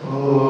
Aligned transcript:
Oh. 0.00 0.47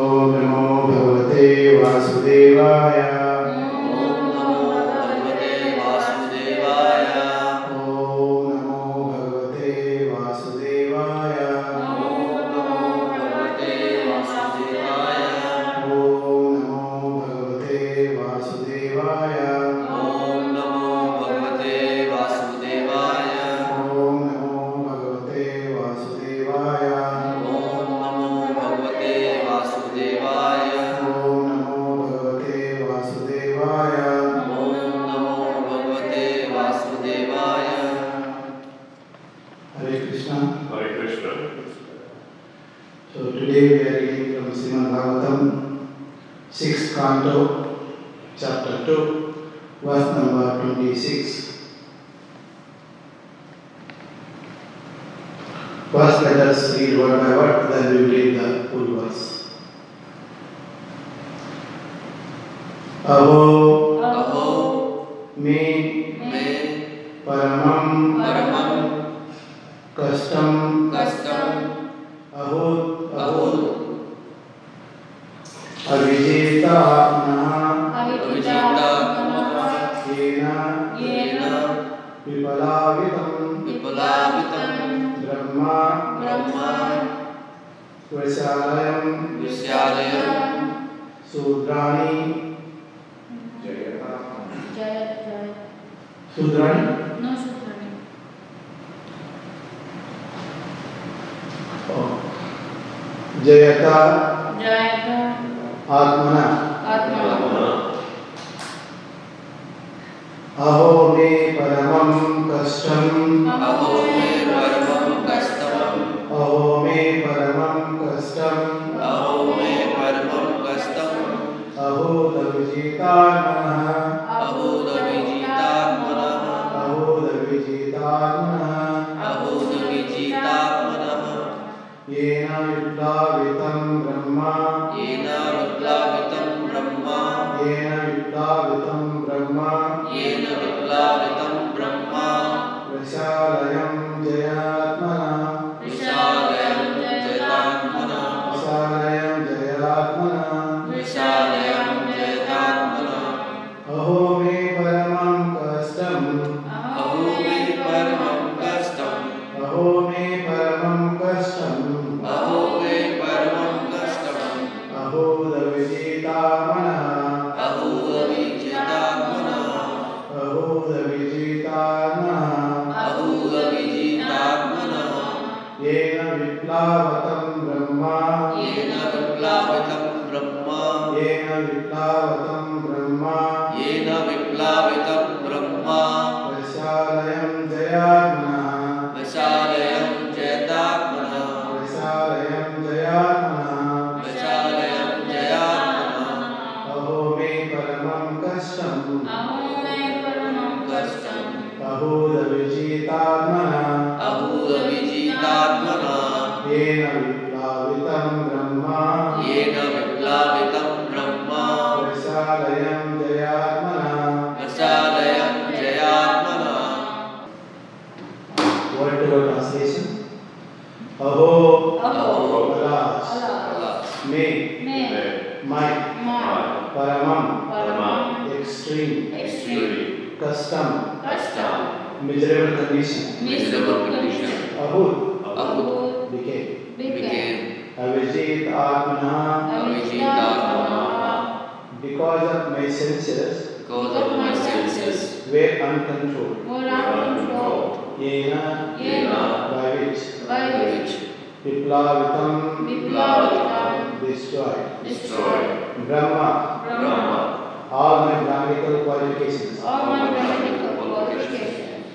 destroyed. 254.28 255.05
Destroyed. 255.05 256.06
Brahma. 256.06 256.82
Brahma. 256.85 257.88
All 257.91 258.26
my 258.26 258.44
grammatical 258.44 259.05
qualifications. 259.05 259.81
All 259.81 260.06
my 260.06 260.31
grammatical 260.31 260.97
qualifications. 260.97 262.06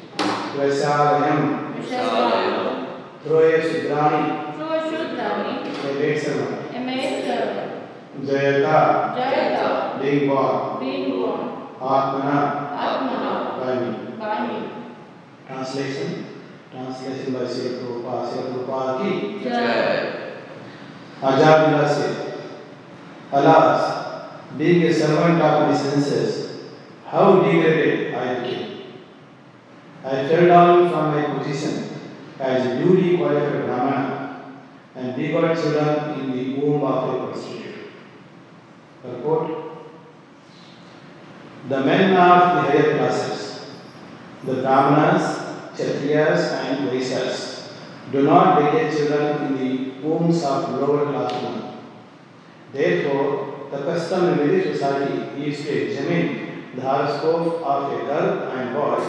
Prasarayam. 0.53 1.73
Prasarayam. 1.73 2.87
Troya 3.25 3.59
Sudrani. 3.61 4.23
Troya 4.53 4.81
Sudrani. 4.85 5.53
Emetsana. 5.89 6.47
Emetsana. 6.69 7.63
Jayata. 8.21 9.15
Jayata. 9.17 10.01
Being 10.01 10.29
born. 10.29 10.79
Being 10.79 11.09
born. 11.11 11.41
Atmana. 11.81 12.39
Atmana. 12.77 13.33
Bani. 13.59 14.17
Bani. 14.19 14.69
Translation. 15.47 16.25
Translation 16.71 17.33
by 17.33 17.47
Sri 17.47 17.77
Prabhupada. 17.79 18.29
Sri 18.29 18.41
Prabhupada 18.43 19.01
ki. 19.01 19.43
Jai. 19.43 20.22
Ajab 21.23 21.71
Alas, 23.31 24.35
being 24.57 24.83
a 24.83 24.93
servant 24.93 25.41
of 25.41 25.69
the 25.69 25.75
senses, 25.75 26.71
how 27.05 27.41
degraded 27.41 28.13
I 28.13 28.41
became. 28.41 28.83
I 30.03 30.27
fell 30.27 30.47
down 30.47 30.89
from 30.89 31.11
my 31.11 31.37
position 31.37 31.89
as 32.39 32.77
newly 32.77 33.15
qualified 33.17 33.65
Brahmana 33.65 34.53
and 34.95 35.15
begot 35.15 35.55
children 35.55 36.19
in 36.19 36.31
the 36.35 36.59
womb 36.59 36.83
of 36.83 37.09
a 37.09 37.25
prostitute. 37.27 37.75
The 39.01 39.21
quote 39.21 39.77
The 41.69 41.79
men 41.79 42.11
of 42.11 42.55
the 42.55 42.61
higher 42.63 42.97
classes, 42.97 43.77
the 44.43 44.55
Brahmanas, 44.61 45.39
Kshatriyas, 45.73 46.51
and 46.65 46.89
Vaishyas, 46.89 47.52
do 48.11 48.23
not 48.23 48.59
beget 48.59 48.95
children 48.95 49.45
in 49.47 49.57
the 49.57 50.07
wombs 50.07 50.43
of 50.43 50.79
lower 50.79 51.11
class 51.11 51.31
women. 51.41 51.77
Therefore, 52.71 53.69
the 53.71 53.77
custom 53.77 54.29
in 54.29 54.37
Vedic 54.47 54.73
society 54.75 55.43
is 55.43 55.63
to 55.63 55.85
examine 55.85 56.71
the 56.75 56.81
horoscope 56.81 57.61
of 57.63 57.93
a 57.93 58.05
girl 58.05 58.51
and 58.51 58.73
boy 58.73 58.99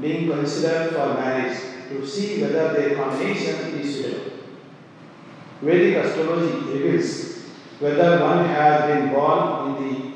being 0.00 0.30
considered 0.30 0.92
for 0.92 1.14
marriage 1.14 1.58
to 1.88 2.06
see 2.06 2.40
whether 2.42 2.72
their 2.72 2.94
combination 2.94 3.78
is 3.78 3.96
suitable. 3.96 4.32
Vedic 5.62 5.96
astrology 5.96 6.58
reveals 6.72 7.30
whether 7.80 8.20
one 8.20 8.44
has 8.46 8.86
been 8.86 9.12
born 9.12 9.66
in 9.66 9.74
the 9.82 10.10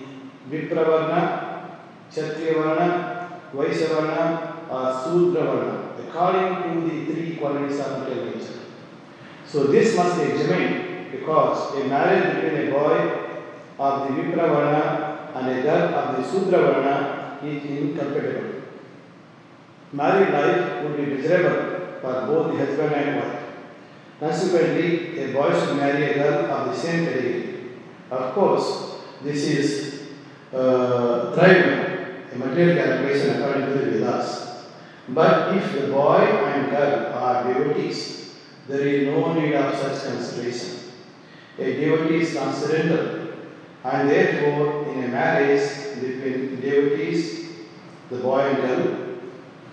Vipravarna, 0.50 1.80
Kshatriyavarna, 2.10 3.52
Vaishyavarna, 3.52 4.70
or 4.70 4.92
Sudravarna, 5.02 5.83
according 6.14 6.62
to 6.62 6.88
the 6.88 7.12
three 7.12 7.36
qualities 7.36 7.80
of 7.80 7.98
material 7.98 8.26
nature. 8.26 8.60
So 9.46 9.64
this 9.64 9.96
must 9.96 10.16
be 10.16 10.30
examined 10.30 11.10
because 11.10 11.74
a 11.74 11.84
marriage 11.88 12.36
between 12.36 12.68
a 12.68 12.70
boy 12.70 12.98
of 13.78 14.08
the 14.08 14.22
Vipravarna 14.22 15.34
and 15.34 15.58
a 15.58 15.62
girl 15.62 15.94
of 15.94 16.16
the 16.16 16.22
Sudravarna 16.22 17.42
is 17.42 17.64
incompatible. 17.64 18.62
Married 19.92 20.32
life 20.32 20.84
would 20.84 20.96
be 20.96 21.06
miserable 21.06 21.98
for 22.00 22.26
both 22.26 22.52
the 22.52 22.64
husband 22.64 22.94
and 22.94 23.16
wife. 23.16 23.40
Consequently, 24.20 25.18
a 25.18 25.32
boy 25.32 25.50
should 25.50 25.76
marry 25.76 26.12
a 26.12 26.14
girl 26.14 26.50
of 26.50 26.68
the 26.68 26.76
same 26.76 27.06
pedigree. 27.06 27.70
Of 28.10 28.34
course, 28.34 28.98
this 29.22 29.42
is 29.42 30.02
uh, 30.52 31.34
trivial, 31.34 32.14
a 32.32 32.36
material 32.36 32.76
calculation 32.76 33.42
according 33.42 33.66
to 33.66 33.84
the 33.84 33.90
Vedas. 33.98 34.53
But 35.09 35.57
if 35.57 35.73
the 35.73 35.87
boy 35.87 36.21
and 36.21 36.69
girl 36.69 37.13
are 37.13 37.51
devotees, 37.51 38.35
there 38.67 38.81
is 38.81 39.07
no 39.07 39.33
need 39.33 39.53
of 39.55 39.75
such 39.75 40.11
consideration. 40.11 40.91
A 41.57 41.73
devotee 41.73 42.21
is 42.21 42.33
transcendental, 42.33 43.33
and 43.83 44.09
therefore, 44.09 44.87
in 44.89 45.03
a 45.05 45.07
marriage 45.07 45.99
between 45.99 46.61
devotees, 46.61 47.49
the 48.09 48.17
boy 48.17 48.41
and 48.41 48.57
girl 48.57 49.09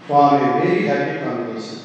form 0.07 0.35
a 0.35 0.61
very 0.61 0.87
happy 0.87 1.25
combination. 1.25 1.83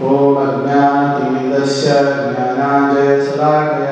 Om 0.00 0.36
अज्ञानतिमिदस्य 0.40 1.94
ज्ञानाञ्जयशलाकय 2.34 3.91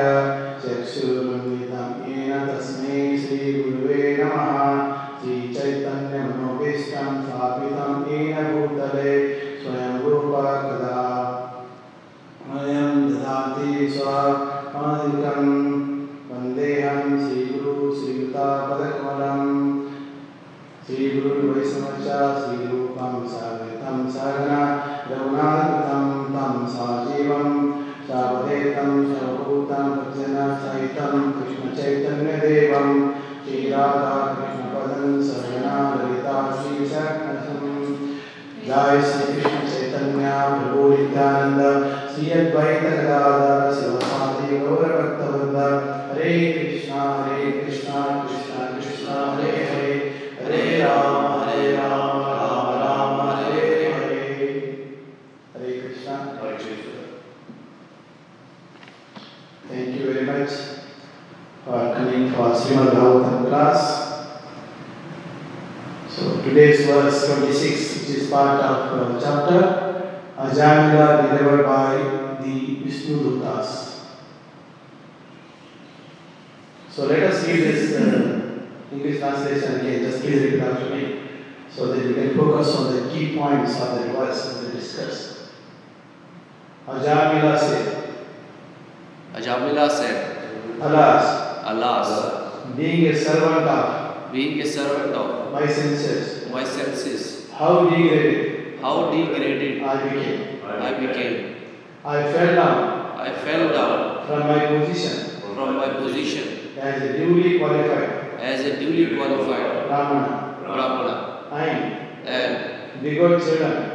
children 113.02 113.92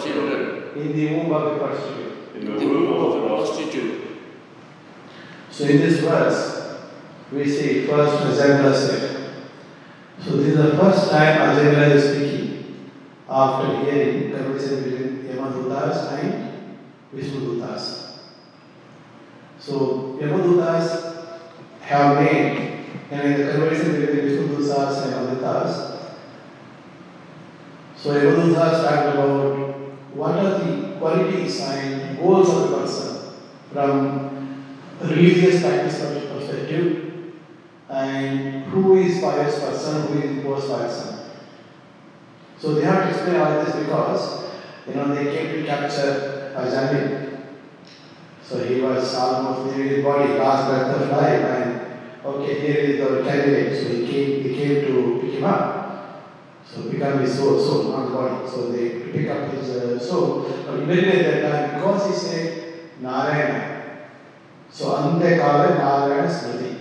children 0.00 0.62
in 0.76 0.96
the 0.96 1.14
womb 1.14 1.32
of 1.32 1.52
a 1.52 1.58
prostitute. 1.58 2.34
in 2.36 2.44
the 2.58 2.66
womb 2.66 2.92
of 2.92 3.22
a 3.24 3.26
prostitute. 3.26 4.00
So 5.50 5.64
in 5.64 5.78
this 5.78 6.00
verse, 6.00 6.78
we 7.30 7.48
see 7.48 7.86
first 7.86 8.22
Ajamila 8.24 8.74
said. 8.74 9.34
So 10.18 10.36
this 10.36 10.48
is 10.48 10.56
the 10.56 10.76
first 10.78 11.10
time 11.10 11.56
Ajamila 11.56 11.90
is 11.90 12.04
speaking 12.14 12.90
after 13.28 13.80
hearing 13.84 14.32
conversation 14.32 14.84
between 14.84 15.24
Yamadutas 15.28 16.18
and 16.18 16.68
Vishnudutas. 17.14 18.18
So 19.58 20.18
Yamadutas 20.20 21.40
have 21.82 22.16
made, 22.22 22.84
and 23.10 23.32
in 23.32 23.46
the 23.46 23.52
conversation 23.52 24.00
between 24.00 24.26
Vishnudutas 24.26 25.02
and 25.04 25.12
Yamadutas, 25.14 25.91
so 28.02 28.10
Yamadutas 28.18 28.82
talked 28.82 29.14
about 29.14 29.78
what 30.12 30.34
are 30.36 30.58
the 30.58 30.96
qualities 30.98 31.60
and 31.60 32.18
goals 32.18 32.48
of 32.50 32.70
the 32.70 32.76
person 32.78 33.34
from 33.72 34.66
religious 35.00 35.62
practice 35.62 36.00
perspective 36.32 37.32
and 37.88 38.64
who 38.64 38.96
is 38.96 39.20
pious 39.20 39.60
person, 39.60 40.08
who 40.08 40.18
is 40.18 40.30
imposed 40.30 40.66
person. 40.66 41.26
So 42.58 42.74
they 42.74 42.82
have 42.86 43.04
to 43.04 43.10
explain 43.10 43.36
all 43.36 43.64
this 43.64 43.76
because 43.76 44.50
you 44.88 44.94
know 44.94 45.14
they 45.14 45.36
came 45.36 45.52
to 45.54 45.64
capture 45.64 46.52
Ajamil. 46.56 47.44
So 48.42 48.64
he 48.64 48.80
was 48.80 49.14
almost 49.14 49.76
leaving 49.76 49.94
his 49.94 50.04
body, 50.04 50.32
last 50.32 50.68
breath 50.68 51.00
of 51.02 51.08
life, 51.10 51.44
and 51.44 52.24
okay, 52.24 52.60
here 52.60 52.78
is 52.78 52.98
the 52.98 53.22
candidate. 53.22 53.80
So 53.80 53.88
he 53.94 54.06
came, 54.10 54.42
he 54.42 54.54
came 54.56 54.86
to 54.86 55.20
pick 55.22 55.34
him 55.34 55.44
up. 55.44 55.81
So 56.72 56.88
become 56.88 57.18
his 57.20 57.36
soul, 57.36 57.60
soul, 57.60 57.92
not 57.92 58.12
body. 58.12 58.48
So 58.48 58.72
they 58.72 59.12
pick 59.12 59.28
up 59.28 59.50
his 59.52 59.68
uh, 59.68 59.98
soul. 59.98 60.48
But 60.66 60.80
immediately 60.80 61.26
at 61.26 61.42
that 61.42 61.70
time, 61.70 61.80
because 61.80 62.06
he 62.06 62.12
said 62.14 62.74
Narayana, 63.00 64.08
so 64.70 64.86
Antakala 64.96 65.76
Narayana 65.76 66.28
Smriti. 66.28 66.78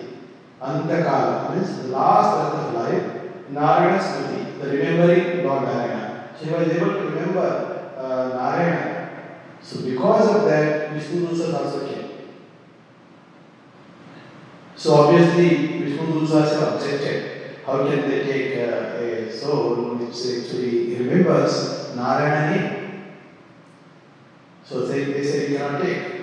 Antakala 0.61 1.53
means 1.53 1.75
the 1.77 1.87
last 1.89 2.53
breath 2.53 2.67
of 2.67 2.73
life, 2.73 3.49
Narayana 3.49 3.99
Smriti, 4.01 4.61
the 4.61 4.77
remembering 4.77 5.45
Lord 5.45 5.63
Narayana. 5.63 6.29
So 6.39 6.45
he 6.45 6.51
was 6.53 6.69
able 6.69 6.93
to 6.93 6.99
remember 7.09 7.93
uh, 7.97 8.29
Narayana. 8.29 9.09
So 9.61 9.81
because 9.81 10.35
of 10.35 10.45
that, 10.45 10.93
Vishnu 10.93 11.27
Dusas 11.27 11.53
also 11.53 11.85
came. 11.85 12.11
So 14.77 14.93
obviously 14.93 15.79
Vishnu 15.83 16.13
Dusas 16.13 16.61
objected 16.61 17.40
how 17.65 17.87
can 17.87 18.09
they 18.09 18.23
take 18.23 18.57
uh, 18.57 18.97
a 18.97 19.31
soul 19.31 19.95
which 19.95 20.15
actually 20.15 20.95
remembers 20.95 21.95
Narayana? 21.95 22.77
So 24.63 24.85
they, 24.85 25.05
they 25.05 25.23
say 25.23 25.51
you 25.51 25.57
cannot 25.57 25.81
take. 25.81 26.21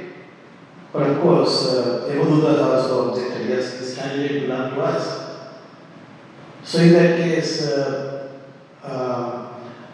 But 0.93 1.03
of 1.11 1.21
course, 1.21 1.67
uh, 1.67 2.09
Yamaduta 2.11 2.65
also 2.65 3.11
objected, 3.11 3.49
yes, 3.51 3.79
this 3.79 3.97
candidate 3.97 4.43
belongs 4.43 4.75
to 4.75 4.81
us. 4.81 5.29
So 6.65 6.79
in 6.79 6.93
that 6.95 7.19
case, 7.19 7.63
uh, 7.69 8.39
uh, 8.83 9.49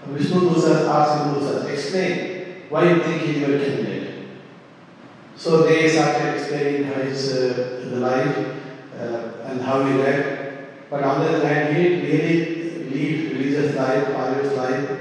Vishnu 0.06 0.40
Dutas 0.40 0.88
asked 0.88 1.34
Dusas, 1.34 1.68
explain 1.68 2.62
why 2.68 2.90
you 2.90 3.02
think 3.02 3.22
he 3.22 3.30
is 3.32 3.48
your 3.48 3.58
candidate. 3.58 4.28
So 5.36 5.64
they 5.64 5.88
started 5.88 6.34
explaining 6.34 6.84
his 6.84 7.32
uh, 7.32 7.80
the 7.90 7.96
life 7.96 8.36
uh, 8.98 9.48
and 9.50 9.60
how 9.60 9.84
he 9.84 9.94
led. 9.94 10.43
But 10.90 11.02
on 11.02 11.20
the 11.20 11.28
other 11.28 11.46
hand, 11.48 11.76
he 11.76 11.82
didn't 11.82 12.04
really 12.04 12.90
lead 12.90 13.32
religious 13.32 13.76
life, 13.76 14.14
pious 14.14 14.56
life. 14.56 15.00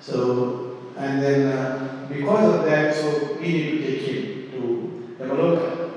So, 0.00 0.78
and 0.96 1.22
then 1.22 1.46
uh, 1.46 2.06
because 2.08 2.54
of 2.54 2.64
that, 2.64 2.94
so 2.94 3.36
we 3.40 3.48
need 3.48 3.70
to 3.70 3.86
take 3.86 4.00
him 4.02 4.50
to 4.52 5.16
Yamaloka. 5.20 5.90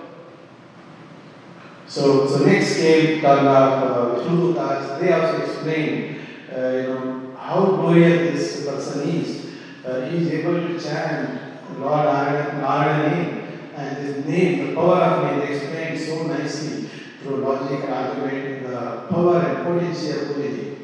So, 1.88 2.26
so 2.28 2.46
next 2.46 2.78
came 2.78 3.22
Karna, 3.22 3.50
uh, 3.50 4.16
Vishnu 4.16 4.54
Dutas, 4.54 5.00
they 5.00 5.12
also 5.12 5.42
explained, 5.44 6.22
uh, 6.54 6.70
you 6.70 6.84
know, 6.84 7.36
how 7.38 7.66
glorious 7.66 8.32
this 8.34 8.66
person 8.66 9.10
is. 9.10 9.46
Uh, 9.86 10.02
he 10.10 10.18
is 10.18 10.32
able 10.32 10.56
to 10.68 10.80
chant 10.80 11.42
Lord 11.80 12.06
Narayana 12.06 13.16
name 13.16 13.60
and 13.76 13.98
his 13.98 14.26
name, 14.26 14.68
the 14.68 14.76
power 14.76 14.98
of 14.98 15.24
name, 15.24 15.40
they 15.40 15.56
explained 15.56 16.00
so 16.00 16.28
nicely 16.28 16.90
through 17.22 17.38
logic 17.38 17.90
argument, 17.90 18.64
the 18.68 19.06
power 19.10 19.40
and 19.40 19.68
of 19.68 20.36
Puriji. 20.36 20.78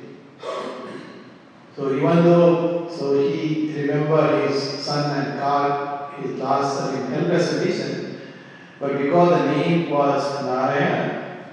So 1.75 1.93
even 1.93 2.23
though, 2.23 2.89
so 2.89 3.19
he 3.19 3.73
remembered 3.75 4.49
his 4.49 4.61
son 4.61 5.25
and 5.25 5.39
God, 5.39 6.13
his 6.15 6.39
last 6.39 6.77
son 6.77 6.95
in 6.95 7.11
helpless 7.11 7.49
condition, 7.57 8.19
but 8.79 8.97
because 8.97 9.39
the 9.39 9.51
name 9.51 9.89
was 9.91 10.43
Narayana, 10.43 11.47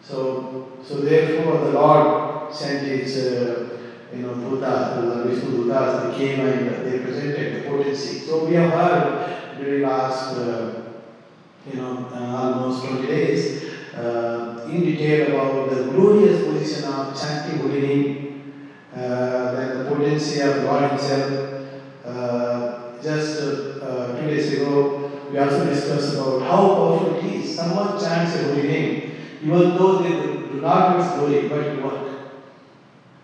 so 0.00 0.72
so 0.82 1.00
therefore 1.00 1.58
the 1.58 1.70
Lord 1.72 2.54
sent 2.54 2.86
his 2.86 3.16
uh, 3.18 3.78
you 4.12 4.22
know 4.22 4.34
Dutas, 4.34 5.00
the 5.00 5.28
Vishnu 5.28 5.64
Dutas, 5.64 6.10
they 6.10 6.16
came 6.16 6.40
and 6.40 6.86
they 6.86 6.98
presented 7.00 7.56
the 7.64 7.68
potency. 7.68 8.20
So 8.20 8.46
we 8.46 8.54
have 8.54 8.72
heard 8.72 9.58
during 9.58 9.82
the 9.82 9.86
last 9.86 10.36
uh, 10.36 10.82
you 11.66 11.74
know 11.74 12.08
uh, 12.12 12.54
almost 12.54 12.84
20 12.84 13.06
days 13.06 13.65
uh, 13.98 14.66
in 14.68 14.80
detail 14.82 15.28
about 15.32 15.70
the 15.70 15.90
glorious 15.90 16.44
position 16.44 16.84
of 16.84 17.18
chanting 17.18 17.60
holy 17.60 17.80
name, 17.80 18.54
then 18.92 19.78
the 19.78 19.84
potency 19.90 20.40
of 20.40 20.62
God 20.62 20.90
Himself. 20.90 21.56
Uh, 22.04 23.00
just 23.02 23.42
uh, 23.42 24.16
two 24.16 24.26
days 24.26 24.52
ago, 24.52 25.10
we 25.30 25.38
also 25.38 25.64
discussed 25.64 26.14
about 26.14 26.42
how 26.42 26.74
powerful 26.74 27.16
it 27.16 27.24
is. 27.24 27.56
Someone 27.56 27.98
chants 27.98 28.36
a 28.36 28.44
holy 28.44 28.62
name, 28.62 29.12
even 29.42 29.76
though 29.76 29.98
they 29.98 30.10
do 30.10 30.60
not 30.60 31.00
have 31.00 31.18
glory, 31.18 31.48
but 31.48 31.60
it 31.60 31.82
work. 31.82 32.08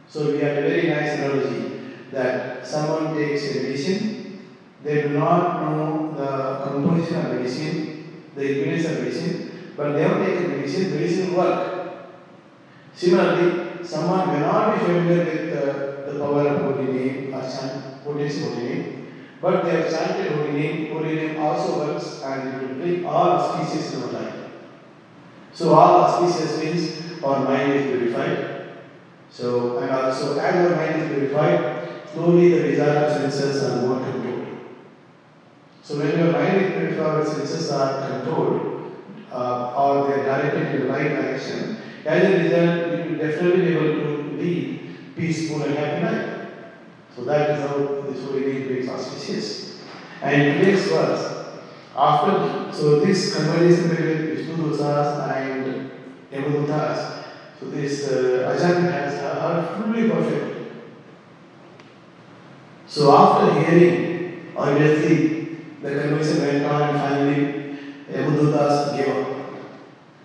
So 0.08 0.32
we 0.32 0.40
have 0.40 0.58
a 0.58 0.62
very 0.62 0.88
nice 0.88 1.18
analogy 1.18 1.80
that 2.10 2.66
someone 2.66 3.14
takes 3.14 3.50
a 3.50 3.62
medicine, 3.62 4.40
they 4.82 5.02
do 5.02 5.08
not 5.10 5.62
know 5.62 6.12
the 6.12 6.64
composition 6.64 7.24
of 7.24 7.32
medicine, 7.34 8.26
the 8.34 8.42
ingredients 8.50 8.86
of 8.86 8.98
medicine, 8.98 9.51
but 9.76 9.92
they 9.92 10.02
have 10.02 10.18
taken 10.24 10.50
medicine, 10.50 10.94
medicine 10.94 11.36
work. 11.36 11.82
Similarly, 12.92 13.84
someone 13.84 14.28
may 14.28 14.40
not 14.40 14.72
be 14.72 14.86
familiar 14.86 15.24
with 15.24 15.52
uh, 15.56 16.12
the 16.12 16.18
power 16.18 16.46
of 16.48 16.62
holy 16.62 16.92
name 16.92 17.34
or 17.34 17.40
chant 17.42 18.04
potency 18.04 18.42
holy 18.42 18.62
name, 18.62 19.08
but 19.40 19.64
they 19.64 19.70
have 19.70 19.90
chanted 19.90 20.32
holy 20.32 20.52
name, 20.52 20.92
holy 20.92 21.14
name 21.14 21.38
also 21.38 21.78
works 21.78 22.22
and 22.22 22.48
it 22.48 22.68
will 22.68 22.74
bring 22.76 23.04
all 23.06 23.38
species 23.38 23.94
in 23.94 24.02
our 24.02 24.12
life. 24.12 24.34
So 25.52 25.74
all 25.74 26.00
auspicious 26.00 26.58
means 26.58 27.22
our 27.22 27.44
mind 27.44 27.72
is 27.72 27.86
purified. 27.86 28.66
So 29.30 29.78
and 29.78 29.90
also 29.90 30.38
as 30.38 30.54
our 30.54 30.76
mind 30.76 31.02
is 31.02 31.08
purified, 31.08 31.88
slowly 32.12 32.50
the 32.50 32.62
desire 32.68 33.06
of 33.06 33.10
senses 33.10 33.62
are 33.64 33.80
more 33.80 33.98
controlled. 33.98 34.48
So 35.82 35.98
when 35.98 36.18
your 36.18 36.32
mind 36.32 36.58
is 36.58 36.72
purified, 36.72 37.26
senses 37.26 37.70
are 37.70 38.06
controlled 38.06 38.71
uh, 39.32 39.74
or 39.76 40.06
they 40.08 40.20
are 40.20 40.24
directed 40.24 40.74
in 40.74 40.80
the 40.82 40.92
right 40.92 41.08
direction, 41.08 41.78
as 42.04 42.24
a 42.24 42.42
result, 42.42 43.06
you 43.06 43.10
will 43.10 43.18
definitely 43.18 43.62
be 43.62 43.76
able 43.76 43.92
to 44.00 44.36
lead 44.36 45.14
peaceful 45.16 45.62
and 45.62 45.74
happy 45.74 46.02
life. 46.04 46.48
So 47.14 47.24
that 47.24 47.50
is 47.50 47.68
how 47.68 47.76
this 48.08 48.24
holy 48.24 48.46
name 48.46 48.66
brings 48.66 48.88
auspicious. 48.88 49.82
And 50.22 50.58
today's 50.58 50.88
verse, 50.88 51.60
after 51.96 52.72
so 52.72 53.00
this 53.00 53.36
conversation 53.36 53.90
between 53.90 54.36
Vishnu 54.36 54.56
Dutas 54.56 55.36
and 55.36 55.90
Yamadutas, 56.32 57.24
so 57.58 57.66
this 57.66 58.08
uh, 58.10 58.54
Ajahn 58.56 58.90
has 58.90 59.20
heard 59.20 59.84
fully 59.84 60.08
perfectly. 60.08 60.66
So 62.86 63.12
after 63.14 63.60
hearing, 63.60 64.52
obviously 64.56 65.58
the 65.82 66.00
conversation 66.00 66.46
went 66.46 66.64
on 66.64 66.82
and 66.82 66.98
finally 66.98 67.61
Yamadutas 68.12 68.96
gave 68.96 69.08
up. 69.08 69.38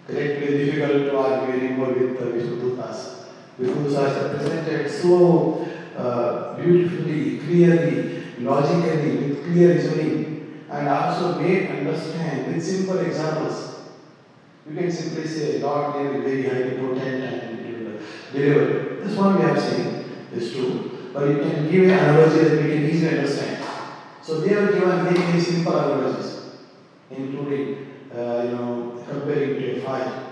Correctly 0.07 0.65
difficult 0.65 1.11
to 1.11 1.17
argue 1.17 1.53
anymore 1.59 1.93
with 1.93 2.21
uh, 2.21 2.25
Vishnu 2.31 2.61
Dutas. 2.61 3.25
Vishnu 3.57 3.83
presented 3.83 4.89
so 4.89 5.67
uh, 5.97 6.55
beautifully, 6.55 7.39
clearly, 7.39 8.23
logically, 8.39 9.17
with 9.17 9.43
clear 9.43 9.73
reasoning, 9.73 10.63
and 10.69 10.87
also 10.87 11.39
made 11.41 11.69
understand 11.71 12.53
with 12.53 12.63
simple 12.63 12.99
examples. 12.99 13.75
You 14.69 14.75
can 14.75 14.91
simply 14.91 15.27
say, 15.27 15.59
Lord 15.59 15.95
name 15.95 16.15
is 16.15 16.23
very 16.23 16.43
highly 16.43 16.77
potent 16.77 17.23
and 17.23 17.59
it 17.59 18.01
deliver. 18.31 19.03
This 19.03 19.17
one 19.17 19.35
we 19.37 19.41
have 19.43 19.61
seen 19.61 20.05
is 20.33 20.51
true, 20.51 21.09
but 21.13 21.27
you 21.29 21.37
can 21.37 21.71
give 21.71 21.83
an 21.85 21.91
analogy 21.91 22.43
that 22.43 22.63
we 22.63 22.69
can 22.69 22.89
easily 22.89 23.17
understand. 23.17 23.63
So 24.21 24.41
they 24.41 24.49
have 24.49 24.73
given 24.73 25.05
very, 25.05 25.17
very 25.17 25.39
simple 25.39 25.77
analogies, 25.77 26.36
including, 27.11 27.87
uh, 28.13 28.41
you 28.45 28.51
know, 28.51 29.03
comparing 29.07 29.55
to 29.55 29.77
a 29.77 29.81
fire. 29.81 30.23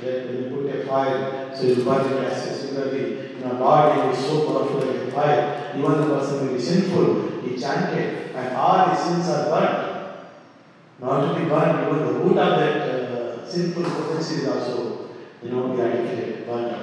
When 0.00 0.36
you 0.36 0.50
put 0.50 0.74
a 0.74 0.84
fire, 0.86 1.54
so 1.54 1.62
you 1.62 1.84
burn 1.84 2.12
it 2.12 2.24
as 2.24 2.60
similarly, 2.60 3.36
you 3.36 3.44
know, 3.44 3.54
Lord 3.60 4.12
is 4.12 4.18
so 4.18 4.46
powerful 4.46 4.80
like 4.80 5.08
a 5.08 5.10
fire. 5.12 5.72
Even 5.76 5.92
the 5.92 6.06
person 6.18 6.46
will 6.46 6.54
be 6.54 6.60
sinful, 6.60 7.40
he 7.42 7.56
chanted, 7.56 8.34
and 8.34 8.56
all 8.56 8.90
his 8.90 8.98
sins 8.98 9.28
are 9.28 9.48
burnt. 9.48 9.88
Not 11.00 11.38
be 11.38 11.44
burned, 11.44 11.86
even 11.86 12.06
the 12.06 12.12
root 12.14 12.38
of 12.38 12.58
that 12.58 12.80
uh, 12.88 13.48
sinful 13.48 13.84
potency 13.84 14.42
is 14.42 14.48
also, 14.48 15.10
you 15.42 15.50
know, 15.50 15.72
eradicated, 15.72 16.46
burnt. 16.46 16.76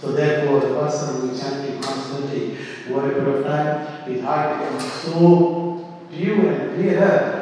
So 0.00 0.12
therefore, 0.12 0.60
the 0.60 0.74
person 0.74 1.20
who 1.20 1.30
is 1.30 1.40
chanting 1.40 1.80
constantly 1.80 2.56
over 2.90 3.10
a 3.10 3.14
period 3.14 3.36
of 3.36 3.44
time, 3.44 4.10
his 4.10 4.22
heart 4.22 4.58
becomes 4.58 4.92
so 4.92 6.04
pure 6.10 6.46
and 6.46 6.74
clearer, 6.74 7.39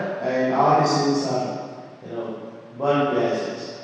and 0.49 0.55
all 0.55 0.81
his 0.81 0.91
sins 0.91 1.27
are, 1.27 1.69
you 2.07 2.13
know, 2.17 2.53
burned 2.79 3.17
to 3.17 3.23
ashes. 3.23 3.81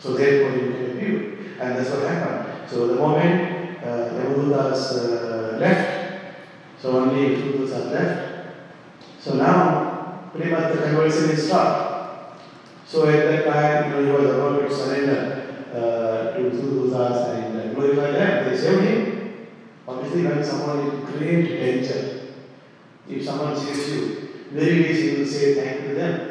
So 0.00 0.14
therefore, 0.14 0.52
he 0.52 0.68
became 0.68 0.98
pure, 0.98 1.20
and 1.60 1.76
that's 1.76 1.90
what 1.90 2.08
happened. 2.08 2.70
So 2.70 2.86
the 2.86 2.94
moment 2.94 3.82
uh, 3.82 4.10
Yamadutas 4.14 4.82
uh, 4.94 5.58
left, 5.58 6.36
so 6.80 6.98
only 6.98 7.34
Vishnudutas 7.34 7.74
are 7.74 7.90
left. 7.90 8.46
So 9.18 9.34
now, 9.34 10.30
pretty 10.32 10.52
much 10.52 10.72
the 10.72 10.82
conversion 10.82 11.30
is 11.30 11.48
stopped. 11.48 12.40
So 12.86 13.08
at 13.08 13.26
that 13.28 13.52
time, 13.52 13.90
you 13.90 13.96
know, 13.96 14.18
he 14.18 14.24
was 14.24 14.34
about 14.34 14.68
to 14.68 14.74
surrender 14.74 15.64
uh, 15.74 16.36
to 16.36 16.50
Vishnudutas 16.50 17.34
and 17.34 17.60
uh, 17.60 17.74
glorify 17.74 18.12
them. 18.12 18.48
They 18.48 18.56
saved 18.56 18.82
him. 18.82 19.48
Obviously, 19.88 20.26
when 20.26 20.44
someone 20.44 20.78
is 20.86 21.10
great 21.10 21.48
danger, 21.48 22.20
if 23.08 23.24
someone 23.24 23.56
saves 23.56 23.88
you, 23.90 24.27
very 24.52 24.90
easy 24.90 25.18
will 25.18 25.26
say 25.26 25.54
thank 25.54 25.82
you 25.82 25.88
to 25.88 25.94
them. 25.94 26.30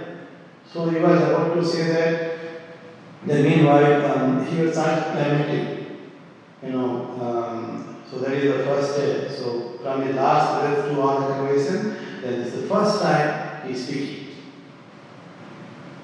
So 0.71 0.89
he 0.89 1.00
was 1.00 1.21
about 1.21 1.53
to 1.53 1.65
say 1.65 1.88
that. 1.91 2.38
Then 3.25 3.43
meanwhile, 3.43 4.05
um, 4.12 4.45
he 4.45 4.62
will 4.62 4.71
start 4.71 5.15
lamenting. 5.15 6.12
You 6.63 6.71
know, 6.71 7.12
um, 7.21 8.03
so 8.09 8.19
that 8.19 8.33
is 8.33 8.57
the 8.57 8.63
first 8.63 8.93
step. 8.93 9.31
So 9.31 9.79
from 9.81 10.07
the 10.07 10.13
last 10.13 10.62
breath 10.62 10.89
to 10.89 11.01
all 11.01 11.21
the 11.21 11.27
conversation, 11.33 12.21
then 12.21 12.43
this 12.43 12.53
the 12.53 12.67
first 12.67 13.01
time 13.01 13.67
he 13.67 13.74
is 13.74 13.88
speaking. 13.88 14.27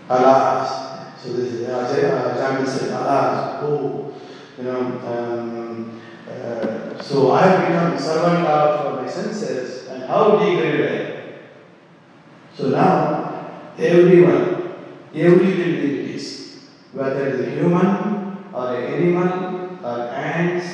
Alas. 0.09 1.21
So 1.21 1.33
this 1.33 1.53
is 1.53 1.67
Ajay, 1.67 2.11
Ajay 2.11 2.67
said, 2.67 2.89
Alas, 2.89 3.63
oh, 3.63 4.13
you 4.57 4.63
know, 4.65 4.79
um, 5.07 6.01
uh, 6.29 7.01
so 7.01 7.31
I 7.31 7.47
have 7.47 7.67
become 7.67 7.97
servant 7.97 8.45
of 8.45 9.01
my 9.01 9.09
senses, 9.09 9.87
and 9.87 10.03
how 10.03 10.37
degraded 10.37 10.91
I 10.91 10.95
am. 10.95 11.12
So 12.55 12.69
now, 12.69 13.73
everyone, 13.79 14.75
every 15.15 15.47
living 15.47 15.75
entities, 15.75 16.65
whether 16.91 17.27
it 17.27 17.39
is 17.39 17.47
a 17.47 17.49
human 17.49 18.37
or 18.53 18.75
an 18.75 18.93
animal 18.93 19.79
or 19.83 19.99
ants, 20.13 20.67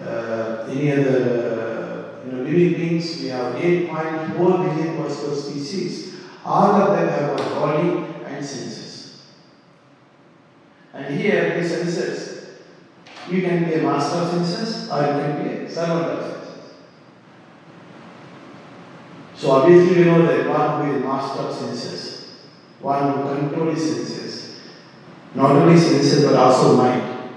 uh, 0.00 0.68
any 0.70 0.92
other 0.92 2.22
uh, 2.22 2.24
you 2.24 2.32
know, 2.32 2.42
living 2.44 2.74
beings. 2.74 3.20
We 3.20 3.28
have 3.30 3.54
8.4 3.56 4.36
billion 4.36 4.96
possible 5.02 5.34
species. 5.34 6.14
All 6.44 6.80
of 6.80 6.96
them 6.96 7.08
have 7.08 7.32
a 7.32 7.54
body 7.54 8.06
and 8.24 8.44
senses. 8.44 9.22
And 10.94 11.18
here, 11.18 11.60
the 11.60 11.68
senses, 11.68 12.60
you 13.28 13.42
can 13.42 13.64
be 13.64 13.74
a 13.74 13.82
master 13.82 14.18
of 14.18 14.30
senses 14.30 14.88
or 14.88 15.00
you 15.00 15.12
can 15.20 15.42
be 15.42 15.48
a 15.64 15.68
servant 15.68 16.04
of 16.04 16.22
senses. 16.22 16.35
So 19.36 19.50
obviously 19.50 19.98
we 19.98 20.04
know 20.10 20.24
that 20.26 20.48
one 20.48 20.86
who 20.86 20.96
is 20.96 21.04
master 21.04 21.42
of 21.42 21.54
senses, 21.54 22.38
one 22.80 23.12
who 23.12 23.36
controls 23.36 23.82
senses, 23.82 24.60
not 25.34 25.50
only 25.50 25.78
senses 25.78 26.24
but 26.24 26.34
also 26.34 26.76
mind. 26.78 27.32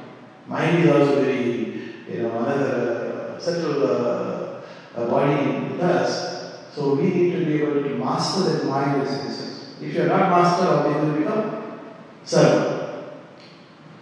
Mind 0.47 0.83
is 0.83 0.89
also 0.89 1.21
very, 1.21 1.91
you 2.09 2.23
know, 2.23 2.39
another 2.39 3.35
uh, 3.35 3.39
subtle 3.39 3.83
uh, 3.83 4.61
uh, 4.95 5.09
body 5.09 5.67
with 5.67 5.81
us. 5.81 6.71
So 6.73 6.95
we 6.95 7.03
need 7.03 7.31
to 7.33 7.45
be 7.45 7.61
able 7.61 7.83
to 7.83 7.89
master 7.97 8.43
that 8.43 8.65
mind 8.65 9.01
and 9.01 9.07
senses. 9.09 9.75
If 9.81 9.93
you 9.93 10.03
are 10.03 10.07
not 10.07 10.29
master, 10.29 10.67
obviously 10.67 11.09
you 11.09 11.25
become 11.25 11.81
servant. 12.23 13.13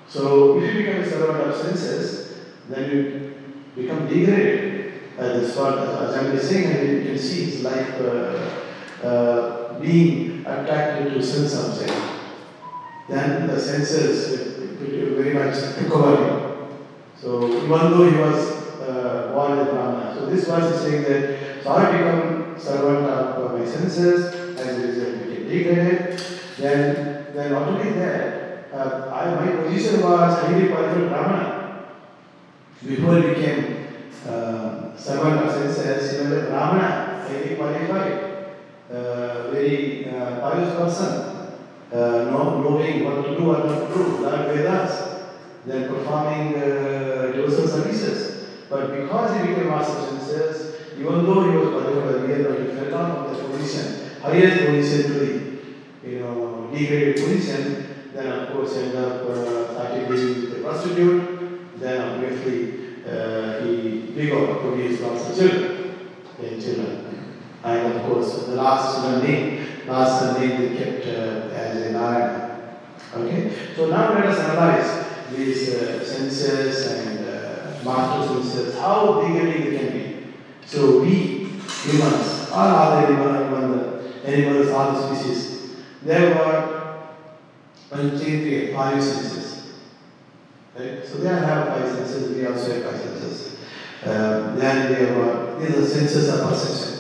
So 0.08 0.60
if 0.62 0.74
you 0.74 0.84
become 0.84 1.02
a 1.02 1.10
servant 1.10 1.50
of 1.50 1.56
senses, 1.56 2.46
then 2.70 2.92
you 2.92 3.36
become 3.76 4.08
degraded. 4.08 4.67
That's 5.18 5.56
what 5.56 5.80
is 6.36 6.50
saying, 6.50 6.78
and 6.78 6.98
you 6.98 7.10
can 7.10 7.18
see 7.18 7.46
it's 7.46 7.64
like 7.64 8.00
uh, 8.00 9.08
uh, 9.08 9.80
being 9.80 10.42
attracted 10.46 11.14
to 11.14 11.24
sense 11.24 11.56
object. 11.56 11.94
Then 13.10 13.48
the 13.48 13.60
senses 13.60 14.58
very 14.80 15.34
much 15.34 15.56
recover 15.82 16.24
him. 16.24 16.68
So 17.20 17.48
even 17.48 17.70
though 17.70 18.10
he 18.12 18.18
was 18.18 18.40
uh, 18.80 19.32
born 19.34 19.58
as 19.58 19.68
Brahmana, 19.70 20.16
so 20.16 20.28
this 20.28 20.46
verse 20.48 20.76
is 20.76 20.82
saying 20.82 21.04
that 21.04 21.64
so 21.64 21.72
I 21.72 21.98
become 21.98 22.56
servant 22.60 23.08
of 23.08 23.60
my 23.60 23.66
senses, 23.66 24.34
as 24.60 24.78
a 24.78 24.88
result 24.88 25.30
get 25.30 25.50
degraded. 25.50 26.22
Then, 26.58 27.34
then 27.34 27.52
not 27.52 27.68
only 27.70 27.92
that, 27.94 28.72
uh, 28.74 29.10
I, 29.12 29.36
my 29.36 29.64
position 29.64 30.02
was 30.02 30.40
highly 30.42 30.68
qualified 30.68 31.10
Brahmana. 31.10 31.86
Before 32.86 33.22
he 33.22 33.30
became 33.30 33.87
uh, 34.26 34.96
servant 34.96 35.46
of 35.46 35.52
senses, 35.52 36.12
he 36.12 36.24
was 36.24 36.32
a 36.32 36.50
Brahmana, 36.50 37.28
highly 37.28 37.56
qualified, 37.56 38.56
uh, 38.90 39.52
very 39.52 40.10
uh, 40.10 40.40
pious 40.40 40.76
person, 40.76 41.38
uh, 41.92 42.24
know, 42.32 42.62
knowing 42.62 43.04
what 43.04 43.26
to 43.26 43.38
do, 43.38 43.44
what 43.44 43.66
not 43.66 43.88
to 43.88 43.94
do, 43.94 44.18
learn 44.20 44.56
Vedas, 44.56 45.26
then 45.66 45.90
performing 45.90 46.56
uh, 46.56 47.32
devotional 47.34 47.68
services. 47.68 48.48
But 48.70 48.92
because 48.92 49.42
he 49.42 49.48
became 49.48 49.68
master 49.68 50.00
of 50.00 50.18
even 50.98 51.26
though 51.26 51.50
he 51.50 51.58
was 51.58 51.70
qualified 51.70 52.16
earlier, 52.16 52.50
but 52.50 52.60
he 52.60 52.68
fell 52.68 52.90
down 52.90 53.26
from 53.26 53.34
that 53.34 53.52
position, 53.52 54.20
highest 54.22 54.66
position 54.66 55.12
to 55.12 55.20
the 55.20 56.10
you 56.10 56.20
know, 56.20 56.70
degraded 56.74 57.16
position, 57.16 57.88
then 58.14 58.28
of 58.28 58.52
course 58.52 58.76
end 58.78 58.96
up 58.96 59.30
uh, 59.30 59.74
started 59.74 60.10
with 60.10 60.58
a 60.58 60.62
prostitute, 60.64 61.80
then 61.80 62.10
obviously 62.10 63.04
uh, 63.06 63.64
he 63.64 63.97
to 64.18 64.76
his 64.76 65.02
lots 65.02 65.30
of 65.30 65.38
children, 65.38 66.12
ten 66.40 66.60
children. 66.60 67.04
And 67.64 67.94
of 67.94 68.04
course, 68.04 68.46
the 68.46 68.56
last 68.56 69.24
name, 69.24 69.66
last 69.88 70.40
name 70.40 70.62
they 70.62 70.78
kept 70.78 71.06
uh, 71.08 71.54
as 71.54 71.88
a 71.88 71.92
Narayana. 71.92 72.78
Okay, 73.14 73.52
so 73.76 73.90
now 73.90 74.14
let 74.14 74.26
us 74.26 74.40
analyze 74.40 75.36
these 75.36 75.70
uh, 75.76 76.04
senses 76.04 76.92
and 76.92 77.28
uh, 77.28 77.84
master 77.84 78.34
senses, 78.34 78.80
how 78.80 79.22
degrading 79.22 79.72
they 79.72 79.78
can 79.78 79.92
be. 79.92 80.34
So 80.66 81.02
we 81.02 81.50
humans, 81.84 82.50
all 82.52 82.68
other 82.68 83.08
animal, 83.08 83.72
the 83.76 84.28
animals, 84.28 84.70
all 84.70 84.92
the 84.92 85.16
species, 85.16 85.76
they 86.04 86.34
were 86.34 86.98
Panchendriya, 87.90 88.76
five 88.76 89.02
senses. 89.02 89.74
Right? 90.78 91.06
So 91.06 91.18
they 91.20 91.30
have 91.30 91.68
five 91.68 91.90
senses, 91.90 92.36
we 92.36 92.46
also 92.46 92.74
have 92.74 92.92
five 92.92 93.02
senses. 93.02 93.57
Um, 94.06 94.56
then 94.58 94.90
we 94.90 95.06
have, 95.06 95.60
these 95.60 95.78
are 95.78 95.86
senses 95.86 96.30
of 96.30 96.50
perception. 96.50 96.98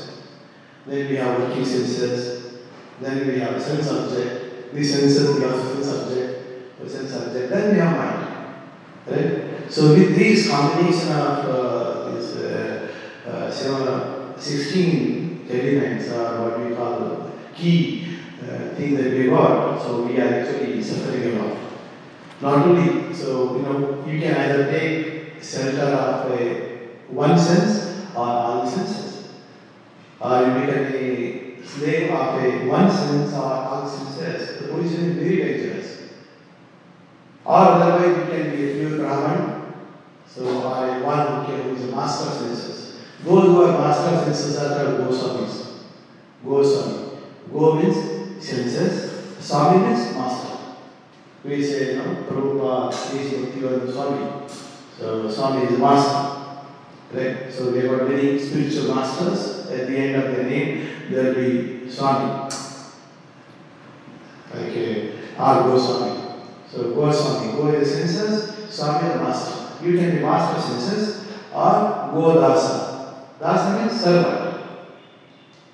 Then 0.87 1.09
we 1.09 1.15
have 1.17 1.39
working 1.39 1.65
senses. 1.65 2.59
Then 2.99 3.27
we 3.27 3.39
have 3.39 3.61
sense 3.61 3.91
object. 3.91 4.73
These 4.73 4.93
senses 4.93 5.37
we 5.37 5.45
also 5.45 5.75
sense 5.75 5.87
object, 5.87 6.89
sense 6.89 7.13
object. 7.13 7.49
Then 7.49 7.73
we 7.73 7.79
have 7.79 7.97
mind. 7.97 8.27
Right? 9.05 9.71
So 9.71 9.93
with 9.93 10.15
these 10.15 10.49
combination 10.49 11.11
of 11.11 11.45
uh, 11.45 12.11
these 12.11 12.35
uh, 12.37 12.91
uh, 13.27 13.51
seven, 13.51 14.33
16 14.39 15.47
elements 15.49 16.09
are 16.11 16.49
what 16.49 16.59
we 16.59 16.75
call 16.75 17.31
key 17.53 18.17
uh, 18.41 18.75
thing 18.75 18.95
that 18.95 19.11
we 19.11 19.27
got. 19.27 19.79
So 19.81 20.03
we 20.03 20.19
are 20.19 20.41
actually 20.41 20.81
suffering 20.81 21.35
a 21.35 21.43
lot. 21.43 21.57
Not 22.41 22.67
only, 22.67 23.13
so 23.13 23.57
you 23.57 23.63
know, 23.63 24.05
you 24.07 24.19
can 24.19 24.35
either 24.35 24.71
take 24.71 25.43
shelter 25.43 25.81
of 25.81 26.31
a 26.31 26.76
one 27.09 27.37
sense 27.37 28.07
or 28.15 28.25
all 28.25 28.67
senses. 28.67 29.29
Or 30.19 30.39
you 30.39 30.65
become 30.65 30.93
a 30.93 31.63
slave 31.63 32.11
of 32.11 32.43
a 32.43 32.67
one 32.67 32.91
sense 32.91 33.33
or 33.33 33.43
all 33.43 33.87
senses. 33.87 34.61
The 34.61 34.67
position 34.67 35.11
is 35.11 35.15
very 35.17 35.37
dangerous. 35.37 36.11
Or 37.45 37.55
otherwise 37.55 38.17
you 38.17 38.23
can 38.25 38.55
be 38.55 38.71
a 38.71 38.75
pure 38.75 38.97
Brahman, 38.97 39.73
so 40.27 40.63
or 40.63 40.87
a 40.87 41.03
one 41.03 41.45
who 41.45 41.51
can 41.51 41.69
who 41.69 41.75
is 41.75 41.83
a 41.83 41.95
master 41.95 42.29
of 42.29 42.35
senses. 42.35 42.97
Those 43.23 43.43
who 43.45 43.61
are 43.61 43.79
master 43.79 44.15
of 44.15 44.23
senses 44.25 44.57
are 44.57 44.75
called 44.75 45.07
Goswamis. 45.07 45.67
Goswami. 46.45 47.09
Go 47.51 47.75
means 47.75 48.43
senses, 48.43 49.35
Swami 49.39 49.87
means 49.87 50.13
master. 50.13 50.57
We 51.43 51.63
say, 51.63 51.93
you 51.93 51.97
know, 51.99 52.25
Prabhupada 52.27 53.15
is 53.15 53.31
Bhaktivedanta 53.31 53.93
Swami. 53.93 54.49
So 54.99 55.31
Swami 55.31 55.63
is 55.63 55.79
master. 55.79 56.36
Right? 57.13 57.51
So 57.51 57.71
they 57.71 57.87
were 57.87 58.07
many 58.07 58.37
spiritual 58.39 58.95
masters. 58.95 59.69
At 59.71 59.87
the 59.87 59.97
end 59.97 60.15
of 60.21 60.35
their 60.35 60.45
name, 60.45 60.89
there 61.09 61.23
will 61.25 61.35
be 61.35 61.89
Swami. 61.89 62.49
Like 64.53 64.75
a 64.75 65.11
R. 65.37 65.63
Goswami. 65.63 66.27
So 66.69 66.93
Go 66.93 67.05
Goswami, 67.05 67.53
go 67.53 67.71
the 67.71 67.85
senses, 67.85 68.73
Swami 68.73 69.07
the 69.09 69.19
master. 69.23 69.85
You 69.85 69.97
can 69.97 70.17
be 70.17 70.21
master 70.21 70.61
senses 70.61 71.27
or 71.53 72.11
go 72.11 72.35
dasa. 72.41 73.27
Dasa 73.39 73.79
means 73.79 74.01
servant. 74.01 74.65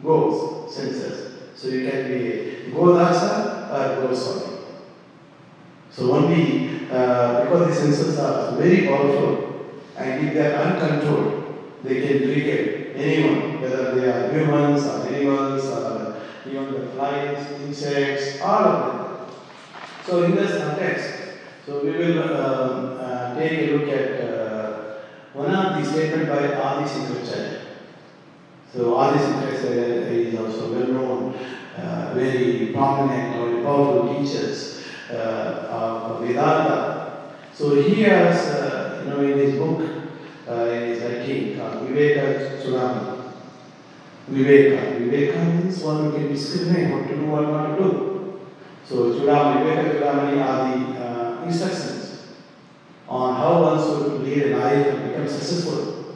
Goes, 0.04 0.74
senses. 0.74 1.34
So 1.56 1.70
you 1.70 1.90
can 1.90 2.08
be 2.08 2.72
go 2.72 2.94
dasa 2.94 3.72
or 3.72 4.08
Goswami. 4.08 4.58
So 5.90 6.12
only 6.12 6.90
uh, 6.92 7.44
because 7.44 7.68
the 7.68 7.76
senses 7.76 8.20
are 8.20 8.56
very 8.56 8.88
powerful 8.88 9.43
and 9.98 10.28
if 10.28 10.34
they 10.34 10.54
are 10.54 10.64
uncontrolled, 10.64 11.44
they 11.84 12.02
can 12.08 12.18
trigger 12.24 12.94
anyone, 12.96 13.62
whether 13.62 13.96
they 13.96 14.10
are 14.10 14.32
humans 14.32 14.86
or 14.86 15.08
animals 15.08 15.66
or 15.66 16.22
even 16.48 16.74
the 16.74 16.88
flies, 16.92 17.52
insects, 17.62 18.42
all 18.42 18.64
of 18.64 18.78
them. 18.88 19.28
So 20.06 20.24
in 20.24 20.36
this 20.36 20.62
context, 20.62 21.14
so 21.66 21.84
we 21.84 21.92
will 21.92 22.20
um, 22.24 22.98
uh, 23.00 23.36
take 23.36 23.70
a 23.70 23.78
look 23.78 23.90
at 23.90 24.22
uh, 24.22 24.96
one 25.34 25.54
of 25.56 25.82
the 25.82 25.90
statement 25.90 26.28
by 26.28 26.54
Adi 26.54 26.90
Shankaracharya. 26.90 27.62
So 28.74 28.96
Adi 28.98 29.20
Shankaracharya 29.20 30.12
is 30.12 30.40
also 30.40 30.74
well 30.74 30.88
known, 30.88 31.36
uh, 31.78 32.12
very 32.14 32.74
prominent 32.74 33.38
or 33.38 33.64
powerful 33.64 34.14
teachers 34.14 34.84
uh, 35.10 35.68
of 35.70 36.22
Vedanta. 36.22 37.36
So 37.54 37.82
he 37.82 38.02
has, 38.04 38.48
uh, 38.48 38.83
you 39.04 39.10
know, 39.10 39.20
in 39.22 39.38
his 39.38 39.56
book, 39.56 39.82
uh, 40.48 40.66
in 40.70 40.90
his 40.90 41.04
writing 41.04 41.58
called 41.58 41.88
Viveka 41.88 42.62
Chudamani. 42.62 43.34
Viveka. 44.32 44.98
Viveka 44.98 45.64
means 45.64 45.80
one 45.80 46.06
who 46.06 46.12
can 46.14 46.28
discriminate 46.30 46.92
what 46.92 47.08
to 47.08 47.16
do, 47.16 47.26
what 47.26 47.42
not 47.44 47.76
to 47.76 47.84
do. 47.84 48.42
So 48.86 49.14
Chudamani, 49.14 49.64
Viveka 49.64 50.00
Chudamani 50.00 50.42
are 50.42 50.78
the 50.78 51.06
uh, 51.06 51.44
instructions 51.46 52.28
on 53.08 53.36
how 53.36 53.62
one 53.62 53.80
should 53.80 54.22
lead 54.24 54.54
a 54.54 54.58
life 54.58 54.88
and 54.88 55.10
become 55.10 55.28
successful. 55.28 56.16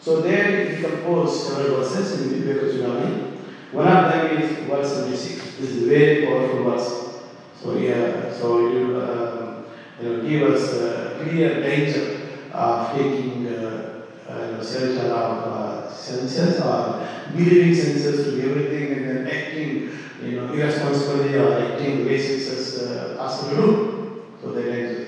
So 0.00 0.22
there 0.22 0.68
he 0.68 0.82
composed 0.82 1.48
several 1.48 1.78
verses 1.78 2.20
in 2.20 2.40
Viveka 2.40 2.72
Chudamani. 2.72 3.26
One 3.72 3.86
of 3.88 4.12
them 4.12 4.42
is 4.42 4.58
verse 4.66 4.94
76. 4.94 5.56
This 5.58 5.70
is 5.70 5.82
a 5.82 5.86
very 5.86 6.26
powerful 6.26 6.64
verse. 6.64 7.22
So 7.60 7.76
yeah, 7.76 8.32
so 8.32 8.66
it 8.68 8.74
you 10.02 10.08
know, 10.08 10.22
give 10.26 10.42
us 10.50 10.72
uh, 10.74 11.20
clear 11.22 11.60
danger 11.60 12.19
uh, 12.54 14.00
uh, 14.30 14.46
you 14.46 14.52
know, 14.52 14.62
shelter 14.62 15.12
of 15.12 15.52
uh, 15.52 15.90
senses 15.90 16.60
or 16.60 17.06
believing 17.32 17.74
senses 17.74 18.24
to 18.24 18.50
everything 18.50 18.92
and 18.92 19.08
then 19.08 19.26
acting 19.26 19.90
you 20.22 20.40
know, 20.40 20.52
irresponsibly 20.52 21.36
or 21.36 21.58
acting 21.58 21.98
the 21.98 22.04
way 22.04 22.18
senses 22.18 22.82
uh, 22.82 23.16
ask 23.20 23.48
to 23.48 23.56
do. 23.56 24.24
So 24.40 24.52
they 24.52 24.64
danger. 24.64 25.06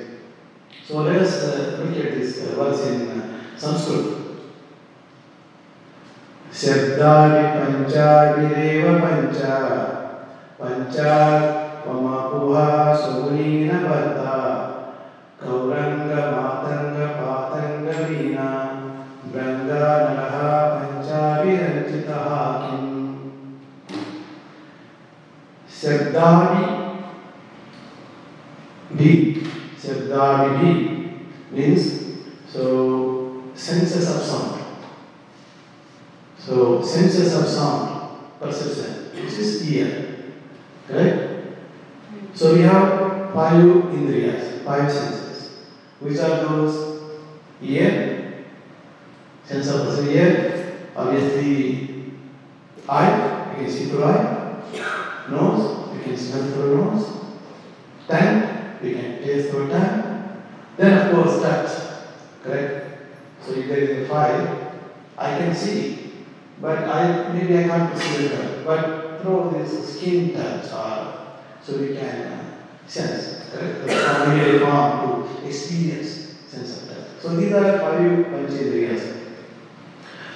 So 0.84 1.02
let 1.02 1.16
us 1.22 1.44
uh, 1.44 1.84
look 1.84 1.96
at 2.04 2.14
this 2.14 2.42
uh, 2.42 2.54
verse 2.56 2.86
in 2.86 3.08
uh, 3.08 3.56
Sanskrit. 3.56 4.18
शब्दानि 6.60 7.44
पञ्चाभिरेव 7.52 8.84
पञ्च 9.02 9.38
पञ्चा 10.58 11.14
ममपुहा 11.86 12.68
सुमुनीन 13.02 13.70
बद्धा 13.84 14.36
गौरङ्गमातङ्गपातङ्गवीणा 17.92 18.48
बृङ्गानलः 19.32 20.36
पञ्चाभिरञ्जितः 20.74 22.28
किम् 22.62 22.92
शब्दानि 25.80 26.64
भी 28.96 29.10
शब्दानि 29.84 30.72
means 31.52 31.84
so 32.52 32.62
senses 33.54 34.06
of 34.14 34.22
sound 34.22 34.60
so 36.38 36.82
senses 36.82 37.34
of 37.40 37.48
sound 37.48 37.88
perception 38.40 39.10
which 39.14 39.34
is 39.44 39.70
ear 39.72 39.90
correct 40.88 41.20
so 42.34 42.54
we 42.54 42.62
have 42.62 42.88
five 43.34 43.60
indriyas 43.98 44.62
five 44.64 44.90
senses 44.90 45.38
which 46.00 46.18
are 46.18 46.36
those 46.46 46.91
ear 47.62 48.44
sense 49.44 49.68
of 49.68 49.86
perception 49.86 50.16
ear 50.16 50.90
obviously 50.96 52.12
eye 52.88 53.50
you 53.50 53.64
can 53.64 53.72
see 53.72 53.86
through 53.86 54.04
eye 54.04 54.62
nose 55.30 55.94
you 55.94 56.00
can 56.02 56.16
smell 56.16 56.50
through 56.52 56.76
nose. 56.76 57.06
Tongue 58.08 58.78
we 58.82 58.94
can 58.94 59.22
taste 59.22 59.50
through 59.50 59.68
tongue 59.70 60.42
then 60.76 60.98
of 60.98 61.14
course 61.14 61.42
touch 61.42 61.70
correct? 62.42 62.98
So 63.40 63.52
if 63.52 63.68
there 63.68 63.78
is 63.78 64.04
a 64.04 64.08
fire 64.08 64.72
i 65.18 65.38
can 65.38 65.54
see. 65.54 65.98
But 66.60 66.78
i 66.88 67.32
maybe 67.32 67.58
i 67.58 67.64
can't 67.68 67.92
perceive 67.92 68.32
it 68.32 68.64
but 68.64 69.20
through 69.20 69.54
this 69.56 69.96
skin 69.96 70.32
touch 70.34 70.72
or 70.72 71.38
so 71.62 71.78
we 71.78 71.94
can 71.96 72.26
uh, 72.26 72.44
sense 72.86 73.50
correct? 73.50 73.86
The 73.86 73.94
familiar 73.94 74.60
form 74.60 75.28
to 75.28 75.46
experience 75.46 76.21
so 77.22 77.36
these 77.36 77.52
are 77.52 77.78
five 77.78 78.00
panchendriyas 78.34 79.22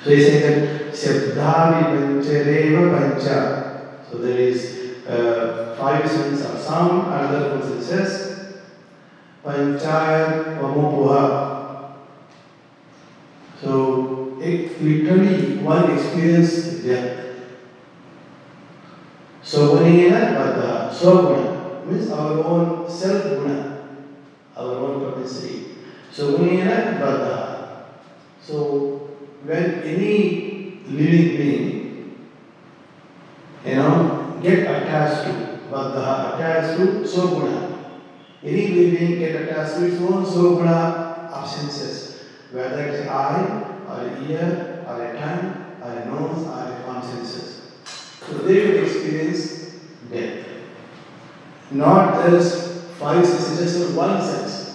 so 0.06 0.12
he 0.12 0.22
says 0.22 0.40
that 0.42 0.94
Shabdhavi 0.94 1.82
Panchareva 1.90 2.82
Pancha. 2.94 4.02
So 4.08 4.18
there 4.18 4.38
is 4.38 5.04
uh, 5.04 5.74
five 5.76 6.08
senses 6.08 6.46
of 6.46 6.56
sound, 6.56 7.12
another 7.12 7.50
four 7.50 7.62
senses. 7.62 8.62
Panchaya 9.44 10.58
Vamupuha. 10.58 11.90
So 13.60 14.38
it, 14.40 14.80
literally 14.80 15.58
one 15.58 15.90
experience 15.90 16.84
death. 16.84 17.34
Sogunena 19.42 20.36
Bada. 20.36 20.88
Soguna 20.88 21.84
means 21.84 22.12
our 22.12 22.44
own 22.44 22.88
self 22.88 23.24
guna, 23.24 23.88
our 24.56 24.72
own 24.76 25.00
propensity. 25.00 25.75
Sogunena 26.16 26.98
Bada. 26.98 27.84
So 28.40 29.10
when 29.44 29.82
any 29.82 30.80
living 30.88 31.36
being, 31.36 32.26
you 33.66 33.74
know, 33.74 34.38
get 34.42 34.60
attached 34.60 35.24
to, 35.24 35.58
Baddha, 35.70 36.36
attached 36.36 36.78
to 36.78 36.86
Soguna, 37.04 37.90
any 38.42 38.68
living 38.68 39.18
get 39.18 39.42
attached 39.42 39.74
to 39.74 39.86
its 39.86 40.00
own 40.00 40.24
Soguna 40.24 41.28
of 41.32 41.46
senses, 41.46 42.24
whether 42.50 42.80
it's 42.86 43.06
eye, 43.08 43.76
or 43.86 44.26
ear, 44.26 44.84
or 44.88 45.04
a 45.04 45.20
tongue, 45.20 45.76
or 45.82 45.90
a 45.90 46.06
nose, 46.06 46.46
or 46.46 46.72
a 46.72 46.82
consciences. 46.86 47.72
So 48.26 48.38
they 48.38 48.66
will 48.66 48.84
experience 48.84 49.74
death. 50.10 50.46
Not 51.70 52.24
just 52.24 52.84
five 52.94 53.26
senses, 53.26 53.74
just 53.74 53.94
one 53.94 54.22
sense. 54.22 54.65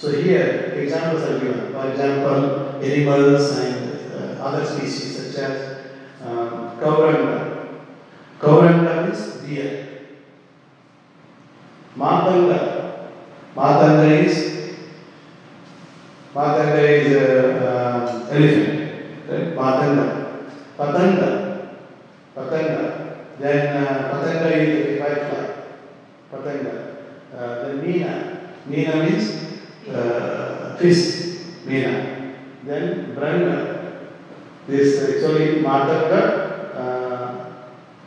So 0.00 0.10
here, 0.10 0.72
examples 0.80 1.24
are 1.24 1.38
given. 1.38 1.74
For 1.74 1.90
example, 1.90 2.80
animals 2.82 3.50
and 3.58 4.00
uh, 4.14 4.42
other 4.42 4.64
species 4.64 5.34
such 5.34 5.44
as 5.44 5.92
um, 6.24 6.80
Kauranga. 6.80 7.84
Kauranga 8.38 9.04
means 9.04 9.20
deer. 9.44 10.06
Matanga. 11.94 13.10
Matanga 13.54 14.24
is 14.24 14.72
Matanga 16.34 16.80
is 16.80 17.16
uh, 17.16 17.60
uh, 17.60 18.28
elephant. 18.30 19.28
Right? 19.28 19.54
Matanga. 19.54 20.46
Patanga. 20.78 21.30
Patanga. 22.34 23.16
Then 23.38 23.84
uh, 23.84 24.10
Patanga 24.14 24.50
is 24.50 24.96
a 24.96 24.98
firefly. 24.98 25.44
Patanga. 26.32 26.96
Uh, 27.36 27.68
then 27.68 27.82
Meena. 27.82 28.40
Meena 28.66 29.04
means 29.04 29.49
uh, 29.88 30.76
fish, 30.76 31.64
Meena. 31.64 32.34
Then 32.64 33.14
Branga. 33.16 33.80
This 34.66 35.02
actually 35.02 35.62
Matanga, 35.62 36.74
uh, 36.76 37.52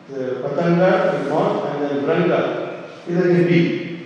the 0.08 0.42
Patanga 0.44 1.20
is 1.20 1.30
not, 1.30 1.66
and 1.68 1.84
then 1.84 2.06
Branga 2.06 2.84
is 3.08 3.18
like 3.18 3.52
a. 3.52 4.00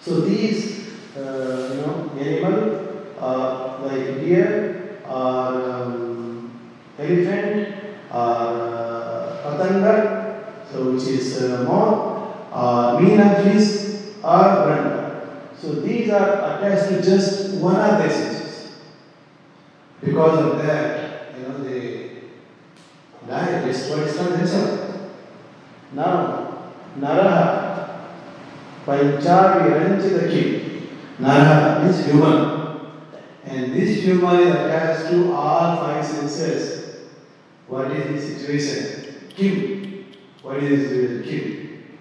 So 0.00 0.20
these, 0.20 0.88
uh, 1.16 1.70
you 1.72 1.80
know, 1.80 2.10
animal 2.18 2.86
uh, 3.18 3.78
like 3.82 4.20
deer 4.20 5.00
or 5.08 5.72
um, 5.72 6.60
elephant 6.98 7.74
or 8.10 8.16
uh, 8.16 9.40
Patanga, 9.42 10.44
so 10.70 10.92
which 10.92 11.04
is 11.04 11.42
uh, 11.42 11.64
more, 11.64 12.34
uh, 12.52 12.98
Meena 12.98 13.42
fish 13.42 14.02
or 14.22 14.66
Branga. 14.66 14.95
So 15.60 15.80
these 15.80 16.10
are 16.10 16.58
attached 16.58 16.90
to 16.90 17.02
just 17.02 17.54
one 17.54 17.76
of 17.76 18.02
the 18.02 18.10
senses. 18.10 18.76
Because 20.02 20.38
of 20.38 20.58
that, 20.66 21.34
you 21.36 21.48
know, 21.48 21.58
they 21.64 22.10
die, 23.26 23.64
destroy 23.64 24.04
themselves. 24.04 25.10
Now, 25.92 26.72
Naraha, 26.98 28.00
Panchavi 28.84 29.70
Ranchita 29.70 30.30
king. 30.30 30.88
Naraha 31.18 31.88
is 31.88 32.04
human. 32.04 32.56
And 33.44 33.72
this 33.72 34.02
human 34.02 34.40
is 34.40 34.54
attached 34.54 35.10
to 35.10 35.32
all 35.32 35.76
five 35.76 36.04
senses. 36.04 37.06
What 37.68 37.90
is 37.92 38.24
his 38.24 38.42
situation? 38.42 39.28
Kim. 39.30 40.14
What 40.42 40.62
is 40.62 40.68
his 40.68 40.88
situation? 40.90 41.22
Kim. 41.24 41.96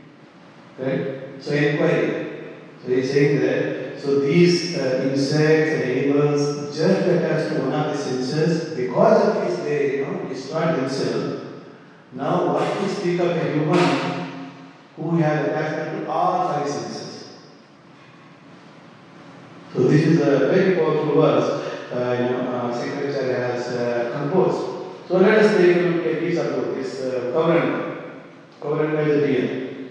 Right? 0.77 1.41
So 1.41 1.53
inquiry. 1.53 2.24
So 2.85 2.91
he 2.91 2.99
is 2.99 3.11
saying 3.11 3.39
that 3.41 3.99
so 3.99 4.19
these 4.19 4.77
uh, 4.77 5.09
insects 5.11 5.73
and 5.73 5.83
animals 5.83 6.77
just 6.77 7.07
attached 7.07 7.55
to 7.55 7.61
one 7.61 7.73
of 7.73 7.91
the 7.91 7.97
senses 7.97 8.75
because 8.77 9.27
of 9.27 9.43
which 9.43 9.65
they 9.65 9.97
you 9.97 10.05
know 10.05 10.29
destroy 10.29 10.75
themselves. 10.75 11.41
Now 12.13 12.53
what 12.53 12.79
we 12.79 12.87
speak 12.87 13.19
of 13.21 13.31
a 13.31 13.53
human 13.53 14.51
who 14.95 15.17
has 15.17 15.47
attachment 15.47 16.05
to 16.05 16.11
all 16.11 16.53
five 16.53 16.69
senses. 16.69 17.37
So 19.73 19.87
this 19.87 20.05
is 20.05 20.21
a 20.21 20.53
very 20.53 20.75
powerful 20.75 21.19
verse 21.19 21.65
uh, 21.91 22.13
you 22.13 22.29
know, 22.29 22.51
uh, 22.51 22.71
Secretary 22.71 23.33
has 23.33 23.67
uh, 23.69 24.11
composed. 24.13 25.07
So 25.07 25.17
let 25.17 25.39
us 25.39 25.57
take 25.57 25.77
a 25.77 25.79
look 25.79 26.05
at 26.05 26.19
these 26.19 26.37
of 26.37 26.75
this 26.75 27.01
uh, 27.01 27.31
Kauranga. 27.33 28.21
Kauranga 28.61 29.07
is 29.07 29.27
deer. 29.27 29.89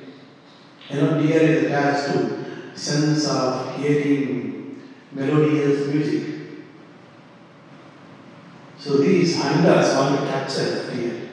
You 0.90 1.00
know, 1.00 1.20
deer 1.20 1.40
is 1.40 1.64
attached 1.64 2.12
to 2.12 2.43
sense 2.76 3.28
of 3.28 3.76
hearing 3.76 4.82
melodious 5.12 5.86
music. 5.92 6.34
So 8.78 8.98
these 8.98 9.40
hunters 9.40 9.94
want 9.96 10.20
to 10.20 10.26
capture 10.26 10.64
the 10.64 10.94
deer. 10.94 11.28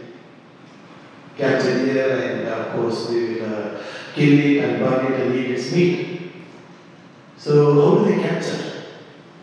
Capture 1.36 1.86
deer 1.86 2.18
and 2.18 2.48
of 2.48 2.74
course 2.74 3.08
they 3.10 3.34
will 3.34 3.46
uh, 3.46 3.84
kill 4.14 4.40
it 4.40 4.64
and 4.64 4.80
burn 4.80 5.12
it 5.12 5.20
and 5.22 5.36
eat 5.36 5.52
its 5.52 5.72
meat. 5.74 6.32
So 7.36 7.74
how 7.74 8.06
do 8.06 8.16
they 8.16 8.22
capture? 8.22 8.84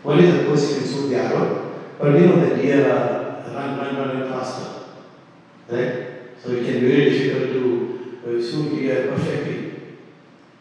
One 0.03 0.19
is 0.19 0.39
of 0.39 0.47
course 0.47 0.71
you 0.71 0.79
can 0.79 0.87
shoot 0.87 1.09
the 1.09 1.17
arrow, 1.17 1.81
but 1.99 2.13
you 2.13 2.27
know 2.27 2.39
the 2.49 2.55
deer 2.55 2.89
are 2.89 3.43
run, 3.53 3.77
run, 3.77 3.95
run, 3.95 4.21
run 4.21 4.29
faster. 4.31 4.85
Right? 5.67 6.09
So 6.41 6.51
it 6.51 6.65
can 6.65 6.79
be 6.79 6.87
very 6.87 7.09
difficult 7.09 7.51
to 7.51 8.21
uh, 8.25 8.41
shoot 8.41 8.69
deer 8.69 9.07
perfectly. 9.07 9.73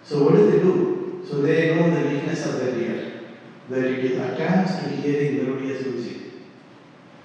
So 0.02 0.24
what 0.24 0.34
do 0.34 0.50
they 0.50 0.58
do? 0.58 0.97
So 1.28 1.42
they 1.42 1.76
know 1.76 1.90
the 1.90 2.08
weakness 2.08 2.46
of 2.46 2.58
the 2.58 2.72
deer, 2.72 3.12
that 3.68 3.84
it 3.84 4.02
is 4.02 4.16
attached 4.16 4.82
to 4.82 4.88
hearing 4.88 5.44
melodious 5.44 5.82
music. 5.82 6.16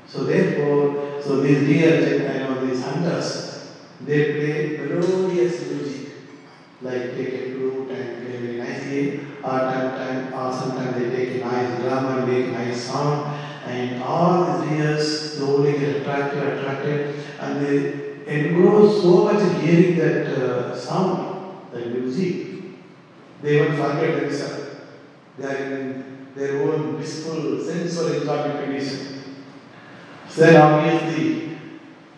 So 0.05 0.25
therefore, 0.25 1.21
so 1.21 1.37
these 1.37 1.65
deer, 1.65 2.01
you 2.35 2.43
know, 2.43 2.65
these 2.65 2.83
hunters, 2.83 3.71
they 4.05 4.33
play 4.33 4.77
melodious 4.77 5.71
music, 5.71 6.11
like 6.81 7.15
take 7.15 7.33
a 7.33 7.51
flute 7.53 7.91
and 7.91 8.17
play 8.17 8.35
very 8.41 8.57
nicely, 8.57 9.21
or 9.41 9.59
time, 9.71 10.33
or 10.33 10.51
sometimes 10.51 10.97
they 10.97 11.09
take 11.09 11.41
a 11.41 11.45
nice 11.45 11.81
drum 11.81 12.09
and 12.09 12.27
make 12.27 12.51
nice 12.51 12.83
sound, 12.83 13.33
and 13.65 14.03
all 14.03 14.43
these 14.43 14.79
ears 14.79 15.35
slowly 15.37 15.79
get 15.79 16.01
attracted, 16.01 16.43
attracted, 16.43 17.15
and 17.39 17.65
they 17.65 18.03
engrow 18.27 18.85
so 18.85 19.23
much 19.23 19.41
hearing 19.61 19.97
that 19.97 20.27
uh, 20.27 20.75
sound, 20.75 21.55
that 21.71 21.87
music, 21.87 22.52
they 23.43 23.61
even 23.61 23.75
forget 23.75 24.21
themselves. 24.21 24.77
They 25.37 25.45
are 25.45 25.55
in 25.57 26.27
their 26.35 26.61
own 26.63 26.95
blissful 26.95 27.61
sensual 27.61 28.13
enjoyment 28.13 28.63
condition. 28.63 29.23
So 30.29 30.41
then 30.41 30.61
obviously 30.61 31.57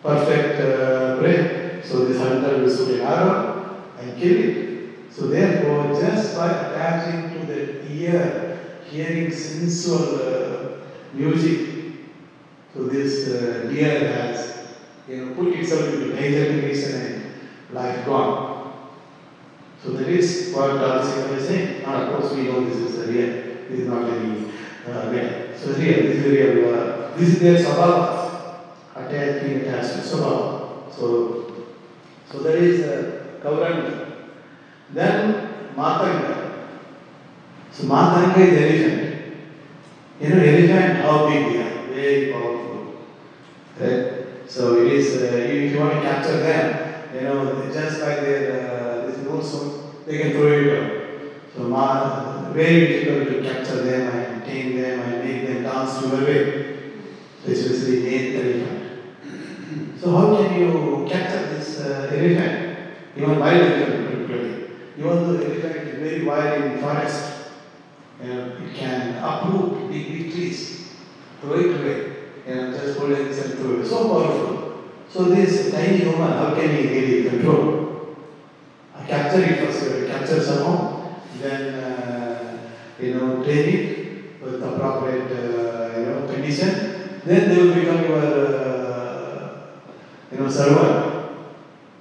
perfect 0.02 0.60
uh, 0.60 1.18
prey. 1.18 1.82
So 1.82 2.04
this 2.04 2.18
hunter 2.18 2.58
will 2.58 2.74
shoot 2.74 3.00
an 3.00 3.06
arrow 3.06 3.82
and 3.98 4.16
kill 4.16 4.38
it. 4.38 4.66
So 5.10 5.26
therefore, 5.26 6.00
just 6.00 6.36
by 6.36 6.48
attaching 6.50 7.40
to 7.40 7.46
the 7.46 7.90
ear, 7.90 8.58
hearing 8.88 9.32
sensual 9.32 10.14
uh, 10.14 10.76
music, 11.12 11.68
so 12.74 12.84
this 12.84 13.28
uh, 13.28 13.68
deer 13.68 14.12
has 14.12 14.76
you 15.08 15.24
know 15.24 15.34
put 15.34 15.54
itself 15.54 15.92
into 15.94 16.14
danger 16.14 16.46
condition 16.46 17.00
and 17.00 17.74
life 17.74 18.04
gone. 18.06 18.55
So 20.22 20.22
that 20.22 20.24
is 20.24 20.54
what 20.54 20.70
Alcina 20.80 21.40
saying. 21.40 21.82
Now, 21.82 22.02
of 22.02 22.20
course, 22.20 22.32
we 22.32 22.44
know 22.44 22.64
this 22.64 22.76
is 22.76 22.98
a 23.00 23.12
real. 23.12 23.26
This 23.68 23.80
is 23.80 23.86
not 23.88 24.08
any 24.08 24.46
uh, 24.86 25.10
real. 25.10 25.56
So 25.56 25.72
real. 25.72 26.02
This 26.02 26.16
is 26.16 26.24
real. 26.24 26.74
Uh, 26.74 27.16
this 27.16 27.28
is 27.28 27.38
their 27.40 27.58
sabha. 27.58 28.60
Attached, 28.94 29.44
being 29.44 29.60
attached 29.60 29.94
to 29.94 30.00
sabha. 30.00 30.92
So, 30.92 31.66
so 32.30 32.38
there 32.38 32.56
is 32.56 32.80
uh, 32.82 33.40
Kauranga. 33.42 34.12
Then 34.90 35.74
Matanga. 35.76 36.68
So 37.72 37.84
Matanga 37.84 38.38
is 38.38 38.58
elephant. 38.58 39.36
You 40.20 40.28
know, 40.30 40.42
elephant, 40.42 40.96
how 41.02 41.28
big 41.28 41.52
they 41.52 41.62
are? 41.62 41.86
Very 41.88 42.32
powerful. 42.32 42.94
Right? 43.78 44.48
So 44.48 44.86
it 44.86 44.92
is, 44.92 45.22
uh, 45.22 45.36
if 45.36 45.72
you 45.72 45.80
want 45.80 45.92
to 45.94 46.00
capture 46.00 46.38
them, 46.38 47.14
you 47.14 47.20
know, 47.20 47.70
just 47.70 48.00
by 48.00 48.14
their, 48.14 48.70
uh, 48.70 49.06
this 49.06 49.18
nose, 49.18 49.50
so 49.52 49.85
they 50.06 50.18
can 50.18 50.32
throw 50.32 50.46
it 50.46 50.78
out. 50.78 50.88
So 51.54 51.68
ma- 51.68 52.52
very 52.52 52.86
difficult 52.86 53.28
to 53.28 53.42
capture 53.42 53.82
them 53.82 54.08
and 54.08 54.44
tame 54.44 54.72
them 54.72 55.00
and 55.00 55.24
make 55.24 55.42
them 55.42 55.62
dance 55.62 55.98
to 56.00 56.08
your 56.08 56.24
way. 56.24 56.40
So 57.44 57.50
especially 57.52 57.96
native 58.02 58.44
elephant. 58.44 59.96
So 60.00 60.12
how 60.16 60.26
can 60.38 60.60
you 60.60 61.04
capture 61.08 61.40
this 61.40 61.80
uh, 61.80 62.08
elephant? 62.12 62.78
Even 63.16 63.38
wild 63.40 63.62
elephant 63.62 64.04
particularly. 64.06 64.54
Even 64.98 65.24
though 65.24 65.34
elephant 65.34 65.88
is 65.88 65.98
very 65.98 66.18
wild 66.22 66.52
in 66.52 66.78
forest, 66.78 67.32
you 68.22 68.28
know, 68.28 68.40
it 68.58 68.74
can 68.74 69.14
uproot 69.16 69.90
big, 69.90 70.08
big 70.08 70.30
trees, 70.30 70.60
throw 71.40 71.54
it 71.54 71.74
away, 71.74 71.96
you 72.46 72.54
know, 72.54 72.66
just 72.70 72.94
hold 72.94 73.12
itself 73.12 73.52
through. 73.54 73.84
So 73.84 74.04
powerful. 74.04 74.52
So 75.08 75.24
this 75.24 75.70
tiny 75.70 75.98
human, 75.98 76.32
how 76.32 76.50
can 76.50 76.70
he 76.70 76.86
really 76.86 77.22
control? 77.22 77.85
Capture 79.06 79.42
it 79.44 79.60
first, 79.60 79.84
you 79.84 79.90
have 79.90 80.00
to 80.00 80.06
capture 80.08 80.40
somehow, 80.42 81.14
then 81.40 81.74
uh, 81.74 82.58
you 83.00 83.14
know, 83.14 83.44
train 83.44 83.68
it 83.68 84.42
with 84.42 84.62
appropriate 84.62 85.30
uh, 85.30 85.98
you 85.98 86.06
know, 86.06 86.26
condition, 86.26 87.20
then 87.24 87.48
they 87.48 87.56
will 87.62 87.74
become 87.74 88.02
your 88.02 88.18
uh, 88.18 89.58
you 90.32 90.38
know, 90.38 90.48
servant. 90.48 91.38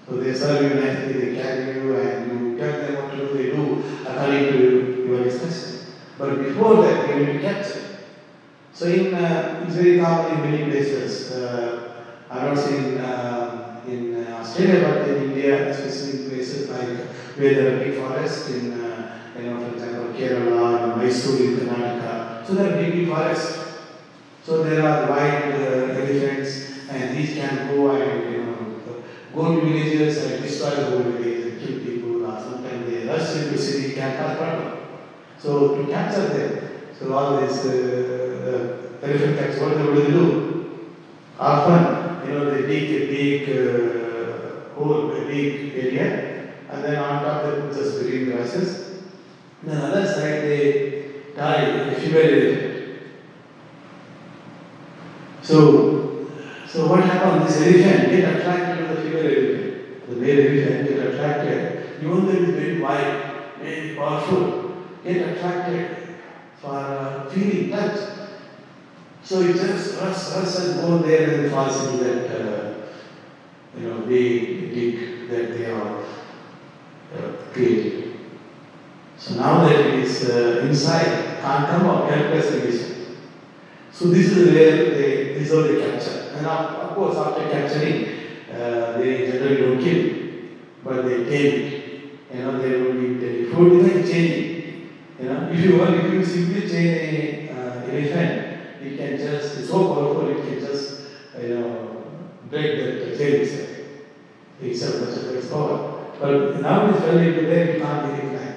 So 0.08 0.18
they 0.18 0.34
serve 0.34 0.63
you 0.63 0.82
nicely, 0.82 1.13
they 1.13 1.36
carry 1.36 1.76
you 1.76 1.96
and 1.96 2.32
you 2.32 2.58
tell 2.58 2.80
them 2.82 2.96
what 2.96 3.12
to 3.12 3.18
do, 3.18 3.34
they 3.38 3.56
do 3.56 3.84
according 4.08 4.54
to 4.54 5.06
your 5.08 5.24
instruction. 5.26 5.96
But 6.18 6.38
before 6.44 6.82
that, 6.84 7.08
they 7.08 7.20
will 7.20 7.34
be 7.34 7.39
captured. 7.39 8.00
So 8.74 8.86
in, 8.88 9.13
uh, 9.13 9.63
it's 9.65 9.76
very 9.76 10.00
common 10.00 10.44
in 10.44 10.52
many 10.52 10.72
places. 10.72 11.32
Uh, 11.32 12.04
I've 12.30 12.44
not 12.44 12.58
seen 12.58 12.98
uh, 12.98 13.64
in 13.88 14.26
uh, 14.26 14.38
Australia, 14.39 14.88
but 14.88 15.10
in 15.10 15.32
India, 15.32 15.69
especially 15.69 16.24
in 16.24 16.30
places 16.30 16.69
like 16.69 16.98
where 17.38 17.54
there 17.54 17.76
are 17.76 17.80
big 17.84 17.95
forests 17.95 18.50
in, 18.50 18.74
uh, 18.80 19.19
you 19.38 19.50
know, 19.50 19.60
for 19.60 19.74
example, 19.74 20.13
Kerala 20.13 20.93
and 20.93 21.02
Mysore 21.02 21.41
in 21.45 21.58
Karnataka. 21.58 22.45
So 22.45 22.54
there 22.54 22.74
are 22.74 22.78
big, 22.78 22.93
big 22.93 23.08
forests. 23.08 23.60
So 24.43 24.63
there 24.63 24.86
are 24.86 25.10
wild 25.10 25.54
uh, 25.56 26.00
elephants, 26.00 26.88
and 26.89 27.17
these 27.17 27.34
can 27.36 27.67
go 27.67 27.91
and 27.91 28.32
you 28.32 28.43
know 28.43 29.04
go 29.34 29.56
to 29.56 29.62
villages 29.62 30.24
and 30.24 30.43
destroy 30.43 30.69
the 30.69 30.86
whole 30.86 31.00
village 31.00 31.45
and 31.45 31.60
kill 31.60 31.80
people. 31.80 32.26
Or 32.26 32.39
sometimes 32.39 32.86
they 32.86 33.08
rush 33.08 33.36
into 33.36 33.58
city, 33.58 33.93
can 33.95 34.15
cause 34.17 34.38
problem. 34.38 34.78
So 35.39 35.76
to 35.76 35.91
capture 35.91 36.28
them, 36.28 36.69
so 36.98 37.13
all 37.13 37.41
these 37.41 37.65
uh, 37.65 38.78
elephant 39.02 39.38
tax, 39.38 39.60
what 39.60 39.78
they 39.78 39.84
will 39.84 40.06
do? 40.06 40.82
Often, 41.38 42.14
you 42.25 42.33
know, 42.33 42.49
they 42.49 42.67
dig 42.67 43.01
a 43.01 43.07
big 43.07 43.49
uh, 43.49 44.73
hole, 44.75 45.11
a 45.11 45.25
big 45.25 45.75
area, 45.75 46.53
and 46.69 46.83
then 46.83 46.95
on 46.97 47.23
top 47.23 47.43
they 47.43 47.61
put 47.61 47.73
just 47.73 47.99
green 48.01 48.25
grasses. 48.25 49.03
Then 49.63 49.77
other 49.77 50.05
side 50.05 50.41
they 50.43 51.03
tie 51.35 51.61
a 51.61 51.95
female. 51.95 52.75
So, 55.41 56.27
so 56.67 56.88
what 56.88 57.03
happened? 57.03 57.47
This 57.47 57.61
elephant 57.61 58.09
get 58.09 58.35
attracted 58.35 58.88
to 58.88 58.95
the 58.95 59.01
female 59.01 59.25
elephant. 59.25 60.09
The 60.09 60.15
male 60.15 60.39
elephant 60.39 60.88
get 60.89 61.07
attracted, 61.07 62.01
even 62.01 62.25
though 62.25 62.31
it 62.31 62.49
is 62.49 62.55
very 62.55 62.81
wide, 62.81 63.33
very 63.59 63.95
powerful, 63.95 64.85
get 65.03 65.29
attracted 65.29 65.97
for 66.59 66.73
uh, 66.73 67.29
feeling 67.29 67.69
touch. 67.69 68.14
So 69.25 69.41
it 69.41 69.55
just 69.55 69.99
rush, 69.99 70.35
rush 70.35 70.55
and 70.59 70.81
go 70.81 70.99
there 70.99 71.39
and 71.39 71.51
falls 71.51 71.88
into 71.88 72.03
that, 72.03 72.29
uh, 72.29 72.73
you 73.75 73.89
know, 73.89 74.01
big 74.01 74.71
dig 74.71 75.29
that 75.31 75.57
they 75.57 75.65
are 75.65 75.97
uh, 75.97 77.31
created. 77.51 78.19
So 79.17 79.33
now 79.33 79.63
that 79.63 79.79
it 79.79 79.95
is 79.95 80.29
uh, 80.29 80.59
inside, 80.67 81.41
can't 81.41 81.67
come 81.67 81.88
out, 81.88 82.07
helpless. 82.07 82.45
So 83.89 84.09
this 84.09 84.27
is 84.27 84.53
where 84.53 84.91
they, 84.93 85.33
this 85.33 85.49
is 85.49 85.55
how 85.55 85.63
they 85.63 85.79
capture. 85.79 86.35
And 86.38 86.45
of, 86.45 86.75
of 86.75 86.95
course, 86.95 87.17
after 87.17 87.49
capturing, 87.49 88.09
uh, 88.51 88.97
they 88.99 89.25
generally 89.25 89.57
don't 89.57 89.81
kill, 89.81 90.49
but 90.83 91.03
they 91.03 91.23
take 91.23 91.53
it. 91.55 92.01
You 92.31 92.43
know, 92.43 92.61
they 92.61 92.79
will 92.79 93.01
give 93.01 93.21
the 93.21 93.45
food, 93.45 93.85
it's 93.88 94.09
like. 94.11 94.51
You 95.17 95.33
know, 95.33 95.49
if 95.49 95.59
you 95.61 95.79
want, 95.79 95.95
if 95.95 96.13
you 96.13 96.23
simply 96.23 96.69
chain 96.69 96.88
a 96.88 97.49
uh, 97.51 97.89
elephant, 97.89 98.44
it 98.81 98.97
can 98.97 99.17
just, 99.17 99.57
it's 99.57 99.69
so 99.69 99.93
powerful, 99.93 100.29
it 100.29 100.47
can 100.47 100.59
just, 100.59 101.01
you 101.41 101.59
know, 101.59 102.03
break 102.49 102.77
the 102.77 103.17
chain 103.17 103.41
itself. 103.41 103.69
It's 104.61 104.81
a 104.81 105.05
much 105.05 105.17
of 105.17 105.35
its 105.35 105.49
power. 105.49 106.05
But 106.19 106.61
now 106.61 106.89
it's 106.89 106.99
well 107.01 107.17
into 107.17 107.41
there, 107.41 107.75
you 107.75 107.81
can't 107.81 108.05
be 108.05 108.27
inclined. 108.27 108.55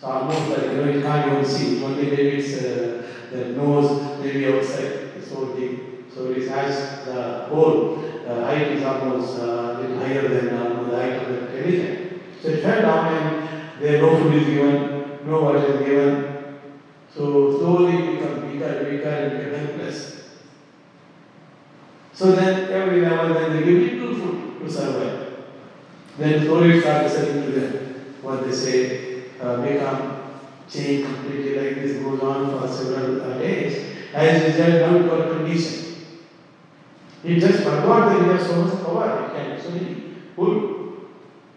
So 0.00 0.06
almost 0.08 0.48
like, 0.50 0.62
you 0.62 0.76
know, 0.76 0.90
you 0.90 1.02
can't 1.02 1.32
even 1.32 1.44
see. 1.44 1.84
Only 1.84 2.10
maybe 2.10 2.28
it's 2.38 2.64
uh, 2.64 3.02
the 3.30 3.48
nose, 3.50 4.18
maybe 4.20 4.46
outside, 4.46 5.12
it's 5.16 5.28
so 5.28 5.54
deep. 5.54 6.04
So 6.12 6.30
it 6.30 6.38
is 6.38 6.50
as 6.50 7.04
the 7.04 7.46
whole, 7.48 7.96
the 7.96 8.44
height 8.44 8.72
is 8.72 8.84
almost 8.84 9.38
uh, 9.38 9.78
little 9.80 9.98
higher 9.98 10.28
than 10.28 10.48
uh, 10.48 10.82
the 10.90 10.96
height 10.96 11.12
of 11.22 11.28
the 11.28 11.58
elephant. 11.58 12.22
So 12.40 12.48
it 12.48 12.62
fell 12.62 12.82
down 12.82 13.14
and 13.14 13.80
there 13.80 14.02
no 14.02 14.16
food 14.16 14.34
is 14.34 14.46
given, 14.46 15.18
no 15.24 15.42
water 15.42 15.64
is 15.64 15.86
given. 15.86 16.37
So 17.14 17.58
slowly 17.58 17.96
it 17.96 18.20
becomes 18.20 18.52
weaker, 18.52 18.86
weaker 18.90 19.08
and 19.08 19.38
become 19.38 19.66
helpless. 19.66 20.28
So 22.12 22.32
then 22.32 22.70
every 22.72 23.02
now 23.02 23.26
and 23.26 23.36
then 23.36 23.52
they 23.52 23.64
give 23.64 24.00
little 24.00 24.14
food 24.14 24.60
to 24.60 24.70
survive. 24.70 25.44
Then 26.18 26.44
slowly 26.44 26.78
it 26.78 26.80
starts 26.82 27.14
selling 27.14 27.42
to 27.44 27.50
them. 27.52 28.14
What 28.22 28.44
they 28.44 28.52
say, 28.52 29.24
uh, 29.40 29.62
become 29.62 30.18
change 30.68 31.06
completely 31.06 31.58
like 31.58 31.74
this 31.76 32.02
goes 32.02 32.20
on 32.20 32.50
for 32.50 32.68
several 32.68 33.22
uh, 33.22 33.38
days. 33.38 33.86
As 34.12 34.42
a 34.42 34.46
result, 34.46 34.92
now 34.92 34.96
it 34.98 35.08
got 35.08 35.36
condition. 35.36 35.96
It 37.24 37.40
just 37.40 37.62
forgot 37.62 38.08
that 38.08 38.22
it 38.22 38.38
has 38.38 38.46
so 38.46 38.64
much 38.64 38.84
power, 38.84 39.26
it 39.26 39.34
can 39.34 39.52
actually 39.52 40.16
pull. 40.36 40.96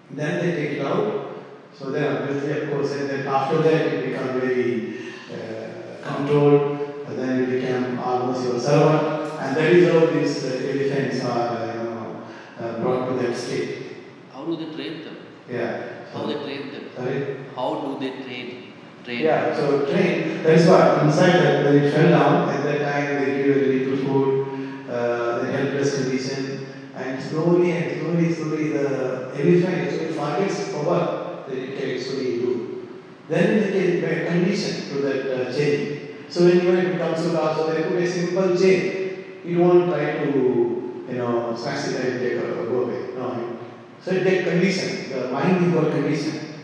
Then 0.10 0.46
they 0.46 0.52
take 0.56 0.80
it 0.80 0.86
out. 0.86 1.28
So 1.74 1.92
then 1.92 2.18
obviously, 2.18 2.62
of 2.62 2.72
course, 2.72 2.92
and 2.92 3.10
then 3.10 3.28
after 3.28 3.62
that 3.62 3.74
it 3.74 4.06
becomes 4.06 4.42
very 4.42 5.01
uh, 5.34 6.02
controlled, 6.02 7.06
and 7.08 7.20
then 7.20 7.44
it 7.44 7.50
became 7.52 8.00
almost 8.00 8.44
your 8.44 8.60
servant. 8.60 9.34
And 9.42 9.56
that 9.58 9.72
is 9.72 9.92
how 9.92 10.06
these 10.06 10.44
uh, 10.46 10.70
elephants 10.72 11.24
are, 11.26 11.66
you 11.68 11.84
know, 11.84 12.24
uh, 12.60 12.80
brought 12.80 13.10
to 13.10 13.14
that 13.26 13.36
state. 13.36 13.98
How 14.32 14.46
do 14.46 14.56
they 14.56 14.74
train 14.76 15.04
them? 15.04 15.18
Yeah. 15.50 16.06
How 16.14 16.26
they 16.26 16.36
train 16.36 16.72
them? 16.72 16.90
Sorry? 16.96 17.38
How 17.56 17.82
do 17.82 18.00
they 18.00 18.24
train? 18.24 18.74
Train. 19.04 19.24
Yeah, 19.24 19.56
so 19.56 19.86
train, 19.86 20.44
that's 20.44 20.68
why 20.68 21.02
inside 21.04 21.34
that 21.42 21.66
when 21.66 21.84
it 21.84 21.92
fell 21.92 22.10
down, 22.12 22.50
at 22.50 22.64
that 22.64 22.80
time 22.92 23.26
they 23.26 23.44
give 23.44 23.58
a 23.58 23.66
little 23.66 23.98
food, 23.98 24.90
uh, 24.90 25.40
the 25.40 25.52
helpless 25.52 26.04
condition, 26.04 26.68
and 26.96 27.22
slowly 27.22 27.72
and 27.72 28.00
slowly, 28.00 28.32
slowly 28.32 28.68
the 28.74 29.32
elephant 29.34 29.88
actually 29.88 30.14
forgets 30.14 30.72
power. 30.72 31.46
it 31.50 31.80
can 31.80 31.90
actually 31.98 32.38
do. 32.38 32.81
Then 33.30 33.62
they 33.62 33.72
can 33.72 34.02
make 34.02 34.28
condition 34.28 34.90
to 34.90 35.02
that 35.02 35.48
uh, 35.48 35.54
chain. 35.54 36.16
So 36.30 36.46
when 36.46 36.64
you 36.64 36.72
it 36.78 36.98
comes 36.98 37.22
to 37.24 37.42
also 37.42 37.74
they 37.74 37.84
put 37.84 38.02
a 38.02 38.10
simple 38.10 38.58
chain. 38.58 39.42
You 39.44 39.58
don't 39.58 39.90
try 39.90 40.24
to, 40.24 41.06
you 41.10 41.18
know, 41.18 41.56
smash 41.56 41.88
it 41.90 42.06
and 42.06 42.20
take 42.20 42.44
or 42.44 42.66
go 42.66 42.82
away. 42.84 43.14
No. 43.16 43.58
So 44.02 44.12
it 44.12 44.24
take 44.24 44.46
condition. 44.46 45.10
The 45.12 45.30
mind 45.30 45.66
is 45.66 45.74
your 45.74 45.92
condition. 45.92 46.56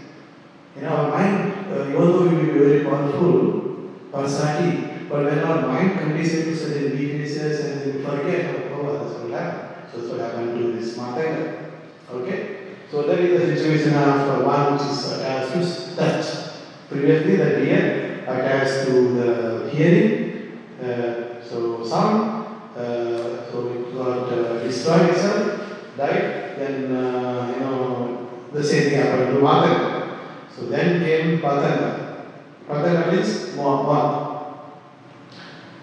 You 0.76 0.84
know, 0.84 0.90
our 0.90 1.10
mind, 1.10 1.72
uh, 1.72 1.88
even 1.90 1.94
though 1.94 2.28
we 2.28 2.46
be 2.46 2.52
very 2.52 2.84
powerful 2.86 3.90
personality, 4.12 5.06
but 5.10 5.24
when 5.24 5.40
our 5.40 5.68
mind 5.68 6.00
conditioned 6.00 6.46
to 6.46 6.56
certain 6.56 6.98
weaknesses 6.98 7.66
and 7.66 7.82
then 7.82 8.04
forget, 8.04 8.72
oh, 8.74 9.04
this 9.04 9.18
will 9.22 9.32
happen. 9.32 9.90
So 9.92 9.98
that's 10.00 10.12
what 10.12 10.20
happened 10.20 10.58
to 10.60 10.80
this 10.80 10.98
Matanga. 10.98 11.72
Okay? 12.12 12.58
So 12.92 13.04
that 13.04 13.20
is 13.20 13.42
the 13.42 13.58
situation 13.58 13.96
of 13.96 14.30
uh, 14.30 14.46
one 14.46 14.74
which 14.74 14.84
is 14.84 15.12
attached 15.12 15.54
to 15.54 15.96
touch. 15.96 16.47
Previously, 16.90 17.36
the 17.36 17.64
ear 17.68 18.24
attached 18.24 18.88
to 18.88 19.14
the 19.14 19.70
hearing. 19.70 20.60
Uh, 20.82 21.44
so 21.44 21.84
sound, 21.84 22.46
uh, 22.78 23.52
so 23.52 23.68
it 23.74 23.94
got 23.94 24.32
uh, 24.32 24.64
destroyed 24.64 25.10
itself, 25.10 25.98
died. 25.98 26.56
Then 26.58 26.96
uh, 26.96 27.54
you 27.54 27.60
know 27.60 28.30
the 28.54 28.64
same 28.64 28.90
thing 28.90 29.00
happened 29.02 29.36
to 29.36 29.42
Matanga. 29.42 30.20
So 30.56 30.68
then 30.68 31.04
came 31.04 31.42
Patanga. 31.42 32.24
Patanga 32.70 33.12
means 33.12 33.56
moth. 33.56 34.70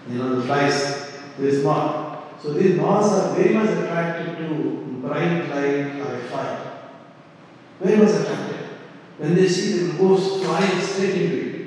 You 0.09 0.17
know 0.17 0.35
the 0.37 0.41
flies. 0.43 1.11
This 1.37 1.63
moth. 1.63 2.41
So 2.41 2.53
these 2.53 2.77
moths 2.77 3.13
are 3.13 3.35
very 3.35 3.53
much 3.53 3.69
attracted 3.69 4.37
to 4.37 4.99
bright 5.01 5.49
light 5.49 5.99
or 5.99 6.19
fire. 6.29 6.71
Very 7.79 7.97
much 7.97 8.09
attracted. 8.09 8.44
When 9.17 9.35
they 9.35 9.47
see 9.47 9.79
the 9.79 9.97
ghost 9.97 10.43
flying 10.43 10.81
straight 10.81 11.21
into 11.21 11.37
it, 11.37 11.65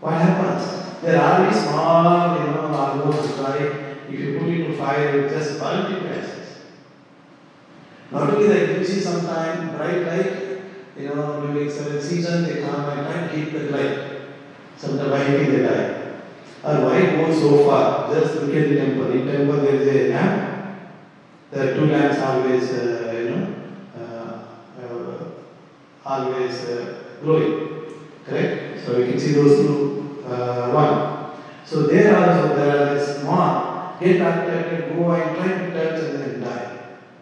what 0.00 0.14
happens? 0.14 1.02
They 1.02 1.14
are 1.14 1.40
already 1.40 1.54
small, 1.54 2.38
you 2.38 2.44
know, 2.52 2.74
almost 2.74 3.36
dry. 3.36 3.56
If 4.08 4.18
you 4.20 4.38
put 4.38 4.48
it 4.48 4.66
to 4.66 4.76
fire, 4.76 5.20
it 5.20 5.30
just 5.30 5.60
ashes. 5.60 6.46
Not 8.10 8.30
only 8.30 8.48
that, 8.48 8.78
you 8.78 8.84
see 8.84 9.00
sometime 9.00 9.76
bright 9.76 10.06
light, 10.06 10.62
you 10.96 11.08
know, 11.08 11.40
during 11.42 11.70
certain 11.70 12.00
season, 12.00 12.44
they 12.44 12.62
come 12.62 12.88
and 12.88 13.06
try 13.06 13.26
to 13.26 13.34
keep 13.34 13.52
the 13.52 13.70
light. 13.70 14.20
Sometimes 14.76 15.10
why 15.10 15.24
they 15.24 15.62
die. 15.62 16.12
Or 16.62 16.84
why 16.86 17.00
go 17.16 17.32
so 17.32 17.64
far? 17.64 18.12
Just 18.12 18.36
look 18.36 18.54
at 18.54 18.68
the 18.68 18.76
temple. 18.76 19.10
In 19.10 19.26
temple 19.26 19.60
there 19.60 19.74
is 19.74 19.88
a 19.88 20.08
lamp. 20.12 20.78
There 21.50 21.72
are 21.72 21.74
two 21.74 21.86
lamps 21.86 22.18
always, 22.20 22.70
uh, 22.70 23.15
always 26.06 26.64
uh, 26.64 26.94
glowing. 27.20 27.82
Correct? 28.24 28.84
So 28.84 28.98
you 28.98 29.10
can 29.10 29.18
see 29.18 29.32
those 29.32 29.58
two, 29.58 30.24
uh, 30.26 30.70
one. 30.70 31.36
So 31.64 31.82
there 31.88 32.16
also 32.16 32.54
there 32.54 32.70
are 32.70 32.94
this 32.94 33.24
moth, 33.24 34.00
get 34.00 34.16
attracted, 34.16 34.96
go 34.96 35.10
and 35.10 35.36
try 35.36 35.48
to 35.48 35.70
touch 35.72 36.02
and 36.04 36.22
then 36.22 36.40
die. 36.40 36.78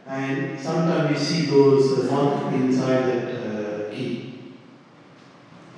And 0.07 0.61
sometimes 0.61 1.11
we 1.11 1.17
see 1.17 1.47
those 1.47 1.99
uh, 1.99 2.13
moth 2.13 2.53
inside 2.53 3.07
that 3.07 3.35
uh, 3.35 3.91
ghee. 3.91 4.35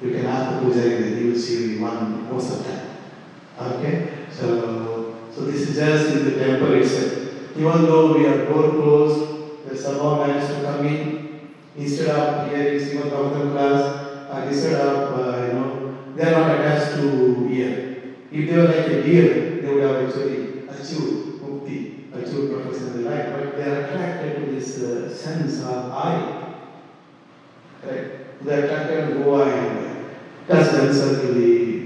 You 0.03 0.11
can 0.11 0.27
ask 0.27 0.61
the 0.61 0.67
pujari 0.67 1.01
that 1.01 1.21
you 1.21 1.31
will 1.31 1.39
see 1.39 1.79
one 1.79 2.29
most 2.31 2.59
of 2.59 2.67
time. 2.67 2.97
Okay? 3.59 4.27
So, 4.31 5.17
so 5.33 5.43
this 5.43 5.71
is 5.71 5.77
just 5.77 6.17
in 6.17 6.25
the 6.25 6.39
temple 6.39 6.75
itself. 6.75 7.57
Even 7.57 7.87
though 7.87 8.19
we 8.19 8.27
are 8.27 8.45
door 8.45 8.71
closed, 8.71 9.67
the 9.67 9.77
somehow 9.77 10.27
managed 10.27 10.49
to 10.49 10.63
come 10.63 10.87
in. 10.87 11.26
Instead 11.77 12.09
of 12.09 12.49
hearing 12.49 12.81
Srimad 12.81 13.11
Bhagavatam 13.11 13.53
class, 13.53 14.07
and 14.31 14.49
instead 14.49 14.81
of, 14.81 15.19
uh, 15.19 15.47
you 15.47 15.53
know, 15.53 15.97
they 16.15 16.33
are 16.33 16.41
not 16.41 16.59
attached 16.59 16.97
to 16.97 17.49
ear. 17.51 18.15
If 18.31 18.49
they 18.49 18.57
were 18.57 18.65
like 18.65 18.89
a 18.89 19.03
deer, 19.03 19.61
they 19.61 19.75
would 19.75 19.83
have 19.83 20.09
actually 20.09 20.67
achieved 20.69 21.41
mukti, 21.43 22.13
achieved 22.13 22.53
perfection 22.53 22.95
in 22.95 23.05
life. 23.05 23.27
But 23.33 23.57
they 23.57 23.65
are 23.65 23.85
attracted 23.85 24.37
to 24.37 24.53
this 24.53 24.83
uh, 24.83 25.15
sense 25.15 25.63
of 25.63 25.93
eye. 25.93 26.55
Correct? 27.83 28.43
They 28.45 28.55
are 28.55 28.65
attracted 28.65 29.09
to 29.09 29.23
go 29.23 29.43
and 29.43 30.17
touch 30.49 30.73
themselves 30.73 31.21
to 31.21 31.35
the 31.35 31.77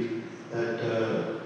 that 0.51 0.81
uh, 0.81 1.41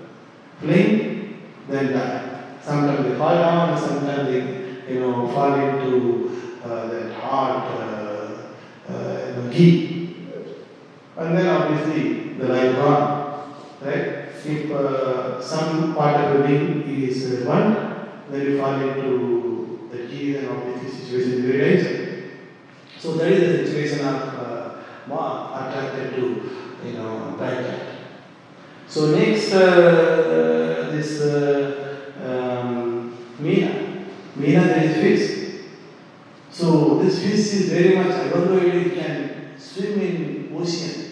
flame, 0.61 1.43
then 1.69 1.93
die. 1.93 2.45
Sometimes 2.61 3.05
they 3.07 3.19
fall 3.19 3.35
down, 3.35 3.79
sometimes 3.79 4.29
they, 4.29 4.93
you 4.95 5.01
know, 5.01 5.29
fall 5.29 5.55
into 5.55 6.59
uh, 6.65 6.87
that 6.89 7.13
hard, 7.13 8.04
uh, 8.89 9.51
ghee. 9.51 10.17
And 11.17 11.39
then 11.39 11.47
obviously 11.47 12.35
the 12.35 12.47
light 12.47 12.75
gone, 12.77 13.55
right? 13.81 14.25
If 14.47 14.71
uh, 14.71 15.41
some 15.41 15.95
part 15.95 16.21
of 16.21 16.39
the 16.39 16.47
being 16.47 16.83
is 17.03 17.45
burnt, 17.45 18.31
then 18.31 18.41
you 18.43 18.59
fall 18.59 18.79
into 18.81 19.89
the 19.91 20.07
ghee, 20.07 20.33
then 20.33 20.49
obviously 20.49 20.91
situation 20.91 21.33
is 21.33 21.41
very 21.45 21.59
dangerous. 21.59 22.33
So 22.99 23.15
that 23.15 23.33
is 23.33 23.41
the 23.41 23.67
situation 23.67 24.07
of 24.07 24.35
uh, 24.35 24.75
moth 25.07 25.69
attracted 25.69 26.15
to, 26.17 26.51
you 26.85 26.93
know, 26.95 27.35
bright 27.39 27.61
light. 27.63 27.81
So 28.87 29.17
next, 29.17 29.53
uh, 29.53 30.91
this 30.93 31.21
uh, 31.23 32.07
um, 32.23 33.17
Meena. 33.41 34.07
Meena, 34.37 34.67
there 34.67 34.85
is 34.85 34.97
fish. 34.97 35.44
This 37.05 37.23
fish 37.23 37.61
is 37.61 37.69
very 37.69 37.97
much, 37.97 38.15
I 38.15 38.29
don't 38.31 38.51
know 38.51 38.57
if 38.57 38.75
it 38.75 38.95
can 38.95 39.59
swim 39.59 40.01
in 40.01 40.57
ocean. 40.57 41.11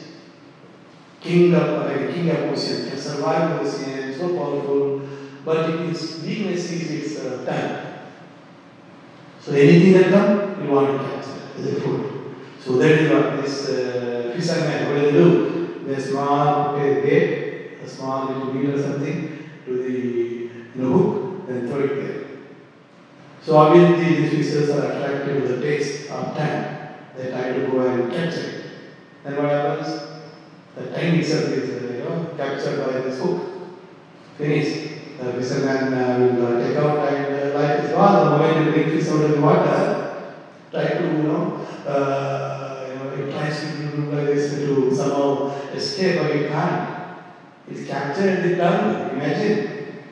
King 1.20 1.54
of, 1.54 1.84
like 1.84 2.14
king 2.14 2.30
of 2.30 2.50
ocean, 2.50 2.88
can 2.88 2.96
survive 2.96 3.60
ocean, 3.60 4.14
so 4.18 4.28
powerful, 4.34 5.02
but 5.44 5.68
its 5.68 6.22
weakness 6.22 6.72
is 6.72 6.90
its 6.90 7.20
uh, 7.20 7.44
tongue. 7.44 8.06
So 9.38 9.52
anything 9.52 9.92
that 9.92 10.10
comes, 10.10 10.64
you 10.64 10.70
want 10.70 10.98
to 10.98 11.06
capture 11.06 11.58
as 11.58 11.66
a 11.66 11.80
food. 11.82 12.36
So 12.58 12.78
that 12.78 12.90
is 12.92 13.10
what 13.10 13.42
this 13.42 13.68
uh, 13.68 14.32
fisherman, 14.34 14.88
what 14.88 14.98
do 14.98 15.04
they 15.04 15.12
do? 15.12 15.84
They 15.84 16.00
small 16.00 16.74
a 16.74 17.02
bait, 17.02 17.80
a 17.82 17.86
small 17.86 18.28
little 18.28 18.50
bead 18.54 18.70
or 18.70 18.82
something 18.82 19.46
to 19.66 19.76
the 19.76 20.48
hook, 20.80 21.46
then 21.46 21.68
throw 21.68 21.80
it 21.80 21.96
there. 21.96 22.21
So 23.44 23.56
obviously 23.56 24.14
these 24.14 24.30
fishes 24.30 24.70
are 24.70 24.92
attracted 24.92 25.42
to 25.42 25.48
the 25.48 25.60
taste 25.60 26.10
of 26.12 26.36
tongue. 26.36 26.78
They 27.16 27.30
try 27.30 27.52
to 27.52 27.66
go 27.66 27.80
and 27.80 28.12
capture 28.12 28.40
it. 28.40 28.64
Then 29.24 29.36
what 29.36 29.50
happens? 29.50 29.88
The 30.76 30.86
tongue 30.86 31.16
itself 31.18 31.50
is 31.50 31.70
uh, 31.70 31.92
you 31.92 32.04
know 32.04 32.34
captured 32.36 32.86
by 32.86 33.00
this 33.00 33.20
hook. 33.20 33.42
Finish. 34.38 34.90
The 35.18 35.32
fisherman 35.32 35.92
uh, 35.92 36.18
will 36.18 36.46
uh, 36.46 36.64
take 36.64 36.76
out 36.76 37.08
and 37.08 37.26
uh, 37.34 37.58
life 37.58 37.84
is 37.84 37.90
gone. 37.90 38.24
The 38.24 38.30
moment 38.38 38.64
you 38.64 38.72
bring 38.72 38.90
fish 38.90 39.08
out 39.10 39.24
of 39.24 39.30
the 39.32 39.40
water, 39.40 40.34
try 40.70 40.88
to 40.88 41.04
you 41.04 41.22
know, 41.24 41.66
uh, 41.86 42.86
you 42.88 42.94
know, 42.94 43.10
it 43.10 43.32
tries 43.32 43.60
to 43.60 43.66
do 43.90 44.10
like 44.12 44.26
this 44.26 44.54
to 44.54 44.94
somehow 44.94 45.48
escape, 45.72 46.20
but 46.20 46.30
it 46.30 46.48
can't. 46.48 47.18
It's 47.68 47.88
captured 47.88 48.38
in 48.38 48.50
the 48.50 48.56
tongue. 48.56 49.10
Imagine 49.10 50.02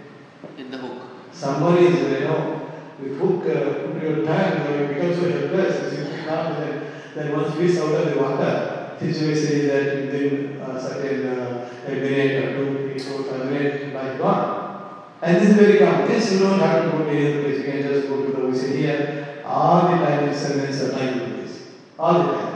in 0.58 0.70
the 0.70 0.78
hook. 0.78 1.02
somebody 1.32 1.86
is 1.86 2.20
you 2.20 2.28
know 2.28 2.59
with 3.02 3.18
hook 3.18 3.44
uh, 3.46 3.98
your 4.00 4.24
tongue, 4.24 4.52
you 4.56 4.64
know, 4.64 4.80
you 4.80 4.88
become 4.88 5.14
so 5.14 5.30
helpless. 5.30 5.98
You 5.98 6.24
can't. 6.24 6.58
Then, 6.58 6.92
then 7.14 7.32
once 7.32 7.54
fish 7.56 7.76
out 7.78 7.94
of 7.94 8.14
the 8.14 8.20
water, 8.20 8.96
situation 8.98 9.60
is 9.60 9.66
that 9.66 9.96
within 9.96 10.60
a 10.60 10.80
certain 10.80 11.26
uh, 11.26 11.70
a 11.86 11.90
minute 11.90 12.44
or 12.44 12.56
two, 12.56 12.92
three, 12.92 12.98
four, 12.98 13.24
five 13.24 13.50
minutes, 13.50 13.94
life 13.94 14.18
gone. 14.18 14.60
And 15.22 15.36
this 15.36 15.50
is 15.50 15.56
very 15.56 15.78
common. 15.78 16.08
This 16.08 16.32
you 16.32 16.38
don't 16.40 16.60
have 16.60 16.84
to 16.84 16.90
go 16.90 17.04
to 17.04 17.10
any 17.10 17.32
other 17.32 17.42
place. 17.42 17.58
You 17.58 17.64
can 17.64 17.82
just 17.82 18.08
go 18.08 18.24
to 18.24 18.32
the 18.32 18.42
ocean 18.42 18.76
here. 18.76 19.42
All 19.44 19.82
the 19.82 19.96
time 19.96 20.28
it's 20.28 20.38
sentence 20.38 20.80
are 20.82 20.92
time 20.92 21.18
to 21.18 21.26
this. 21.36 21.68
All 21.98 22.14
the 22.22 22.32
time. 22.32 22.50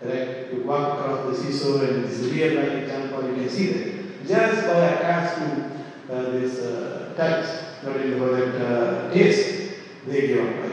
Correct? 0.00 0.52
You 0.52 0.62
walk 0.62 1.00
across 1.00 1.26
the 1.26 1.52
seashore 1.52 1.84
and 1.84 2.04
this 2.04 2.20
is 2.20 2.32
real 2.32 2.54
life 2.54 2.82
example, 2.84 3.28
you 3.28 3.34
can 3.34 3.48
see 3.48 3.72
that. 3.72 4.26
Just 4.26 4.66
by 4.66 4.78
attached 4.78 5.38
to 5.38 6.14
uh, 6.14 6.30
this 6.30 6.58
uh, 6.60 7.14
touch, 7.16 7.67
not 7.84 7.96
in 7.96 8.18
that 8.18 8.60
uh, 8.60 9.12
taste, 9.12 9.74
they 10.06 10.26
give 10.28 10.64
up. 10.64 10.72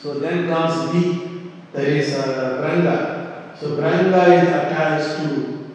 So 0.00 0.18
then 0.20 0.48
comes 0.48 0.92
bee, 0.92 1.50
there 1.72 1.86
is 1.86 2.14
uh. 2.14 3.56
So 3.58 3.76
Branga 3.78 4.42
is 4.42 4.48
attached 4.48 5.16
to, 5.22 5.66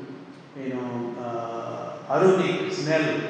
you 0.56 0.70
know, 0.76 1.16
uh, 1.20 2.14
aromatic 2.14 2.72
smell 2.72 3.22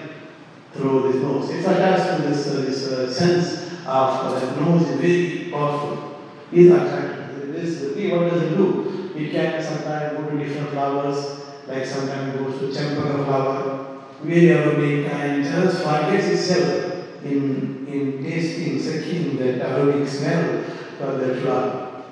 through 0.74 1.14
this 1.14 1.22
nose. 1.22 1.50
It's 1.50 1.66
attached 1.66 2.18
to 2.18 2.28
this, 2.28 2.48
uh, 2.48 2.62
this 2.62 2.88
uh, 2.88 3.14
sense 3.14 3.72
of 3.86 3.86
uh, 3.86 4.40
that 4.40 4.60
nose 4.60 4.90
is 4.90 5.00
very 5.00 5.52
powerful. 5.52 6.20
Is 6.52 6.70
attracted. 6.70 7.54
This 7.54 7.94
tree, 7.94 8.12
what 8.12 8.30
does 8.30 8.42
it 8.44 8.58
do? 8.58 9.14
It 9.16 9.32
can 9.32 9.64
sometimes 9.64 10.18
go 10.18 10.30
to 10.30 10.38
different 10.38 10.70
flowers, 10.72 11.42
like 11.66 11.86
sometimes 11.86 12.36
it 12.36 12.40
goes 12.40 12.60
to 12.60 12.74
champaka 12.74 13.24
flower, 13.24 13.91
aromatic 14.30 15.12
and 15.12 15.44
just 15.44 15.84
forgets 15.84 16.28
itself 16.28 17.24
in, 17.24 17.88
in 17.88 18.24
tasting, 18.24 18.80
sucking 18.80 19.38
that 19.38 19.62
aromatic 19.62 20.08
smell 20.08 20.64
from 20.98 21.20
the 21.20 21.36
flower. 21.42 22.04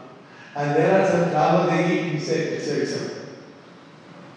And 0.56 0.76
there 0.76 1.02
are 1.02 1.08
some 1.08 1.30
flowers 1.30 1.70
they 1.70 2.00
eat 2.00 2.14
insect 2.14 2.52
itself. 2.54 3.12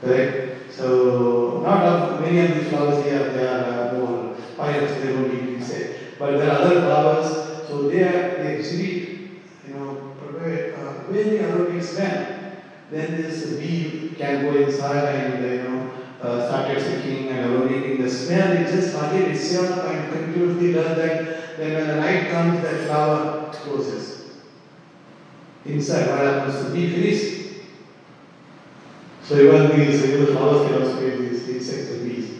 Correct? 0.00 0.70
So, 0.70 1.60
not 1.64 1.82
of 1.84 2.20
many 2.20 2.38
of 2.40 2.54
these 2.54 2.68
flowers 2.68 3.04
here, 3.04 3.30
they 3.32 3.46
are 3.46 3.88
uh, 3.88 3.98
more 3.98 4.36
pirates, 4.56 4.94
they 4.94 5.12
don't 5.12 5.32
eat 5.32 5.54
insect. 5.56 6.18
But 6.18 6.38
there 6.38 6.50
are 6.50 6.62
other 6.62 6.80
flowers, 6.82 7.28
so 7.68 7.88
they 7.88 8.02
are, 8.02 8.42
they 8.42 8.58
actually, 8.58 9.30
you 9.66 9.74
know, 9.74 10.14
provide 10.18 10.74
uh, 10.74 11.10
very 11.10 11.40
aromatic 11.40 11.82
smell. 11.82 12.26
Then 12.90 13.22
this 13.22 13.54
bee 13.54 14.14
can 14.16 14.42
go 14.42 14.56
inside 14.56 15.14
and, 15.14 15.44
you 15.44 15.62
know, 15.62 15.71
uh, 16.22 16.48
started 16.48 16.80
sucking 16.80 17.28
and 17.28 17.50
aromating. 17.50 18.02
The 18.02 18.08
smell, 18.08 18.52
it 18.52 18.68
just 18.68 18.94
forget 18.96 19.28
itself 19.28 19.84
and 19.86 20.12
continuously 20.12 20.72
does 20.72 20.96
that. 20.96 21.56
Then 21.56 21.74
when 21.74 21.88
the 21.88 21.96
night 21.96 22.30
comes, 22.30 22.62
that 22.62 22.86
flower 22.86 23.50
closes. 23.52 24.30
Inside, 25.64 26.08
what 26.08 26.18
happens? 26.20 26.64
The 26.64 26.70
bee 26.70 26.90
finished. 26.90 27.42
So 29.22 29.36
even 29.36 29.78
these 29.78 30.04
even 30.04 30.26
the 30.26 30.32
flowers 30.32 30.66
can 30.66 30.82
also 30.82 30.98
create 30.98 31.18
these 31.18 31.48
insects 31.48 31.90
and 31.90 32.08
bees. 32.08 32.30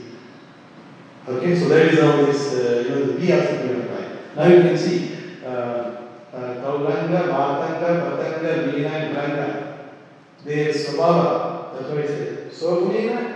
Okay, 1.28 1.58
so 1.58 1.68
that 1.68 1.86
is 1.86 2.00
how 2.00 2.16
this, 2.26 2.52
uh, 2.54 2.84
you 2.84 2.88
know, 2.90 3.06
the 3.06 3.12
bee 3.14 3.32
also 3.32 3.56
can 3.58 3.82
apply. 3.82 4.08
Now 4.34 4.46
you 4.46 4.62
can 4.62 4.76
see, 4.76 5.16
uh, 5.44 5.48
uh, 5.48 6.00
Kaulanga, 6.32 7.28
Matanga, 7.28 8.18
Patanga, 8.18 8.72
Meena 8.72 8.90
and 8.90 9.16
Branga, 9.16 9.78
their 10.44 10.72
Swabhava, 10.72 11.72
that's 11.74 11.88
what 11.88 11.98
it 11.98 12.08
says. 12.08 12.60
Swaguna, 12.60 13.31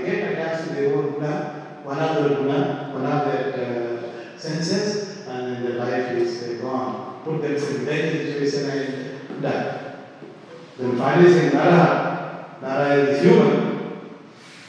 They 0.00 0.06
get 0.06 0.32
attached 0.32 0.68
to 0.68 0.74
their 0.74 0.96
own 0.96 1.12
Guna, 1.12 1.80
one 1.84 1.98
of 1.98 2.14
their 2.16 2.28
Guna, 2.38 2.90
one 2.92 3.06
of 3.06 3.24
their 3.26 3.44
uh, 3.54 4.38
senses, 4.38 5.26
and 5.26 5.56
then 5.56 5.64
the 5.64 5.70
life 5.78 6.12
is 6.12 6.42
uh, 6.42 6.62
gone. 6.62 7.20
Put 7.24 7.42
themselves 7.42 7.74
in 7.76 7.84
that 7.84 8.12
situation 8.12 8.70
and 8.70 9.42
die. 9.42 9.96
Then 10.78 10.96
finally 10.96 11.30
saying 11.32 11.52
Nara, 11.52 12.58
Nara 12.62 12.94
is 12.94 13.22
human. 13.22 13.80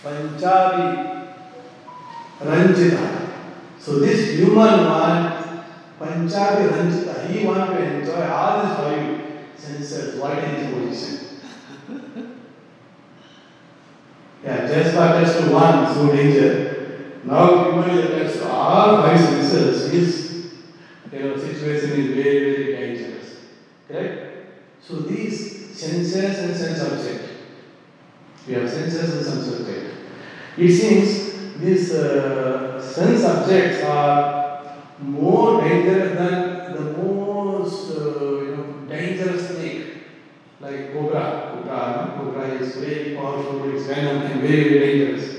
Panchabi 0.04 1.34
Ranjita. 2.40 3.30
So 3.80 4.00
this 4.00 4.38
human 4.40 4.86
one, 4.86 5.64
Panchabi 6.00 6.70
Ranjita, 6.70 7.30
he 7.30 7.46
want 7.46 7.72
to 7.72 7.78
enjoy 7.84 8.28
all 8.28 8.66
these 8.66 8.76
five 8.76 9.22
senses, 9.56 10.20
what 10.20 10.38
is 10.40 10.44
his 10.60 10.74
position? 10.74 11.31
Yeah, 14.44 14.68
just 14.68 14.96
touch 14.96 15.38
to 15.38 15.54
one, 15.54 15.94
so 15.94 16.16
danger. 16.16 16.72
Now 17.24 17.82
is 17.84 18.06
attached 18.06 18.40
to 18.40 18.50
all 18.50 19.04
five 19.04 19.20
senses, 19.20 19.92
you 21.12 21.20
know, 21.20 21.38
situation 21.38 21.92
is 21.92 22.08
very, 22.16 22.40
very 22.40 22.76
dangerous. 22.76 23.38
Correct? 23.88 24.48
So 24.82 24.96
these 25.02 25.78
senses 25.78 26.40
and 26.40 26.56
sense 26.56 26.82
object. 26.82 27.30
We 28.48 28.54
have 28.54 28.70
senses 28.70 29.16
and 29.16 29.26
sense 29.26 29.60
object. 29.60 29.96
It 30.58 30.72
seems 30.72 31.60
these 31.60 31.94
uh, 31.94 32.82
sense 32.82 33.24
objects 33.26 33.84
are 33.84 34.78
more 35.00 35.62
dangerous 35.62 36.18
than 36.18 36.74
the 36.74 36.98
most 36.98 37.92
uh, 37.92 38.42
you 38.42 38.56
know, 38.56 38.88
dangerous 38.88 39.50
snake, 39.50 40.04
like 40.60 40.94
cobra. 40.94 41.41
Is 42.62 42.76
very 42.76 43.16
powerful, 43.16 43.76
its 43.76 43.88
venom 43.88 44.22
and 44.22 44.42
very, 44.42 44.70
very 44.70 45.00
dangerous. 45.00 45.36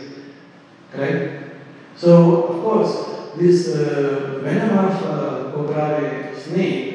Correct? 0.92 1.54
So, 1.96 2.46
of 2.46 2.62
course, 2.62 3.12
this 3.36 3.68
uh, 3.68 4.40
venom 4.42 4.76
of 4.78 5.02
uh, 5.04 5.52
cobra 5.52 6.34
snake 6.36 6.92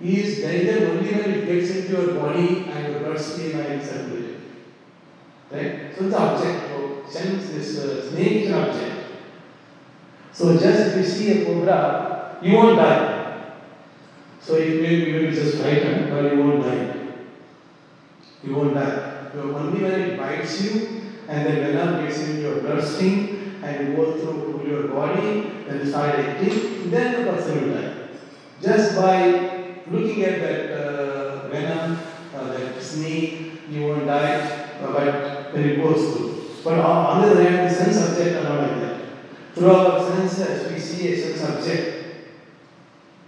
is 0.00 0.38
danger 0.38 0.90
only 0.90 1.12
when 1.12 1.30
it 1.30 1.46
gets 1.46 1.70
into 1.70 1.92
your 1.92 2.14
body 2.14 2.66
and 2.68 2.92
your 2.92 3.00
bloodstream 3.00 3.58
and 3.58 3.82
circulation. 3.82 4.42
Right? 5.50 5.94
So 5.96 6.06
it's 6.06 6.14
an 6.14 6.22
object. 6.22 6.68
So 6.68 7.04
sense 7.08 7.50
this 7.50 7.78
uh, 7.78 8.10
snake 8.10 8.44
is 8.44 8.50
an 8.50 8.54
object. 8.54 9.06
So 10.32 10.58
just 10.58 10.88
if 10.88 10.96
you 10.98 11.04
see 11.04 11.42
a 11.42 11.44
cobra, 11.46 12.38
you 12.42 12.54
won't 12.54 12.76
die. 12.76 13.54
So 14.40 14.56
you 14.58 14.80
may, 14.80 14.94
you 14.94 15.12
may 15.12 15.30
be 15.30 15.34
just 15.34 15.58
frightened, 15.58 16.10
but 16.10 16.32
you 16.32 16.38
won't 16.38 16.62
die. 16.62 16.94
You 18.44 18.54
won't 18.54 18.74
die. 18.74 19.17
You 19.34 19.56
only 19.56 19.82
when 19.82 20.00
it 20.00 20.18
bites 20.18 20.62
you 20.62 21.02
and 21.28 21.46
the 21.46 21.52
venom 21.60 22.04
gets 22.04 22.18
into 22.20 22.40
your 22.42 22.60
bloodstream 22.60 23.60
and 23.62 23.96
goes 23.96 24.20
through 24.22 24.62
your 24.66 24.88
body, 24.88 25.64
then 25.66 25.86
start 25.86 26.18
acting, 26.18 26.90
then 26.90 27.24
the 27.24 27.30
person 27.30 27.68
will 27.70 27.80
die. 27.80 27.94
Just 28.62 28.96
by 28.96 29.78
looking 29.90 30.22
at 30.24 30.40
that 30.40 30.70
uh, 30.72 31.48
venom, 31.48 31.98
uh, 32.34 32.52
that 32.52 32.82
snake, 32.82 33.52
you 33.70 33.86
won't 33.86 34.06
die, 34.06 34.40
uh, 34.80 34.92
but 34.92 35.52
when 35.52 35.64
it 35.64 35.76
goes 35.76 36.16
through. 36.16 36.44
But 36.64 36.78
on, 36.80 37.22
the 37.22 37.30
other 37.30 37.50
hand, 37.50 37.70
the 37.70 37.74
sense 37.74 37.96
object 38.08 38.36
are 38.36 38.44
not 38.44 38.62
like 38.62 38.80
that. 38.80 39.00
Through 39.54 39.70
our 39.70 40.10
senses, 40.10 40.72
we 40.72 40.78
see 40.78 41.12
a 41.12 41.16
sense 41.20 41.44
object. 41.44 41.94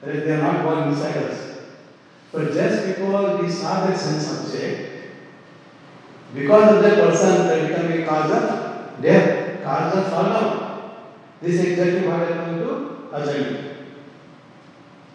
That 0.01 0.25
they 0.25 0.33
are 0.33 0.43
not 0.43 0.65
born 0.65 0.89
inside 0.89 1.17
us. 1.19 1.59
But 2.33 2.53
just 2.53 2.87
because 2.87 3.43
we 3.43 3.51
saw 3.51 3.87
that 3.87 3.99
sense 3.99 4.31
object, 4.41 4.90
because 6.35 6.77
of 6.77 6.83
that 6.83 7.01
person, 7.01 7.49
they 7.49 7.69
become 7.69 7.93
a 7.93 8.07
cause 8.07 8.31
of 8.31 9.03
death, 9.03 9.65
cause 9.65 9.99
of 9.99 10.11
down. 10.11 10.61
This 11.41 11.61
is 11.61 11.71
exactly 11.71 12.07
what 12.07 12.21
happened 12.21 12.59
to 12.61 13.09
Ajami. 13.13 13.71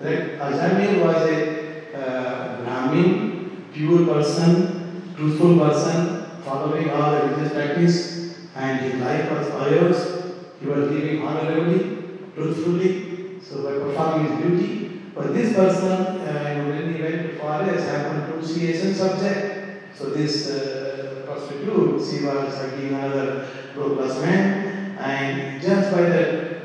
Right? 0.02 0.40
Ajami 0.40 1.02
was 1.02 1.22
a 1.24 1.96
uh, 1.96 2.64
Brahmin, 2.64 3.70
pure 3.72 4.06
person, 4.06 5.14
truthful 5.16 5.58
person, 5.58 6.42
following 6.42 6.90
all 6.92 7.12
the 7.12 7.22
religious 7.28 7.54
practice, 7.54 8.36
and 8.56 8.82
his 8.82 9.00
life 9.02 9.32
was 9.32 9.50
pious. 9.50 10.34
He 10.60 10.68
was 10.68 10.90
living 10.90 11.22
honorably, 11.22 12.10
truthfully, 12.34 13.40
so 13.42 13.64
by 13.64 13.74
performing 13.86 14.28
his 14.28 14.38
duty. 14.38 15.02
But 15.14 15.34
this 15.34 15.54
person, 15.54 16.18
uh, 16.28 16.66
when 16.68 16.94
he 16.94 17.02
went 17.02 17.22
to 17.22 17.38
forest, 17.38 17.88
happened 17.88 18.34
to 18.34 18.46
see 18.46 18.72
a 18.72 18.76
sense 18.78 19.00
object. 19.02 19.55
So 19.98 20.10
this 20.10 20.50
uh, 20.52 21.24
prostitute, 21.26 21.94
was 21.94 22.58
hugging 22.58 22.96
another 22.96 23.48
low 23.78 23.96
class 23.96 24.20
man, 24.22 24.98
and 24.98 25.62
just 25.62 25.92
by 25.92 26.02
that, 26.02 26.56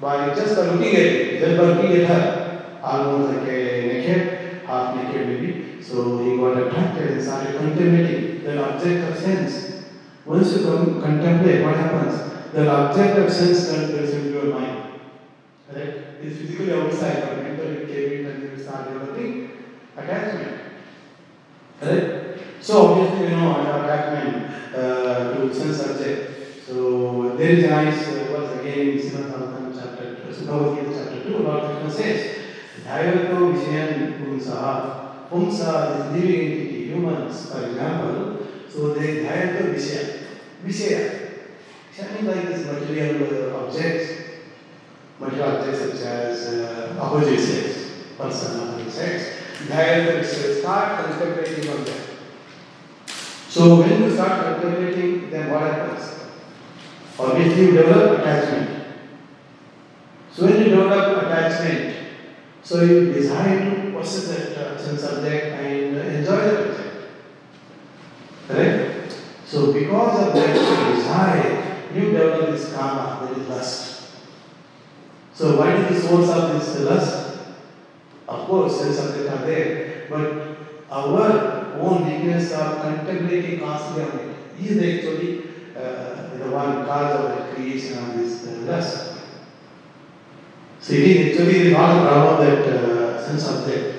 by 0.00 0.32
just 0.32 0.54
by 0.54 0.62
looking 0.62 0.94
at 0.94 1.02
it, 1.02 1.40
just 1.40 1.58
by 1.58 1.64
looking 1.64 2.02
at 2.02 2.08
her, 2.08 2.80
almost 2.84 3.34
like 3.34 3.48
a 3.48 3.86
naked, 3.88 4.62
half 4.64 4.94
naked 4.94 5.26
maybe. 5.26 5.82
So 5.82 6.18
he 6.18 6.36
got 6.36 6.56
attracted 6.58 7.10
and 7.10 7.22
started 7.22 7.56
contemplating 7.56 8.44
the 8.44 8.62
object 8.62 9.10
of 9.10 9.18
sense. 9.18 9.82
Once 10.24 10.56
you 10.56 10.64
con- 10.64 11.02
contemplate, 11.02 11.64
what 11.64 11.74
happens? 11.74 12.52
The 12.52 12.70
object 12.70 13.18
of 13.18 13.32
sense 13.32 13.70
enters 13.70 14.14
into 14.14 14.30
your 14.30 14.54
mind. 14.54 15.00
Right? 15.72 15.94
It's 16.22 16.38
physically 16.38 16.72
outside, 16.72 17.22
but 17.22 17.42
mentally 17.42 17.78
it 17.78 17.88
came 17.88 18.20
in 18.20 18.26
and 18.30 18.42
you 18.56 18.62
start 18.62 18.92
developing 18.92 19.50
attachment. 19.96 20.57
Right? 21.80 22.38
So 22.60 22.86
obviously, 22.86 23.30
you 23.30 23.36
know, 23.36 23.52
attachment 23.60 24.74
uh, 24.74 25.34
to 25.34 25.54
sense 25.54 25.88
object. 25.88 26.66
So 26.66 27.36
there 27.36 27.50
is 27.50 27.64
a 27.64 27.68
nice 27.68 28.08
uh, 28.08 28.24
verse 28.30 28.60
again 28.60 28.88
in 28.88 28.98
Srimad 28.98 29.74
chapter, 29.74 30.16
Bhagavad 30.46 30.84
Gita 30.84 31.04
chapter 31.04 31.22
2, 31.22 31.38
Lord 31.38 31.64
Krishna 31.64 31.90
says, 31.90 32.38
Dhyayato 32.84 33.54
Vishayan 33.54 34.18
Pumsa. 34.18 35.28
Pumsa 35.30 35.94
is 35.94 36.12
living 36.12 36.52
entity, 36.52 36.84
humans, 36.88 37.50
for 37.50 37.64
example. 37.66 38.46
So 38.68 38.94
they 38.94 39.24
Dhyayato. 39.24 40.18
Vishaya. 40.64 41.28
Vishaya 41.92 42.14
means 42.14 42.28
like 42.28 42.48
this 42.48 42.66
material 42.66 43.54
uh, 43.54 43.66
objects, 43.66 44.12
material 45.18 45.56
objects 45.58 45.80
such 45.80 46.06
as 46.06 46.46
uh, 46.54 46.98
opposite 47.00 47.40
sex, 47.40 47.90
person, 48.16 48.68
opposite 48.68 48.90
sex. 48.90 49.37
Dhyayato 49.66 50.20
Vishaya. 50.20 50.60
Start 50.60 51.04
contemplating 51.04 51.70
on 51.70 51.84
that. 51.84 52.00
So 53.48 53.80
when 53.80 54.02
you 54.02 54.14
start 54.14 54.60
contemplating, 54.60 55.30
then 55.30 55.50
what 55.50 55.62
happens? 55.62 56.14
Obviously 57.18 57.66
you 57.66 57.72
develop 57.72 58.20
attachment. 58.20 58.86
So 60.32 60.44
when 60.44 60.58
you 60.58 60.64
develop 60.68 61.24
attachment, 61.24 61.96
so 62.62 62.82
you 62.82 63.12
desire 63.12 63.74
to 63.74 63.92
possess 63.92 64.54
that 64.54 64.58
uh, 64.58 64.78
sense 64.78 65.02
object 65.02 65.46
and 65.46 65.96
enjoy 65.96 66.36
that 66.36 66.68
object. 66.68 66.94
Correct? 68.46 69.16
So 69.46 69.72
because 69.72 70.28
of 70.28 70.34
that 70.34 70.94
desire, 70.94 71.80
you 71.94 72.12
develop 72.12 72.50
this 72.50 72.72
kama, 72.72 73.26
that 73.26 73.38
is 73.38 73.48
lust. 73.48 74.10
So 75.34 75.58
why 75.58 75.74
what 75.74 75.90
is 75.90 76.02
the 76.02 76.08
source 76.08 76.28
of 76.28 76.52
this 76.52 76.80
lust? 76.80 77.17
Of 78.28 78.46
course, 78.46 78.80
sense 78.80 79.00
objects 79.00 79.30
are 79.30 79.46
there, 79.46 80.06
but 80.10 80.58
our 80.90 81.78
own 81.80 82.04
weakness 82.04 82.52
of 82.52 82.82
contemplating 82.82 83.60
constantly 83.60 84.02
on 84.04 84.18
it 84.18 84.60
is 84.60 84.76
actually 84.78 85.48
uh, 85.74 86.36
the 86.36 86.50
one 86.50 86.84
cause 86.84 87.14
of 87.14 87.24
the 87.36 87.54
creation 87.54 87.98
of 87.98 88.18
this 88.18 88.46
uh, 88.46 88.70
lust. 88.70 89.14
So 90.80 90.92
it 90.92 91.04
is 91.04 91.38
actually 91.38 91.72
not 91.72 91.96
a 91.96 92.02
problem 92.02 92.40
that 92.44 92.66
uh, 92.68 93.26
sense 93.26 93.48
object. 93.48 93.94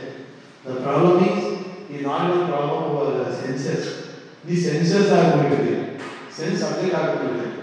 The 0.64 0.76
problem 0.82 1.24
is, 1.24 1.90
is 1.90 2.04
not 2.04 2.30
a 2.30 2.46
problem 2.48 2.84
over 2.84 3.24
the 3.24 3.34
senses. 3.34 4.14
The 4.46 4.56
senses 4.56 5.12
are 5.12 5.32
going 5.32 5.50
to 5.50 5.58
be. 5.58 6.00
Sense 6.30 6.62
object 6.62 6.94
are 6.94 7.16
going 7.16 7.36
to 7.36 7.44
be. 7.44 7.56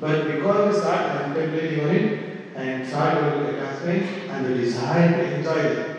But 0.00 0.26
because 0.26 0.66
we 0.66 0.72
start 0.72 1.12
contemplating 1.12 1.80
on 1.80 1.90
it 1.90 2.28
and 2.54 2.86
start 2.86 3.22
with 3.22 3.42
the 3.42 3.56
attachment 3.56 4.30
and 4.30 4.46
the 4.46 4.54
desire 4.54 5.12
to 5.12 5.36
enjoy 5.36 5.58
it. 5.58 5.97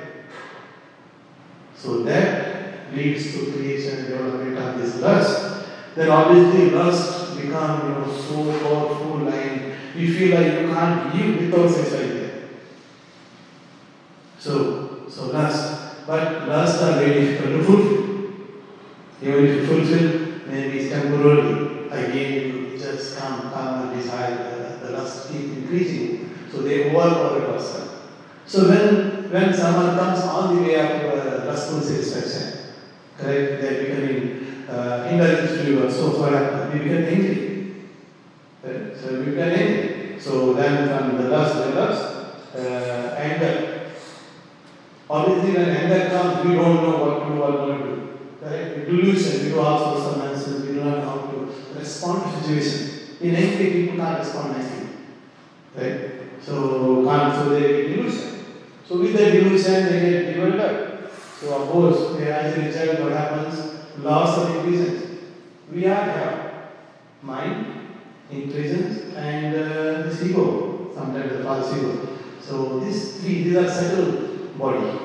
So 1.79 2.03
that 2.03 2.93
leads 2.93 3.31
to 3.33 3.51
creation 3.53 3.99
and 3.99 4.07
development 4.09 4.57
of 4.57 4.81
this 4.81 4.99
lust. 5.01 5.65
Then 5.95 6.09
obviously 6.09 6.71
lust 6.71 7.39
become 7.39 7.87
you 7.87 7.95
know 7.95 8.17
so 8.17 8.43
powerful 8.59 9.27
and 9.29 9.73
you 9.95 10.13
feel 10.13 10.35
like 10.35 10.61
you 10.61 10.73
can't 10.73 11.15
live 11.15 11.51
without 11.51 11.69
sex 11.69 11.89
sexuality. 11.89 12.31
So 14.37 15.05
so 15.07 15.27
lust. 15.27 16.05
But 16.05 16.47
lust 16.49 16.81
are 16.83 16.99
very 16.99 17.21
difficult 17.21 17.49
to 17.53 17.63
fulfill. 17.63 17.99
Even 19.21 19.45
if 19.45 19.55
you 19.55 19.67
fulfill, 19.67 20.47
maybe 20.47 20.79
it's 20.79 20.91
temporarily. 20.91 21.87
Again 21.89 22.33
you 22.43 22.77
just 22.77 23.17
come, 23.17 23.51
come 23.51 23.89
and 23.89 24.01
desire 24.01 24.79
the, 24.81 24.85
the 24.87 24.97
lust 24.97 25.31
keep 25.31 25.45
increasing. 25.45 26.35
So 26.51 26.61
they 26.61 26.89
overpower 26.91 27.37
a 27.37 27.53
person. 27.53 27.89
So 28.45 28.67
when 28.67 29.29
when 29.31 29.53
someone 29.53 29.95
comes 29.95 30.21
all 30.21 30.53
the 30.53 30.61
way 30.61 30.75
up 30.79 31.01
to 31.01 31.18
uh, 31.49 31.53
lustful 31.53 31.81
satisfaction, 31.81 32.73
correct, 33.17 33.61
they're 33.61 33.83
becoming 33.85 34.65
uh, 34.69 35.07
hindrance 35.07 35.51
to 35.51 35.71
you. 35.71 35.91
So 35.91 36.11
for 36.11 36.27
example, 36.27 36.73
we 36.73 36.85
become 36.85 37.03
angry. 37.03 37.75
Right? 38.63 38.97
So 38.97 39.19
we 39.19 39.25
become 39.25 39.49
angry. 39.49 40.19
So 40.19 40.53
then 40.53 40.87
from 40.87 41.17
the 41.17 41.29
lust 41.29 41.55
develops 41.55 42.55
uh, 42.55 43.15
anger. 43.17 43.91
Obviously, 45.09 45.53
when 45.53 45.69
anger 45.69 46.09
comes, 46.09 46.45
we 46.45 46.53
don't 46.53 46.83
know 46.83 46.97
what 46.97 47.27
do, 47.27 47.33
what 47.39 47.51
not 47.51 47.77
to 47.77 47.83
do. 47.83 48.19
Correct? 48.39 48.85
Delusion, 48.85 49.43
we 49.43 49.49
do 49.49 49.59
also 49.59 50.11
some 50.11 50.21
answers, 50.21 50.61
we 50.61 50.73
do 50.73 50.83
not 50.83 50.97
know 50.97 51.09
how 51.09 51.17
to 51.31 51.79
respond 51.79 52.23
to 52.23 52.41
situation. 52.41 53.17
In 53.21 53.35
angry, 53.35 53.71
people 53.71 53.97
can't 53.97 54.19
respond 54.19 54.57
nicely. 54.57 54.87
Right? 55.75 56.11
So, 56.43 57.03
can't, 57.05 57.35
so 57.35 57.49
they 57.49 57.59
get 57.61 57.95
delusion. 57.95 58.45
So 58.87 58.99
with 58.99 59.13
the 59.13 59.31
delusion, 59.31 59.85
they 59.85 59.99
get 59.99 60.35
bewildered. 60.35 60.88
So 61.39 61.55
of 61.55 61.69
course, 61.69 62.19
as 62.19 62.57
a 62.57 62.61
result, 62.61 62.99
what 62.99 63.13
happens? 63.13 63.79
Loss 63.99 64.39
of 64.39 64.55
intelligence. 64.57 65.21
We 65.71 65.85
are 65.85 66.03
here. 66.03 66.69
Mind, 67.21 67.95
intelligence, 68.29 69.15
and 69.15 69.55
uh, 69.55 70.03
this 70.03 70.21
ego. 70.21 70.91
Sometimes 70.93 71.31
the 71.31 71.43
false 71.45 71.73
ego. 71.77 72.17
So 72.41 72.79
these 72.81 73.21
three, 73.21 73.43
these 73.43 73.55
are 73.55 73.69
subtle 73.69 74.49
body. 74.57 74.99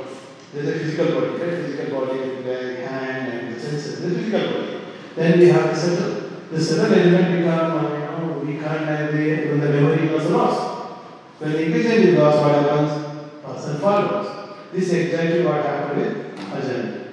There's 0.52 0.68
a 0.68 0.78
physical 0.80 1.20
body, 1.20 1.36
right? 1.40 1.66
Physical 1.66 2.00
body, 2.00 2.18
the 2.42 2.86
hand 2.88 3.32
and 3.32 3.54
the 3.54 3.60
senses. 3.60 4.00
The 4.00 4.18
physical 4.18 4.40
body. 4.40 4.80
Then 5.14 5.38
we 5.38 5.48
have 5.50 5.70
the 5.70 5.76
subtle. 5.76 6.30
The 6.50 6.60
subtle 6.60 6.98
element 6.98 7.38
become, 7.38 7.84
you 7.84 7.98
know, 8.00 8.42
we 8.44 8.54
can't 8.54 8.86
have 8.86 9.12
the, 9.12 9.50
when 9.50 9.60
the 9.60 9.68
memory 9.68 10.08
was 10.08 10.28
lost. 10.30 10.96
When 11.38 11.52
the 11.52 11.62
intelligence 11.62 12.06
is 12.06 12.18
lost, 12.18 12.38
what 12.42 12.54
happens? 12.56 13.44
Person 13.44 13.78
follows. 13.78 14.58
This 14.72 14.88
is 14.88 14.94
exactly 14.94 15.44
what 15.44 15.64
happened 15.64 16.00
with 16.00 16.23
Ajahn. 16.56 17.04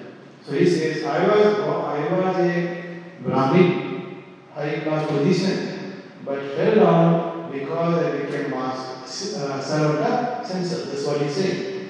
So 0.44 0.54
he 0.54 0.66
says, 0.68 1.04
I 1.06 1.28
was, 1.28 1.60
I 1.60 2.14
was 2.14 2.38
a 2.38 3.02
Brahmin, 3.22 4.24
high 4.54 4.80
class 4.80 5.08
position, 5.08 6.04
but 6.26 6.39
fell 6.56 6.76
down 6.76 7.52
because 7.52 8.06
I 8.06 8.18
became 8.18 8.50
master, 8.52 9.46
uh, 9.46 9.62
servant 9.62 10.48
censor. 10.48 10.86
That's 10.86 11.06
what 11.06 11.22
he's 11.22 11.36
saying. 11.36 11.89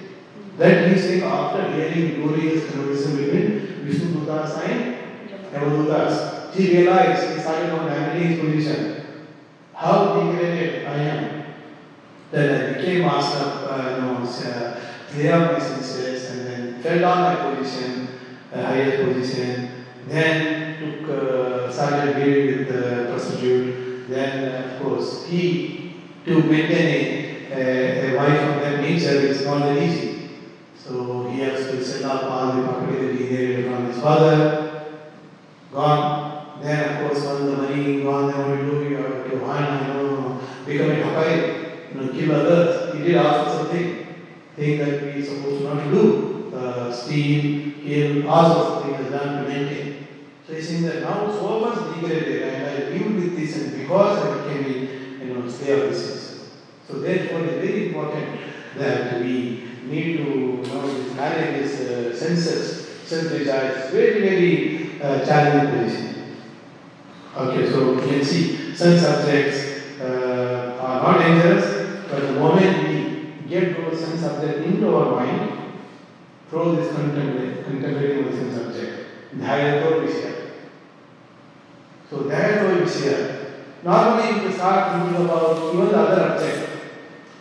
Then 0.57 0.93
he's 0.93 1.03
saying 1.03 1.23
after 1.23 1.71
hearing 1.71 2.21
glorious 2.21 2.69
conversation 2.71 3.17
between 3.17 3.85
Vishnu 3.85 4.25
Dutas 4.25 4.57
and 4.67 4.97
Yamadutas. 5.53 6.53
He 6.53 6.77
realized, 6.77 7.33
he 7.33 7.39
started 7.41 7.71
on 7.71 8.19
his 8.19 8.39
position. 8.39 9.05
How 9.73 10.19
degraded 10.19 10.85
I 10.85 10.97
am. 10.97 11.43
Then 12.31 12.75
I 12.75 12.77
became 12.77 13.01
master 13.01 13.43
uh, 13.69 13.95
you 13.95 14.01
know, 14.01 14.17
uh, 14.23 14.79
clear 15.09 15.39
my 15.39 15.59
senses 15.59 16.20
fell 16.81 16.99
down 16.99 17.21
my 17.21 17.55
position, 17.55 18.07
higher 18.53 19.03
position. 19.05 19.85
Then 20.07 20.71
took, 20.81 21.09
uh, 21.09 21.71
started 21.71 22.15
dealing 22.15 22.57
with 22.57 22.67
the 22.67 23.05
prostitute. 23.09 24.09
Then, 24.09 24.53
uh, 24.53 24.73
of 24.73 24.81
course, 24.81 25.27
he, 25.27 25.93
to 26.25 26.43
maintain 26.43 27.51
a, 27.51 28.13
a, 28.13 28.17
wife 28.17 28.41
of 28.41 28.61
that 28.61 28.81
nature 28.81 29.11
is 29.11 29.45
not 29.45 29.59
that 29.59 29.77
easy. 29.77 30.29
So 30.75 31.29
he 31.29 31.39
has 31.41 31.67
to 31.67 31.83
set 31.83 32.03
up 32.03 32.23
all 32.23 32.53
the 32.53 32.63
property 32.63 33.05
that 33.05 33.15
he 33.15 33.27
inherited 33.27 33.65
from 33.65 33.85
his 33.85 34.01
father. 34.01 34.83
Gone. 35.71 36.59
Then, 36.61 37.03
of 37.03 37.07
course, 37.07 37.25
all 37.25 37.37
the 37.37 37.57
money 37.57 38.03
gone, 38.03 38.27
then 38.31 38.49
what 38.49 38.57
do 38.57 38.65
you 38.65 38.71
do? 38.71 38.89
You 38.89 38.97
have 38.97 39.31
to 39.31 39.45
hunt, 39.45 39.87
you 39.87 39.93
know, 39.93 40.41
become 40.65 40.91
a 40.91 40.95
hakai, 40.95 41.93
you 41.93 42.01
know, 42.01 42.11
kill 42.11 42.35
others. 42.35 42.95
He 42.95 43.03
did 43.03 43.15
ask 43.15 43.51
sorts 43.51 43.63
of 43.63 43.71
things, 43.71 44.07
things 44.55 44.79
that 44.79 45.15
we 45.15 45.23
supposed 45.23 45.63
not 45.63 45.83
to 45.83 45.91
do. 45.91 46.30
Steal, 46.93 47.71
kill, 47.83 48.29
all 48.29 48.53
sorts 48.53 48.69
of 48.69 48.83
things 48.85 49.05
is 49.05 49.11
done 49.11 49.43
to 49.43 49.49
maintain. 49.49 50.07
So 50.47 50.53
he's 50.53 50.67
saying 50.67 50.83
that 50.83 51.01
now 51.01 51.31
so 51.31 51.59
much 51.59 51.95
degraded 51.95 52.43
and 52.43 52.65
I 52.65 52.89
live 52.89 53.15
with 53.15 53.37
this 53.37 53.57
and 53.57 53.79
because 53.79 54.17
I 54.17 54.47
became 54.47 54.65
a 55.21 55.25
you 55.25 55.33
know, 55.33 55.49
slave 55.49 55.83
of 55.83 55.89
this. 55.89 56.51
So 56.87 56.99
therefore 56.99 57.41
it's 57.45 57.53
very 57.53 57.87
important 57.87 58.41
that 58.77 59.21
we 59.21 59.63
need 59.83 60.17
to 60.17 60.23
you 60.23 60.61
know, 60.61 61.13
manage 61.15 61.61
these 61.61 61.81
uh, 61.81 62.15
senses, 62.15 62.87
sense 63.07 63.29
desires. 63.29 63.91
Very, 63.91 64.21
very 64.21 65.01
uh, 65.01 65.25
challenging 65.25 65.83
position. 65.83 66.37
Okay, 67.35 67.71
so 67.71 67.93
you 67.93 68.01
can 68.01 68.23
see 68.23 68.75
sense 68.75 69.05
objects 69.05 70.01
uh, 70.01 70.77
are 70.81 71.01
not 71.03 71.19
dangerous, 71.19 72.09
but 72.09 72.21
the 72.21 72.33
moment 72.33 72.89
we 72.89 73.47
get 73.47 73.77
those 73.77 73.99
sense 73.99 74.23
objects 74.23 74.65
into 74.65 74.95
our 74.95 75.15
mind, 75.15 75.60
through 76.51 76.75
this 76.75 76.93
contemplating, 76.93 78.25
of 78.25 78.31
the 78.31 78.37
sense 78.37 78.57
object, 78.57 79.07
Dhyato 79.37 80.05
Vishya. 80.05 80.51
So 82.09 82.17
Dhyato 82.23 82.83
Vishya. 82.83 83.37
Normally 83.85 84.43
you 84.43 84.51
start 84.51 85.01
thinking 85.01 85.25
about 85.25 85.73
even 85.73 85.87
the 85.87 85.97
other 85.97 86.33
object. 86.33 86.69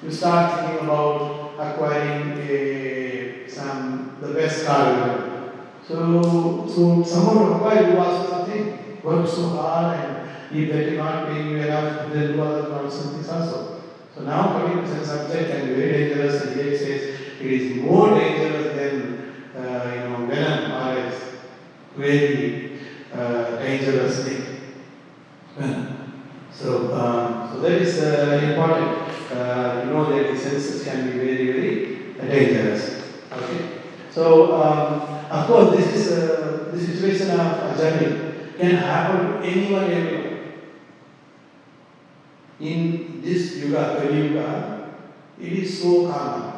You 0.04 0.12
start 0.12 0.60
thinking 0.60 0.86
about 0.86 1.54
acquiring 1.58 2.38
a, 2.38 3.48
some 3.48 4.16
the 4.20 4.32
best 4.32 4.64
car. 4.64 5.50
So 5.86 6.64
so 6.68 7.02
someone 7.02 7.54
acquire 7.54 7.90
you 7.90 7.98
ask 7.98 8.30
something 8.30 9.02
work 9.02 9.26
so 9.26 9.48
hard 9.48 9.98
and 9.98 10.56
if 10.56 10.72
they 10.72 10.84
cannot 10.90 11.26
pay 11.26 11.42
you 11.42 11.56
enough, 11.56 12.12
then 12.12 12.34
do 12.34 12.42
other 12.42 12.88
things 12.88 13.28
also. 13.28 13.82
So 14.14 14.22
now 14.22 14.52
coming 14.52 14.84
to 14.84 14.88
sense 14.88 15.10
object 15.10 15.50
can 15.50 15.66
be 15.66 15.74
very 15.74 15.92
dangerous 16.08 16.44
and 16.44 16.54
here 16.54 16.72
it 16.72 16.78
says 16.78 17.20
it 17.40 17.52
is 17.52 17.76
more 17.82 18.10
dangerous 18.10 18.69
you 19.84 20.08
know 20.08 20.26
venom 20.26 20.70
a 20.72 21.10
very 21.96 22.78
dangerous 23.62 24.24
thing. 24.24 24.50
So, 26.52 26.92
um, 26.94 27.48
so 27.50 27.60
that 27.60 27.72
is 27.80 28.02
uh, 28.02 28.38
important. 28.42 29.08
Uh, 29.32 29.82
you 29.84 29.92
know 29.92 30.04
that 30.12 30.32
the 30.32 30.38
senses 30.38 30.84
can 30.84 31.06
be 31.06 31.18
very, 31.18 31.46
very 31.46 32.28
dangerous. 32.28 33.02
Okay. 33.32 33.80
So, 34.10 34.60
um, 34.60 35.00
of 35.30 35.46
course, 35.46 35.76
this 35.76 35.94
is 35.94 36.12
uh, 36.12 36.68
the 36.72 36.78
situation 36.78 37.30
of 37.30 37.72
Ajahn 37.72 38.56
can 38.58 38.76
happen 38.76 39.40
to 39.40 39.48
anyone, 39.48 39.84
everyone. 39.90 40.38
In 42.58 43.22
this 43.22 43.56
yuga, 43.56 43.96
Kali 43.96 44.28
Yuga, 44.28 44.90
it 45.40 45.52
is 45.52 45.82
so 45.82 46.12
common. 46.12 46.52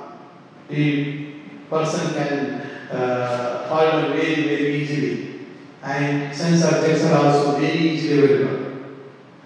The 0.69 1.35
person 1.71 2.15
can 2.15 2.72
uh, 2.93 3.69
fall 3.69 3.87
down 3.87 4.13
very, 4.13 4.43
very 4.43 4.83
easily. 4.83 5.47
And 5.83 6.35
sense 6.35 6.65
objects 6.65 7.05
are 7.05 7.27
also 7.27 7.59
very 7.59 7.79
easily 7.79 8.25
available. 8.25 8.73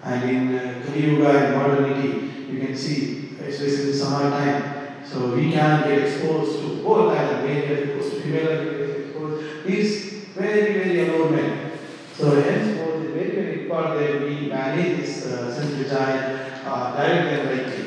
And 0.03 0.29
in 0.29 0.55
uh, 0.55 0.83
Kali 0.85 1.01
Yuga 1.01 1.29
and 1.29 1.55
modernity, 1.55 2.51
you 2.51 2.59
can 2.59 2.75
see, 2.75 3.31
especially 3.39 3.91
in 3.91 3.93
summer 3.93 4.29
time, 4.29 5.03
so 5.03 5.35
we 5.35 5.51
can 5.51 5.83
get 5.83 5.99
exposed 5.99 6.59
to 6.61 6.83
both 6.83 7.17
either 7.17 7.41
male 7.43 7.67
get 7.67 7.79
exposed 7.79 8.15
to 8.15 8.21
female 8.21 8.63
get 8.63 8.99
exposed. 8.99 9.65
Is 9.65 10.07
very, 10.35 10.73
very 10.73 11.09
alone 11.09 11.71
So 12.13 12.41
henceforth, 12.41 13.03
it's 13.03 13.13
very, 13.13 13.31
very 13.31 13.63
important 13.63 13.99
that 13.99 14.21
we 14.21 14.47
manage 14.47 14.97
this 14.97 15.25
uh, 15.25 15.53
sense 15.53 15.71
design 15.71 16.19
uh, 16.65 16.95
directly 16.95 17.39
and 17.39 17.49
rightly. 17.49 17.85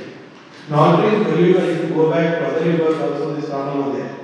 Not 0.68 1.00
only 1.00 1.16
in 1.16 1.24
Kali 1.24 1.46
Yuga, 1.48 1.70
if 1.70 1.88
you 1.88 1.94
go 1.94 2.10
back 2.10 2.38
to 2.38 2.46
other 2.46 2.60
yugas, 2.60 3.00
also 3.00 3.34
this 3.34 3.48
problem 3.48 3.86
was 3.86 3.96
there. 3.98 4.19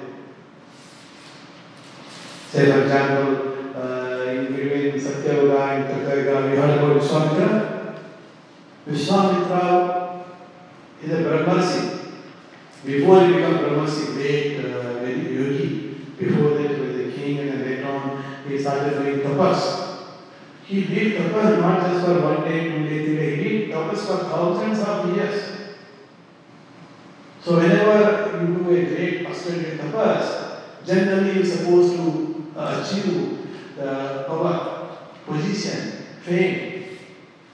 Say, 2.57 2.73
for 2.73 2.85
example, 2.85 3.75
uh, 3.77 4.31
in 4.31 4.47
between 4.47 4.99
Satya 4.99 5.41
and 5.45 6.07
Treta 6.07 6.49
we 6.49 6.57
heard 6.57 6.79
about 6.79 6.97
Vishwamitra. 6.97 7.99
Vishwamitra 8.89 10.25
is 11.05 11.11
a 11.11 11.17
Brahmarsi. 11.17 12.15
Before 12.83 13.21
he 13.21 13.35
became 13.35 13.59
Brahmasi, 13.59 14.15
great 14.15 14.65
uh, 14.65 14.95
very 15.01 15.37
yogi, 15.37 16.01
before 16.19 16.55
that 16.55 16.71
he 16.71 16.81
was 16.81 16.97
a 16.97 17.13
king 17.13 17.41
and 17.41 17.61
later 17.61 17.89
on 17.89 18.25
he 18.49 18.59
started 18.59 19.03
doing 19.03 19.21
tapas. 19.21 20.17
He 20.65 20.85
did 20.85 21.21
tapas 21.21 21.61
not 21.61 21.91
just 21.91 22.07
for 22.07 22.23
one 22.23 22.49
day, 22.49 22.71
two 22.71 22.89
day, 22.89 23.05
three 23.05 23.17
day, 23.17 23.37
he 23.37 23.43
did 23.43 23.71
tapas 23.71 23.99
for 23.99 24.25
thousands 24.31 24.81
of 24.81 25.15
years. 25.15 25.43
So 27.45 27.59
whenever 27.59 28.41
you 28.41 28.47
do 28.57 28.71
a 28.71 28.85
great 28.87 29.27
austerity 29.27 29.77
tapas, 29.77 30.63
generally 30.87 31.35
you're 31.35 31.45
supposed 31.45 31.97
to 31.97 32.26
uh, 32.26 32.26
Uh, 32.57 32.83
achieve 32.83 33.47
the 33.77 33.87
uh, 33.87 34.25
power, 34.25 34.97
position, 35.27 36.07
fame. 36.23 36.99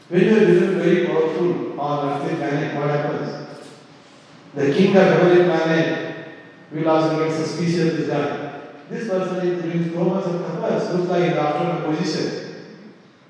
When 0.08 0.20
you 0.20 0.34
become 0.46 0.78
very 0.78 1.06
powerful 1.06 1.80
on 1.80 2.22
earthly 2.22 2.36
planet, 2.36 2.76
what 2.76 2.88
happens? 2.88 3.48
The 4.54 4.72
king 4.72 4.96
of 4.96 5.02
heavenly 5.02 5.44
planet 5.44 6.28
will 6.70 6.88
also 6.88 7.18
get 7.18 7.34
suspicious 7.34 7.96
this 7.96 8.08
guy. 8.08 8.60
This 8.88 9.08
person 9.08 9.38
is 9.48 9.62
doing 9.62 9.92
so 9.92 10.04
much 10.04 10.24
of 10.26 10.40
tapas, 10.42 10.94
looks 10.94 11.08
like 11.08 11.30
he's 11.30 11.36
after 11.36 11.68
a 11.68 11.90
position. 11.90 12.54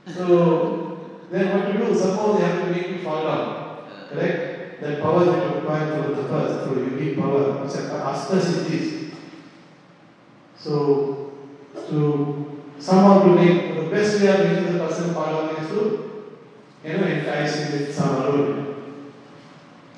So 0.07 1.16
then 1.31 1.57
what 1.57 1.73
to 1.73 1.79
do? 1.79 1.95
Suppose 1.99 2.39
they 2.39 2.45
have 2.45 2.64
to 2.66 2.70
make 2.70 2.89
you 2.89 2.99
fall 2.99 3.23
down. 3.23 3.87
Correct? 4.11 4.83
That 4.83 5.01
power 5.01 5.25
that 5.25 5.37
you 5.37 5.59
acquire 5.59 6.03
through 6.03 6.16
tapas, 6.16 6.64
through 6.64 6.97
unique 6.97 7.16
power, 7.16 7.64
which 7.64 7.77
are 7.77 8.03
asta 8.03 8.37
siddhis. 8.37 9.14
So 10.59 11.22
to 11.91 12.62
somehow 12.78 13.24
to 13.24 13.35
make 13.35 13.74
the 13.76 13.83
best 13.91 14.20
way 14.20 14.28
of 14.28 14.39
making 14.51 14.72
the 14.72 14.85
person 14.85 15.14
fall 15.14 15.26
down 15.26 15.62
is 15.62 15.68
to 15.70 16.35
you 16.85 16.93
know 16.99 17.07
entice 17.07 17.57
him 17.57 17.80
with 17.80 17.95
some. 17.95 18.72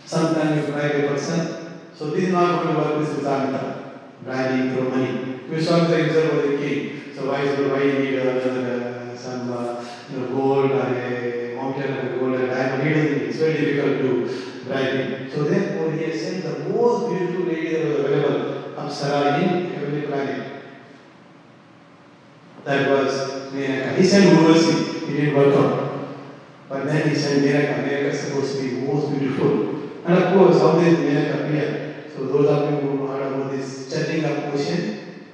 Sometimes 0.06 0.66
you 0.66 0.72
bribe 0.72 0.96
a 0.96 1.08
person. 1.08 1.80
So 1.94 2.10
this 2.10 2.24
is 2.24 2.32
not 2.32 2.62
going 2.62 2.74
to 2.74 2.80
work 2.80 2.98
with 2.98 3.08
Siddhanta, 3.08 4.00
bribing 4.22 4.74
through 4.74 4.90
money. 4.90 5.40
We 5.48 5.62
saw 5.62 5.84
the 5.84 5.96
himself 5.96 6.34
was 6.34 6.50
the 6.50 6.56
king. 6.58 7.12
So 7.14 7.30
why 7.30 7.40
is 7.42 7.58
why 7.70 7.82
you 7.82 7.98
need 8.00 8.18
uh, 8.18 9.16
some 9.16 9.52
uh, 9.52 9.84
you 10.12 10.26
gold 10.28 10.70
or 10.72 10.86
a 10.94 11.56
mountain 11.56 11.98
of 11.98 12.20
gold 12.20 12.34
or 12.34 12.46
diamond? 12.46 12.82
He 12.86 12.94
doesn't. 12.94 13.22
It's 13.22 13.36
very 13.38 13.54
difficult 13.54 13.98
to 14.02 14.64
bribe 14.66 14.92
him. 14.94 15.30
So 15.30 15.44
therefore 15.44 15.92
he 15.92 16.04
has 16.04 16.20
sent 16.20 16.44
the 16.44 16.68
most 16.68 17.08
beautiful 17.10 17.46
lady 17.46 17.76
that 17.76 17.86
was 17.86 17.98
available, 18.00 18.72
Apsara 18.76 19.42
in 19.42 19.70
heavenly 19.72 20.02
planet. 20.02 20.53
That 22.64 22.90
was 22.90 23.52
Menaka. 23.52 23.96
He 23.96 24.04
sent 24.04 24.38
Urvashi. 24.38 25.06
He 25.06 25.16
didn't 25.16 25.36
work 25.36 25.54
out. 25.54 26.18
But 26.68 26.86
then 26.86 27.08
he 27.08 27.14
sent 27.14 27.44
Menaka. 27.44 27.84
Menaka 27.84 28.10
is 28.12 28.20
supposed 28.20 28.56
to 28.56 28.62
be 28.62 28.86
most 28.86 29.10
beautiful. 29.10 29.90
And 30.04 30.18
of 30.18 30.34
course, 30.34 30.58
how 30.58 30.78
did 30.78 30.98
Menaka 30.98 31.46
appear? 31.46 32.04
So 32.14 32.26
those 32.26 32.48
of 32.48 32.70
you 32.70 32.88
who 32.88 33.06
heard 33.06 33.32
about 33.32 33.50
this 33.50 33.92
churning 33.92 34.24
of 34.24 34.54
ocean, 34.54 35.26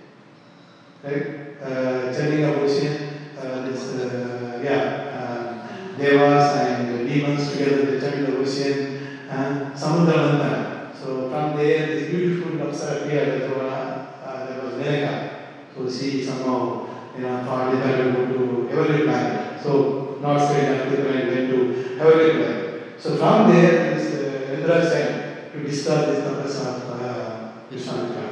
right? 1.05 1.41
Uh, 1.63 2.13
churning 2.13 2.45
uh, 2.45 3.69
this, 3.69 3.95
uh, 3.95 4.61
yeah, 4.63 4.83
uh, 5.17 5.97
devas 5.99 6.57
and 6.57 7.07
demons 7.07 7.53
together, 7.53 7.85
they 7.85 8.01
churned 8.01 8.27
the 8.27 8.39
ocean, 8.39 9.19
and 9.29 9.73
Samudra. 9.73 10.93
So 10.95 11.31
from 11.31 11.57
there, 11.57 11.87
this 11.87 12.11
beautiful 12.11 12.53
Apsara 12.53 13.05
appeared, 13.05 13.43
that 13.43 13.51
was, 13.51 13.73
uh, 13.73 14.47
that 14.49 14.65
was 14.65 14.75
Menaka. 14.75 15.31
So 15.75 15.89
she 15.91 16.23
somehow, 16.23 16.90
you 17.17 17.23
know, 17.23 17.45
thought 17.45 17.75
if 17.75 17.81
I 17.85 17.93
better 17.93 18.13
go 18.13 18.27
to 18.27 18.67
heavenly 18.69 19.05
planet. 19.05 19.61
So 19.63 20.19
not 20.21 20.39
straight 20.39 20.69
up, 20.69 20.89
they 20.89 21.03
went 21.03 21.51
to 21.51 21.97
heavenly 21.99 22.31
planet. 22.39 22.83
So 22.99 23.17
from 23.17 23.51
there, 23.53 23.95
this 23.95 24.15
uh, 24.15 24.55
Indra 24.55 24.83
said 24.89 25.53
to 25.53 25.63
disturb 25.65 26.07
this 26.07 26.25
tapas 26.25 26.57
of 26.67 27.01
uh, 27.01 27.53
Vishwamitra. 27.71 28.27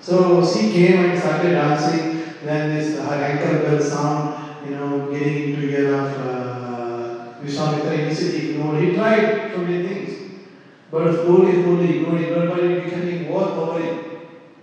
So 0.00 0.44
she 0.44 0.72
came 0.72 1.04
and 1.04 1.18
started 1.18 1.52
dancing. 1.52 2.22
Then 2.44 2.74
this 2.74 2.98
her 2.98 3.14
ankle 3.14 3.68
bell 3.68 3.80
sound, 3.80 4.66
you 4.66 4.76
know, 4.76 5.10
getting 5.10 5.54
into 5.54 5.68
ear 5.70 5.94
of 5.94 6.20
uh, 6.20 7.34
Vishwamitra. 7.42 7.98
Initially 8.00 8.50
ignored. 8.50 8.82
He 8.82 8.94
tried 8.94 9.52
so 9.52 9.58
many 9.62 9.86
things, 9.86 10.32
but 10.90 11.12
slowly, 11.12 11.62
slowly 11.62 12.00
ignored, 12.00 12.20
ignored, 12.20 12.48
but 12.50 12.64
it 12.64 12.84
becoming 12.84 13.28
more 13.30 13.48
powering, 13.48 13.98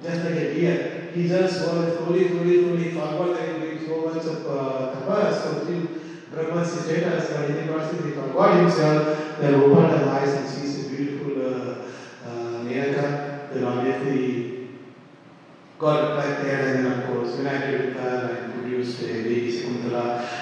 just 0.03 0.23
like 0.25 0.35
a 0.35 0.53
deer. 0.53 1.09
He 1.13 1.27
just 1.27 1.67
was 1.67 1.97
slowly, 1.97 2.27
slowly, 2.29 2.63
slowly 2.63 2.91
forgot 2.91 3.37
that 3.37 3.60
much 3.97 4.25
of 4.25 4.45
uh, 4.47 4.95
tapas, 4.95 5.43
status, 6.83 7.29
but 7.31 7.49
in 7.49 7.55
the 7.67 7.73
process 7.73 8.03
he 8.05 8.11
forgot 8.11 8.57
himself, 8.57 9.39
then 9.39 9.55
opened 9.55 9.99
his 9.99 10.07
eyes 10.07 10.33
and 10.33 10.49
sees 10.49 10.85
a 10.85 10.89
beautiful 10.89 11.33
uh, 11.41 11.75
uh, 12.25 12.63
Menaka, 12.63 13.53
then 13.53 13.63
obviously 13.63 14.69
got 15.77 16.17
back 16.17 16.43
there 16.43 16.75
and 16.75 16.85
then 16.85 16.99
of 16.99 17.07
course 17.07 17.37
united 17.37 17.85
with 17.85 17.95
her 17.97 18.37
and 18.37 18.53
produced 18.53 19.01
a 19.01 19.07
baby. 19.23 19.41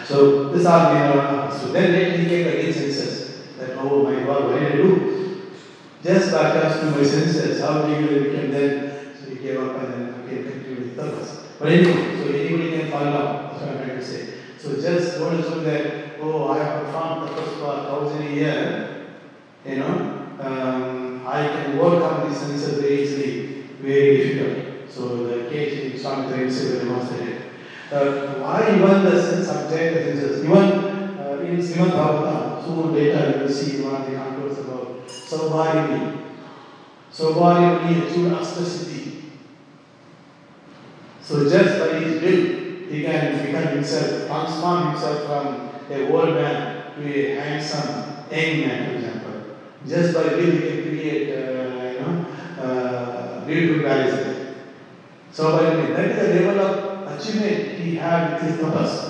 So 0.10 0.50
this 0.50 0.66
all 0.66 0.90
Menaka. 0.90 1.54
So 1.54 1.72
then 1.72 1.92
later 1.92 2.18
he 2.18 2.26
came 2.28 2.48
again 2.48 2.74
senses 2.74 3.46
that 3.60 3.78
oh 3.78 4.04
my 4.04 4.24
God, 4.24 4.46
what 4.46 4.60
did 4.60 4.72
I 4.72 4.76
do? 4.76 5.52
Just 6.02 6.32
by 6.32 6.52
to 6.80 6.92
my 6.92 7.04
senses, 7.04 7.62
how 7.62 7.84
do 7.84 7.94
became 8.32 8.52
then? 8.52 9.14
So 9.16 9.30
he 9.30 9.36
gave 9.36 9.60
up 9.60 9.84
and 9.84 9.94
then 9.94 10.28
again 10.28 10.52
continued 10.52 10.80
with 10.80 10.98
tapas. 10.98 11.46
But 11.60 11.68
anyway, 11.70 12.18
so 12.18 12.32
can 12.48 12.59
fall 13.00 13.50
that's 13.50 13.62
what 13.62 13.70
I'm 13.72 13.78
trying 13.78 14.00
to 14.00 14.06
say. 14.06 14.34
So 14.58 14.76
just 14.76 15.20
don't 15.20 15.40
assume 15.40 15.64
that, 15.64 16.20
oh, 16.22 16.50
I 16.50 16.58
have 16.64 16.86
performed 16.86 17.30
tapas 17.30 17.60
for 17.60 17.74
a 17.74 17.84
thousand 17.84 18.28
a 18.28 18.32
year, 18.32 19.06
you 19.66 19.78
know, 19.78 20.28
um, 20.40 21.24
I 21.26 21.48
can 21.48 21.80
overcome 21.80 22.30
these 22.30 22.40
senses 22.40 22.80
very 22.80 23.04
easily, 23.04 23.64
very 23.82 24.18
difficult. 24.18 24.90
So 24.90 25.28
the 25.28 25.50
case 25.50 25.94
in 25.94 26.00
Swami 26.00 26.28
Trayasya 26.28 26.80
demonstrated. 26.80 27.42
Uh, 27.92 28.36
why 28.40 28.76
even 28.76 29.04
the 29.04 29.44
subject 29.44 29.96
the 29.96 30.04
senses? 30.04 30.44
Even 30.44 30.54
uh, 30.54 31.40
in 31.42 31.58
Srimad 31.58 31.92
Bhagavatam, 31.92 32.64
soon 32.64 32.94
later 32.94 33.34
you 33.36 33.44
will 33.44 33.50
see 33.50 33.82
one 33.82 34.02
of 34.02 34.10
the 34.10 34.16
cantos 34.16 34.60
about 34.60 35.08
Saubharini. 35.08 36.26
Saubharini 37.12 38.08
achieved 38.08 38.32
Astasiddhi. 38.32 39.24
So 41.22 41.50
just 41.50 41.80
by 41.80 42.00
his 42.00 42.22
will, 42.22 42.69
he 42.90 43.04
can 43.04 43.46
become 43.46 43.68
himself, 43.76 44.28
transform 44.28 44.88
himself 44.90 45.26
from 45.28 45.70
a 45.90 46.12
old 46.12 46.36
man 46.36 46.94
to 46.96 47.02
a 47.06 47.36
handsome 47.36 48.26
young 48.32 48.68
man, 48.68 48.86
for 48.86 48.96
example. 48.96 49.58
Just 49.86 50.14
by 50.14 50.24
will, 50.24 50.52
he 50.52 50.60
can 50.68 50.84
create, 50.84 51.30
uh, 51.32 51.92
you 51.92 52.00
know, 52.00 52.26
uh, 52.62 53.46
beautiful 53.46 53.84
palaces. 53.88 54.58
So 55.32 55.54
by 55.54 55.64
that 55.64 56.06
is 56.06 56.18
the 56.18 56.42
level 56.42 56.60
of 56.60 57.20
achievement 57.20 57.80
he 57.80 57.96
had 57.96 58.34
with 58.34 58.42
his 58.42 58.60
tapas. 58.60 59.06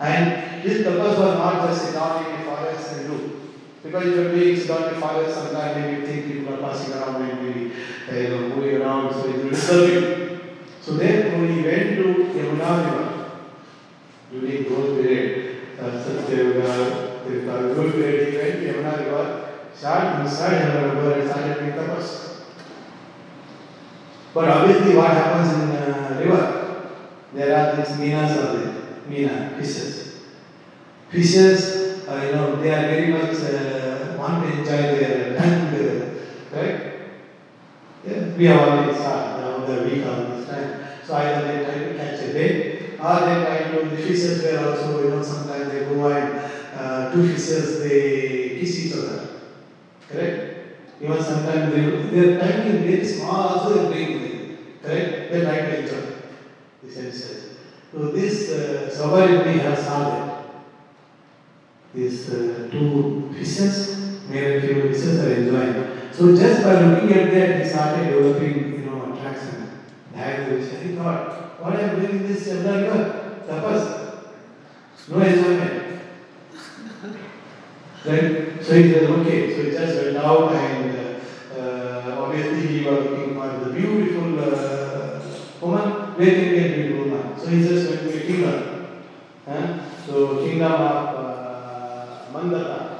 And 0.00 0.60
his 0.60 0.84
tapas 0.84 1.16
was 1.16 1.34
not 1.38 1.66
just 1.66 1.86
sit 1.86 1.94
down 1.94 2.24
in 2.24 2.40
a 2.40 2.44
forest 2.44 2.92
and 2.92 3.06
do. 3.06 3.40
Because 3.82 4.06
if 4.06 4.14
you're 4.14 4.32
doing 4.32 4.56
sit 4.56 4.68
down 4.68 4.88
in 4.88 4.94
a 4.96 5.00
forest, 5.00 5.34
sometimes 5.34 5.76
maybe 5.76 6.06
think 6.06 6.26
people 6.26 6.54
are 6.54 6.58
passing 6.58 6.92
around 6.92 7.22
and 7.22 7.40
maybe 7.42 7.72
uh, 8.10 8.14
you 8.16 8.28
know, 8.28 8.48
moving 8.48 8.82
around, 8.82 9.12
so 9.12 9.28
it 9.28 9.36
will 9.36 9.50
disturb 9.50 9.88
you. 9.88 10.23
So 10.84 10.96
therefore 10.98 11.46
he 11.46 11.62
went 11.62 11.96
to 11.96 12.04
Yamuna 12.36 12.70
River 12.84 13.30
during 14.30 14.64
those 14.68 15.00
period. 15.00 15.56
Uh, 15.80 16.04
such 16.04 16.30
a 16.30 16.62
uh, 16.62 17.74
good 17.74 17.92
period 17.94 18.32
he 18.32 18.36
went 18.36 18.60
to 18.60 18.66
Yamuna 18.68 18.98
River, 18.98 19.50
sat 19.72 20.20
inside 20.20 20.60
Yamuna 20.60 20.94
River 20.94 21.20
and 21.20 21.30
started 21.30 21.54
doing 21.58 21.72
tapas. 21.72 22.34
But 24.34 24.48
obviously 24.48 24.94
what 24.94 25.12
happens 25.12 25.54
in 25.54 25.70
uh, 25.70 26.20
river, 26.20 26.90
there 27.32 27.56
are 27.56 27.76
these 27.76 27.96
minas 27.98 28.36
of 28.36 28.60
there, 28.60 29.00
mina, 29.08 29.54
fishes. 29.56 30.20
Fishes, 31.08 32.06
uh, 32.06 32.20
you 32.26 32.32
know, 32.32 32.60
they 32.60 32.70
are 32.74 32.88
very 32.88 33.10
much 33.10 33.36
uh, 33.36 34.16
want 34.18 34.44
to 34.44 34.58
enjoy 34.58 34.98
their 34.98 35.38
time 35.38 35.74
together, 35.74 36.14
correct? 36.50 37.10
Yeah, 38.06 38.36
we 38.36 38.44
have 38.44 38.60
already 38.60 38.92
started 38.92 39.40
now 39.40 39.64
the 39.64 39.82
week 39.88 40.04
on 40.04 40.33
either 41.14 41.46
they 41.46 41.64
try 41.64 41.78
to 41.84 41.94
catch 41.98 42.22
a 42.22 42.32
bait 42.32 42.98
or 43.00 43.20
they 43.26 43.44
try 43.44 43.58
to, 43.70 43.88
the 43.88 43.96
fishes 43.96 44.42
were 44.42 44.58
also, 44.70 45.04
you 45.04 45.10
know, 45.10 45.22
sometimes 45.22 45.72
they 45.72 45.84
go 45.84 46.06
and 46.08 46.40
uh, 46.74 47.12
two 47.12 47.28
fishes, 47.28 47.80
they 47.80 48.58
kiss 48.58 48.86
each 48.86 48.92
other, 48.94 49.28
correct? 50.08 50.54
Even 51.00 51.22
sometimes 51.22 51.72
they, 51.72 52.18
are 52.18 52.38
trying 52.38 52.72
to 52.72 52.78
very 52.78 53.04
small, 53.04 53.36
also 53.36 53.74
they 53.74 54.04
are 54.04 54.12
with 54.12 54.22
it, 54.22 54.82
correct? 54.82 55.32
They 55.32 55.40
try 55.42 55.56
to 55.58 55.80
enjoy 55.80 56.14
the 56.82 56.90
senses. 56.90 57.54
So 57.92 58.10
this 58.10 58.50
uh, 58.50 58.90
Sabarimi 58.90 59.60
has 59.60 59.84
started. 59.84 60.30
These 61.94 62.28
uh, 62.32 62.68
two 62.72 63.30
fishes, 63.32 64.26
male 64.28 64.54
and 64.54 64.62
female 64.64 64.88
fishes 64.88 65.20
are 65.20 65.32
enjoying. 65.32 66.10
So 66.10 66.34
just 66.34 66.64
by 66.64 66.80
looking 66.80 67.12
at 67.12 67.30
that, 67.30 67.62
he 67.62 67.68
started 67.68 68.10
developing, 68.10 68.73
language. 70.14 70.72
And 70.72 70.90
he 70.90 70.96
thought, 70.96 71.60
what 71.60 71.76
am 71.76 71.90
I 71.90 71.94
doing 71.94 72.06
oh, 72.06 72.10
in 72.10 72.26
this 72.26 72.48
Chandrayuga? 72.48 73.46
Tapas. 73.46 74.04
No 75.08 75.20
enjoyment. 75.20 76.00
right? 78.04 78.64
So 78.64 78.74
he 78.74 78.92
said, 78.92 79.10
okay. 79.10 79.54
So 79.54 79.62
he 79.64 79.70
just 79.70 80.04
went 80.04 80.16
out 80.16 80.52
and 80.54 81.20
uh, 81.58 82.22
obviously 82.22 82.66
he 82.66 82.84
was 82.84 83.04
looking 83.04 83.34
for 83.34 83.48
the 83.64 83.70
beautiful 83.70 84.40
uh, 84.40 85.20
woman. 85.60 86.16
Where 86.16 86.30
can 86.30 86.50
we 86.50 86.58
get 86.58 86.74
beautiful 86.74 87.10
woman? 87.10 87.38
So 87.38 87.46
he 87.48 87.62
just 87.62 87.90
went 87.90 88.02
to 88.02 88.22
a 88.22 88.26
kingdom. 88.26 89.04
Huh? 89.46 89.80
So 90.06 90.38
kingdom 90.38 90.72
of 90.72 91.14
uh, 91.16 92.26
Mandata. 92.32 92.90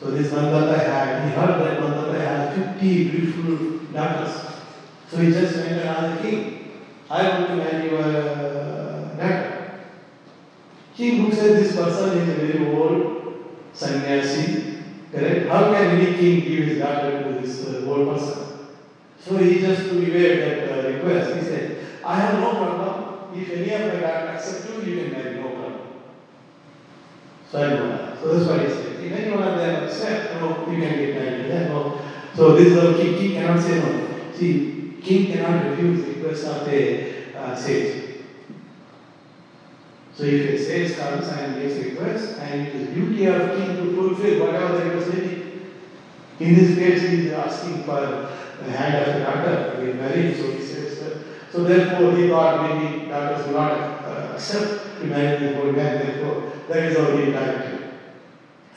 So 0.00 0.10
this 0.12 0.32
Mandata 0.32 0.78
had, 0.78 1.24
he 1.24 1.34
heard 1.34 1.60
that 1.60 1.80
Mandata 1.80 2.20
had 2.20 2.74
50 2.74 3.08
beautiful 3.10 3.78
daughters. 3.92 4.48
So 5.10 5.16
he 5.16 5.32
just 5.32 5.56
went 5.56 5.68
and 5.72 5.80
asked 5.88 6.22
the 6.22 6.30
king. 6.30 6.57
I 7.10 7.28
want 7.28 7.48
to 7.48 7.56
marry 7.56 7.90
your 7.90 8.02
uh, 8.02 9.16
daughter. 9.16 9.80
King 10.94 11.24
looks 11.24 11.38
at 11.38 11.56
this 11.56 11.74
person, 11.74 12.12
he 12.12 12.18
is 12.24 12.28
a 12.28 12.46
very 12.46 12.76
old 12.76 13.46
sannyasi, 13.72 14.82
correct? 15.10 15.48
How 15.48 15.72
can 15.72 15.96
any 15.96 16.16
king 16.16 16.40
give 16.40 16.64
his 16.68 16.78
daughter 16.78 17.22
to 17.22 17.40
this 17.40 17.66
uh, 17.66 17.86
old 17.88 18.08
person? 18.08 18.68
So 19.18 19.38
he 19.38 19.60
just 19.60 19.84
to 19.84 20.02
evade 20.02 20.40
that 20.40 20.70
uh, 20.70 20.88
request, 20.88 21.34
he 21.34 21.40
said, 21.40 21.78
I 22.04 22.16
have 22.16 22.40
no 22.40 22.54
problem. 22.54 23.34
If 23.34 23.50
any 23.50 23.72
of 23.72 23.92
my 23.92 24.00
daughter 24.00 24.28
accept 24.28 24.68
you, 24.70 24.82
you 24.82 25.02
can 25.02 25.12
marry, 25.12 25.36
no 25.36 25.48
problem. 25.48 25.80
So 27.50 27.62
I 27.62 27.68
know. 27.70 28.16
So 28.20 28.34
that's 28.34 28.48
what 28.48 28.60
he 28.60 28.68
said. 28.68 29.04
If 29.04 29.12
any 29.12 29.30
one 29.34 29.48
of 29.48 29.56
them 29.58 29.84
accept, 29.84 30.34
no, 30.40 30.66
you 30.70 30.82
can 30.82 30.96
get 30.98 31.14
married. 31.14 31.50
Then, 31.50 31.70
no. 31.70 31.98
So 32.34 32.54
this 32.54 32.68
is 32.68 32.74
the 32.74 32.94
king, 33.02 33.16
king 33.16 33.32
cannot 33.34 33.60
say 33.60 33.80
no. 33.80 34.32
See, 34.32 34.77
king 35.02 35.32
cannot 35.32 35.70
refuse 35.70 36.04
the 36.04 36.12
request 36.14 36.46
of 36.46 36.66
the 36.66 37.36
uh, 37.36 37.54
sage. 37.54 38.04
So 40.14 40.24
if 40.24 40.50
a 40.50 40.64
sage 40.64 40.98
comes 40.98 41.28
and 41.28 41.56
makes 41.56 41.74
a 41.76 41.90
request, 41.90 42.38
and 42.40 42.66
it 42.66 42.74
is 42.74 42.88
duty 42.88 43.26
of 43.26 43.56
king 43.56 43.76
to 43.76 43.94
fulfill 43.94 44.46
whatever 44.46 44.78
the 44.78 44.84
request 44.90 45.12
be. 45.12 46.44
In 46.44 46.54
this 46.54 46.76
case, 46.76 47.02
he 47.02 47.26
is 47.26 47.32
asking 47.32 47.84
for 47.84 48.00
the 48.64 48.70
hand 48.72 48.94
of 48.96 49.14
a 49.14 49.24
daughter 49.24 49.76
to 49.76 49.86
be 49.86 49.92
married, 49.92 50.36
so 50.36 50.50
he 50.50 50.60
says 50.60 50.98
that. 51.00 51.16
So 51.52 51.64
therefore, 51.64 52.16
he 52.16 52.28
thought 52.28 52.68
maybe 52.68 53.08
daughters 53.08 53.46
will 53.46 53.54
not 53.54 53.72
uh, 53.72 54.32
accept 54.34 55.00
to 55.00 55.06
marry 55.06 55.38
the 55.38 55.62
old 55.62 55.76
man, 55.76 55.98
therefore, 56.04 56.52
that 56.68 56.84
is 56.84 56.98
how 56.98 57.16
he 57.16 57.32
directed. 57.32 57.90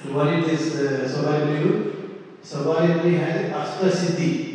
And 0.04 0.16
what 0.16 0.28
it 0.28 0.48
is 0.48 0.76
uh, 0.76 1.08
Sabaribri 1.10 1.64
do? 1.64 1.88
Has 3.18 3.52
Astasiddhi. 3.52 4.51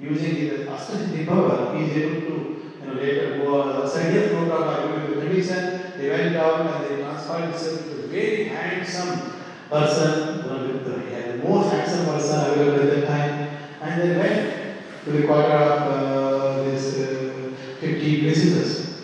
Using 0.00 0.34
his 0.36 0.60
Astasiddhi 0.66 1.26
power, 1.26 1.76
he 1.76 1.84
is 1.84 1.96
able 1.98 2.20
to 2.22 2.36
you 2.80 2.86
know, 2.86 2.94
later 2.94 3.38
go 3.38 3.60
uh, 3.60 3.86
said 3.86 4.14
yes, 4.14 4.32
no 4.32 4.46
problem, 4.48 4.68
I 4.68 4.96
give 4.98 5.10
you 5.10 5.14
the 5.16 5.26
medicine. 5.26 5.92
They 5.98 6.08
went 6.08 6.32
down 6.32 6.66
and 6.66 6.84
they 6.84 7.02
transferred 7.02 7.50
himself 7.50 7.84
to 7.84 8.04
a 8.04 8.06
very 8.08 8.44
handsome 8.44 9.32
person, 9.68 10.38
you 10.38 10.42
know, 10.44 10.66
with 10.66 10.84
the, 10.84 11.00
he 11.06 11.12
had 11.12 11.26
the 11.34 11.48
most 11.48 11.70
handsome 11.70 12.06
person 12.06 12.40
available 12.50 12.90
at 12.90 12.96
that 12.96 13.06
time. 13.06 13.58
And 13.82 14.00
they 14.00 14.16
went 14.16 15.04
to 15.04 15.10
the 15.12 15.26
quarter 15.26 15.52
of 15.52 15.82
uh, 15.82 16.62
this 16.64 16.98
uh, 16.98 17.52
50 17.80 18.20
princesses. 18.22 19.02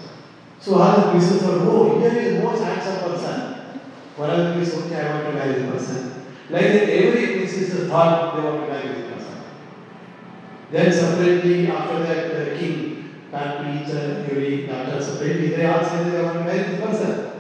So 0.61 0.81
all 0.81 0.97
the 0.97 1.11
princesses 1.11 1.43
were, 1.47 1.59
oh, 1.61 2.01
here 2.01 2.11
is 2.11 2.37
the 2.37 2.43
most 2.43 2.63
handsome 2.63 3.11
person. 3.11 3.55
One 4.17 4.31
of 4.31 4.39
the 4.39 4.53
princesses, 4.55 4.87
okay, 4.87 5.01
I 5.01 5.15
want 5.15 5.27
to 5.27 5.33
marry 5.35 5.53
this 5.61 5.71
person. 5.71 6.27
Like 6.49 6.67
that, 6.73 6.89
every 6.89 7.37
princess 7.37 7.89
thought 7.89 8.35
they 8.37 8.43
want 8.43 8.63
to 8.63 8.73
marry 8.73 8.89
this 8.89 9.05
person. 9.05 9.16
Then 10.71 10.93
separately, 10.93 11.69
after 11.69 11.99
that, 12.03 12.35
the 12.35 12.59
king 12.59 12.97
each 13.37 13.91
and 13.91 14.31
every 14.31 14.67
daughter 14.67 15.03
separately. 15.03 15.49
They 15.49 15.67
all 15.67 15.85
said 15.85 16.13
they 16.13 16.23
want 16.23 16.39
to 16.39 16.45
marry 16.45 16.59
this 16.59 16.81
person. 16.81 17.31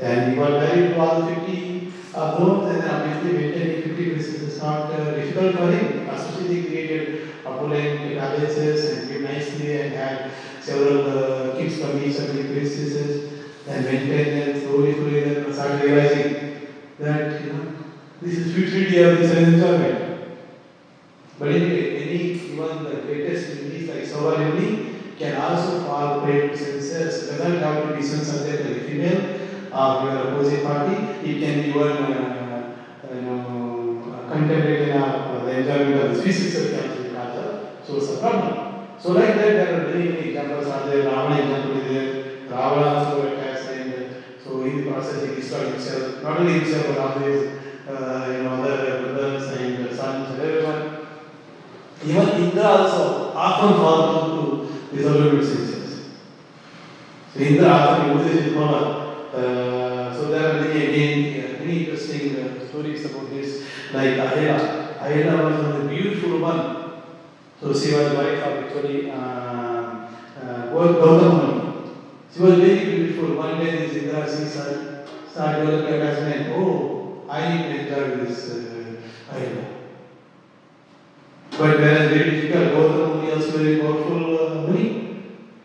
And 0.00 0.30
he 0.30 0.36
got 0.36 0.50
married 0.50 0.94
to 0.94 1.00
all 1.00 1.22
the 1.22 1.34
50 1.34 1.92
of 2.14 2.38
those, 2.38 2.70
and 2.70 2.82
then 2.82 2.90
obviously 2.90 3.32
maintaining 3.32 3.82
50 3.82 4.10
princesses 4.10 4.42
is 4.54 4.62
not 4.62 4.90
uh, 4.90 5.14
difficult 5.14 5.56
for 5.56 5.70
him. 5.70 6.08
Especially 6.08 6.54
he 6.54 6.68
created 6.68 7.28
opulent 7.46 8.18
palaces 8.18 8.84
and 8.90 9.08
lived 9.08 9.24
nicely 9.24 9.80
and 9.80 9.94
had 9.94 10.30
several 10.60 11.06
uh, 11.08 11.56
kids 11.56 11.80
from 11.80 11.98
each 11.98 12.18
of 12.18 12.34
the 12.34 12.44
princesses 12.52 13.32
and 13.68 13.84
maintained 13.84 14.36
them 14.38 14.62
slowly, 14.62 14.94
slowly, 14.94 15.20
then 15.20 15.52
started 15.52 15.82
realizing 15.82 16.68
that, 16.98 17.40
you 17.40 17.52
know, 17.52 17.72
this 18.20 18.38
is 18.38 18.54
futility 18.54 18.98
of 19.02 19.18
this 19.18 19.32
enjoyment. 19.36 20.06
But 21.38 21.48
anyway, 21.48 21.95
any 21.95 21.95
even 22.56 22.84
the 22.84 22.96
greatest 23.02 23.48
release 23.56 23.88
like 23.88 24.04
Savarili 24.04 25.18
can 25.18 25.36
also 25.40 25.84
fall 25.84 26.20
prey 26.22 26.48
to 26.48 26.56
senses. 26.56 27.28
Doesn't 27.28 27.58
have 27.58 27.88
to 27.88 27.96
be 27.96 28.02
sensitive 28.02 28.66
like 28.66 28.82
female 28.88 29.40
of 29.72 30.04
your 30.04 30.32
opposite 30.32 30.64
party. 30.64 30.96
It 31.28 31.40
can 31.40 31.64
even 31.64 32.12
uh, 32.12 32.74
you 33.14 33.20
know, 33.22 34.26
contemplate 34.28 34.88
enough 34.88 35.44
the 35.44 35.58
enjoyment 35.58 36.02
of 36.02 36.14
the 36.14 36.20
species 36.20 36.56
of 36.56 36.72
culture. 36.72 37.68
So 37.84 37.96
it's 37.96 38.10
a 38.12 38.16
problem. 38.18 38.88
So 38.98 39.12
like 39.12 39.34
that, 39.36 39.52
there 39.56 39.80
are 39.80 39.88
many, 39.88 40.08
many 40.08 40.28
examples 40.28 40.66
are 40.66 40.86
there. 40.86 41.04
Ravana 41.04 41.40
example 41.40 41.78
is 41.78 41.88
there. 41.88 42.24
Ravana 42.50 42.86
also 42.98 43.32
attacks 43.32 43.66
and 43.68 44.16
so 44.42 44.62
in 44.62 44.84
the 44.84 44.90
process 44.90 45.28
he 45.28 45.36
destroyed 45.36 45.72
himself. 45.72 46.22
Not 46.22 46.40
only 46.40 46.54
himself 46.54 46.86
but 46.88 46.98
also 46.98 47.20
his 47.20 47.60
uh, 47.88 48.34
you 48.36 48.42
know 48.42 48.62
other 48.62 48.95
Even 52.06 52.28
Indra 52.40 52.64
also 52.64 53.32
often 53.34 53.74
falls 53.78 54.30
into 54.30 54.96
disobedient 54.96 55.44
senses. 55.44 56.10
So 57.34 57.40
Indra 57.40 57.68
often 57.68 58.16
uses 58.16 58.44
his 58.44 58.54
power. 58.54 59.02
Uh, 59.34 60.14
so 60.14 60.30
there 60.30 60.50
are 60.50 60.60
many 60.60 60.86
again 60.86 61.16
uh, 61.44 61.58
many 61.58 61.84
interesting 61.84 62.36
uh, 62.36 62.68
stories 62.68 63.04
about 63.06 63.28
this, 63.30 63.66
like 63.92 64.18
Ahila. 64.18 64.94
Ahila 65.00 65.34
was 65.44 65.82
a 65.82 65.88
beautiful 65.88 66.38
woman. 66.38 67.02
So 67.60 67.74
she 67.74 67.92
was 67.94 68.14
wife 68.14 68.38
of 68.44 68.64
actually 68.64 69.10
uh, 69.10 70.06
uh, 70.40 70.70
Gautama 70.70 71.84
She 72.32 72.40
was 72.40 72.54
very 72.54 72.84
beautiful. 72.84 73.34
One 73.36 73.58
day 73.58 73.88
this 73.88 73.96
Indra 73.96 74.22
she 74.30 74.44
started, 74.44 75.08
started 75.28 75.64
developing 75.64 75.94
attachment. 75.94 76.52
Oh, 76.56 77.24
I 77.28 77.40
enjoy 77.46 78.24
this 78.24 78.50
uh, 78.52 79.34
Ahila. 79.34 79.75
But 81.58 81.78
whereas 81.78 82.10
very 82.10 82.30
difficult, 82.32 82.74
Gautama 82.74 83.14
Muni 83.14 83.32
also 83.32 83.56
very 83.56 83.80
powerful 83.80 84.24
uh, 84.38 84.70
Muni. 84.70 85.22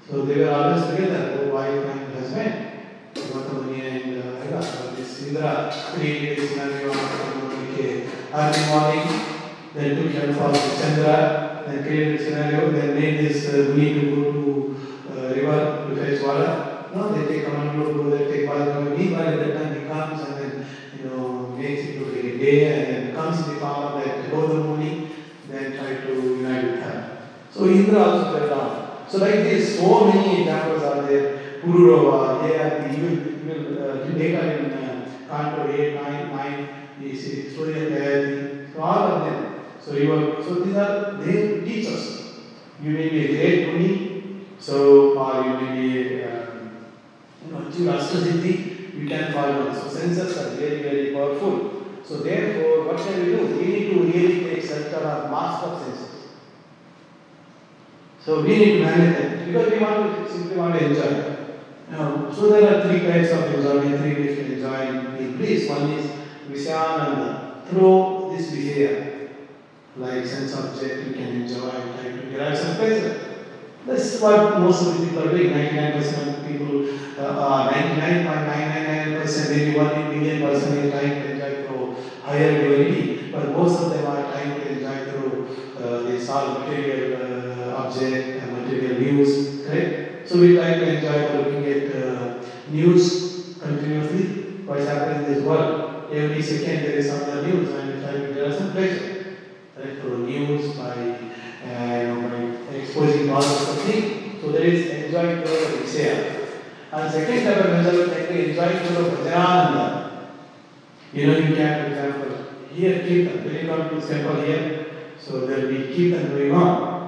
So 0.08 0.24
they 0.24 0.39
were 0.39 0.50
always 0.50 0.86
together, 0.88 1.39
oh, 1.44 1.54
wife 1.54 1.86
and 1.86 2.14
husband. 2.14 2.54
Gautama 3.14 3.64
Muni 3.64 3.88
and 3.88 4.24
uh. 4.24 4.62
So 4.62 4.92
this 4.96 5.28
Indra 5.28 5.70
created 5.94 6.39
a 6.39 6.48
scenario 6.48 6.92
of 6.92 6.96
ke 7.76 8.08
early 8.34 8.64
morning, 8.68 9.08
then 9.74 9.96
took 9.96 10.12
help 10.12 10.56
of 10.56 10.80
Chandra, 10.80 11.64
then 11.68 11.84
created 11.84 12.22
a 12.22 12.24
scenario, 12.24 12.72
then 12.72 13.00
made 13.00 13.20
this 13.20 13.50
uh, 13.50 13.74
Muni 13.76 13.94
to 13.94 14.16
go 14.16 14.32
to 14.32 14.78
uh, 15.12 15.34
river 15.36 15.88
to 15.89 15.96
fetch 15.96 16.22
water. 16.24 16.88
No, 16.96 17.14
they 17.14 17.34
take 17.34 17.46
command 17.46 17.72
to 17.80 17.94
go 17.94 18.10
there, 18.10 18.32
take 18.32 18.48
water. 18.48 18.80
Meanwhile, 18.82 19.28
at 19.28 19.39
that 19.39 19.54
time 19.62 19.82
he 19.82 19.88
comes 19.88 20.22
and 20.22 20.38
then, 20.38 20.66
you 20.98 21.10
know, 21.10 21.48
makes 21.58 21.82
it 21.84 22.00
to 22.00 22.04
a 22.10 22.38
day 22.38 22.58
and 22.74 23.08
then 23.08 23.16
comes 23.16 23.48
in 23.48 23.56
the 23.56 23.60
form 23.60 23.84
of 23.84 24.04
that 24.04 24.32
Gautama 24.32 24.81
So 27.54 27.66
Indra 27.66 27.99
also 27.99 28.39
fell 28.39 28.49
down. 28.49 29.06
So 29.10 29.18
like 29.18 29.43
this, 29.43 29.78
so 29.78 30.06
many 30.06 30.41
examples 30.41 30.84
are 30.84 31.02
there. 31.02 31.60
Pururava, 31.62 32.41
they 32.41 32.58
are 32.58 32.80
the 32.82 32.97
evil, 32.97 33.28
evil 33.28 33.84
uh, 33.84 34.06
data 34.18 34.58
in 34.58 34.72
uh, 34.72 35.06
Canto 35.30 35.72
8, 35.72 35.95
9, 35.95 36.36
9, 36.36 36.70
the 36.99 37.10
of 37.10 37.91
Gayatri. 37.91 38.74
So 38.74 38.82
all 38.82 39.12
of 39.12 39.26
them. 39.26 39.66
So 39.80 39.93
you 39.95 40.14
are, 40.14 40.41
so 40.41 40.56
these 40.56 40.76
are, 40.76 41.18
they 41.18 41.62
teach 41.62 41.88
us. 41.88 42.39
You 42.82 42.91
may 42.91 43.10
be 43.10 43.26
a 43.26 43.28
great 43.28 43.74
Muni, 43.74 44.45
so 44.60 45.20
or 45.20 45.43
you 45.43 45.54
may 45.60 45.82
be, 45.82 46.24
um, 46.24 46.86
you 47.45 47.52
know, 47.52 47.68
achieve 47.68 47.88
Astasiddhi, 47.88 48.97
you 48.97 49.08
can 49.08 49.34
follow. 49.34 49.74
So 49.74 49.89
senses 49.89 50.38
are 50.38 50.49
very, 50.52 50.82
very 50.82 51.14
powerful. 51.14 51.84
So 52.04 52.18
therefore, 52.18 52.86
what 52.86 52.97
can 52.97 53.20
we 53.20 53.26
do? 53.36 53.45
We 53.58 53.66
need 53.66 53.89
to 53.91 53.99
really 54.04 54.43
take 54.45 54.64
shelter 54.64 54.97
of 54.97 55.30
master 55.30 55.84
senses. 55.84 56.11
So 58.24 58.43
we 58.43 58.49
need 58.49 58.78
to 58.78 58.84
manage 58.86 59.17
that 59.17 59.45
because 59.47 59.72
we 59.72 59.80
want 59.80 60.28
to 60.28 60.32
simply 60.32 60.55
want 60.55 60.78
to 60.78 60.86
enjoy. 60.86 61.38
Now, 61.89 62.32
so 62.32 62.49
there 62.49 62.69
are 62.69 62.88
three 62.88 62.99
types 62.99 63.32
of 63.32 63.53
enjoyment, 63.53 63.99
three 63.99 64.13
ways 64.13 64.38
to 64.38 64.53
enjoy 64.53 65.17
in 65.17 65.38
bliss. 65.38 65.69
One 65.69 65.91
is 65.91 66.05
Visyananda. 66.47 67.65
Through 67.67 68.36
this 68.36 68.51
behavior, 68.51 69.30
like 69.95 70.26
sense 70.26 70.55
object, 70.55 71.07
you 71.07 71.13
can 71.13 71.41
enjoy, 71.41 71.69
try 71.69 72.11
to 72.11 72.30
derive 72.30 72.57
some 72.57 72.76
pleasure. 72.76 73.32
That's 73.86 74.22
what 74.22 74.59
most 74.59 74.86
of 74.86 74.99
the 74.99 75.07
people 75.07 75.28
are 75.28 75.32
doing. 75.32 75.51
99% 75.51 76.39
of 76.39 76.47
people, 76.47 76.88
uh, 77.17 77.28
uh, 77.28 77.74
99.999%, 77.74 79.49
maybe 79.49 79.78
1 79.78 80.09
million 80.09 80.41
person 80.41 80.78
is 80.78 80.91
trying 80.91 81.09
to 81.09 81.32
enjoy 81.32 81.67
through 81.67 81.95
higher 82.24 82.61
divinity, 82.61 83.32
but 83.32 83.49
most 83.49 83.82
of 83.82 83.89
them 83.91 84.05
are 84.05 84.32
trying 84.32 84.59
to 84.59 84.67
enjoy 84.69 85.11
through 85.11 85.47
uh, 85.78 86.01
this 86.03 86.30
all 86.30 86.59
material 86.59 87.11
uh, 87.11 87.11
object 87.92 88.44
and 88.44 88.52
material 88.58 89.00
news, 89.00 89.66
correct? 89.68 90.30
So 90.30 90.39
we 90.39 90.56
try 90.56 90.76
to 90.76 90.96
enjoy 90.96 91.38
looking 91.38 91.66
at 91.66 91.96
uh, 91.96 92.42
news 92.70 93.58
continuously, 93.60 94.64
what's 94.66 94.86
happening 94.86 95.26
in 95.26 95.34
this 95.34 95.44
world. 95.44 96.10
Every 96.12 96.42
second 96.42 96.84
there 96.84 96.98
is 96.98 97.10
some 97.10 97.46
news 97.46 97.70
and 97.70 97.96
we 97.96 98.02
try 98.02 98.12
to 98.14 98.34
get 98.34 98.58
some 98.58 98.72
pleasure, 98.72 99.38
right? 99.78 100.00
Through 100.00 100.26
news, 100.26 100.76
by, 100.78 100.92
uh, 100.92 102.02
you 102.02 102.08
know, 102.08 102.66
by 102.70 102.76
exposing 102.76 103.30
of 103.30 103.44
something. 103.44 104.39
So 104.42 104.52
there 104.52 104.64
is 104.64 104.89
enjoying 104.89 105.44
through 105.44 105.60
the 105.60 105.84
Visaya. 105.84 106.48
And 106.92 107.12
second 107.12 107.44
type 107.46 107.66
of 107.66 107.74
enjoyment, 107.74 108.10
like 108.12 108.30
enjoying 108.32 108.80
through 108.80 109.04
the 109.04 109.10
Bhajananda. 109.12 110.12
You 111.14 111.28
know, 111.28 111.38
you 111.38 111.56
can, 111.56 111.82
for 111.82 111.88
example, 111.88 112.38
here 112.74 113.04
you 113.04 113.68
come 113.68 113.89
to 113.89 113.96
this 113.96 114.10
temple 114.10 114.42
here, 114.42 114.88
So 115.20 115.46
there 115.46 115.60
will 115.62 115.68
be 115.68 115.94
Kirtan 115.94 116.30
going 116.30 116.52
on. 116.54 117.01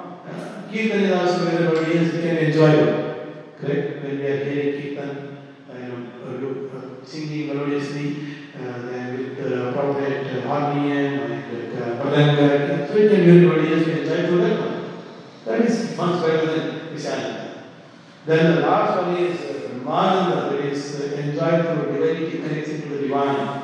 Uh, 4.95 5.05
uh, 5.69 5.77
you 5.77 5.87
know, 5.89 6.01
uh, 6.25 6.37
do- 6.39 6.71
uh, 6.75 7.05
singing 7.05 7.47
melodiously, 7.47 8.37
uh, 8.55 8.81
then 8.89 9.17
with 9.17 9.51
uh, 9.51 9.69
appropriate 9.69 10.25
uh, 10.35 10.47
harmonium 10.47 11.19
and 11.21 11.77
uh, 11.77 12.03
padanga, 12.03 12.87
so 12.87 12.95
it 12.95 13.09
can 13.11 13.21
be 13.21 13.31
everybody 13.31 13.73
else 13.73 13.83
can 13.85 13.97
enjoy 13.99 14.27
through 14.27 14.41
that 14.41 14.59
one. 14.59 14.83
That 15.45 15.61
is 15.61 15.95
much 15.95 16.21
better 16.23 16.45
than 16.47 16.95
Vishalanda. 16.95 17.49
Then 18.25 18.55
the 18.55 18.61
last 18.61 18.97
one 19.05 19.15
is 19.15 19.41
uh, 19.43 19.69
Brahmananda, 19.83 20.49
that 20.49 20.59
is 20.59 21.01
uh, 21.01 21.15
enjoyed 21.15 21.65
through 21.65 21.91
divinity 21.93 22.41
connection 22.41 22.81
to 22.81 22.87
the 22.89 23.01
divine. 23.07 23.61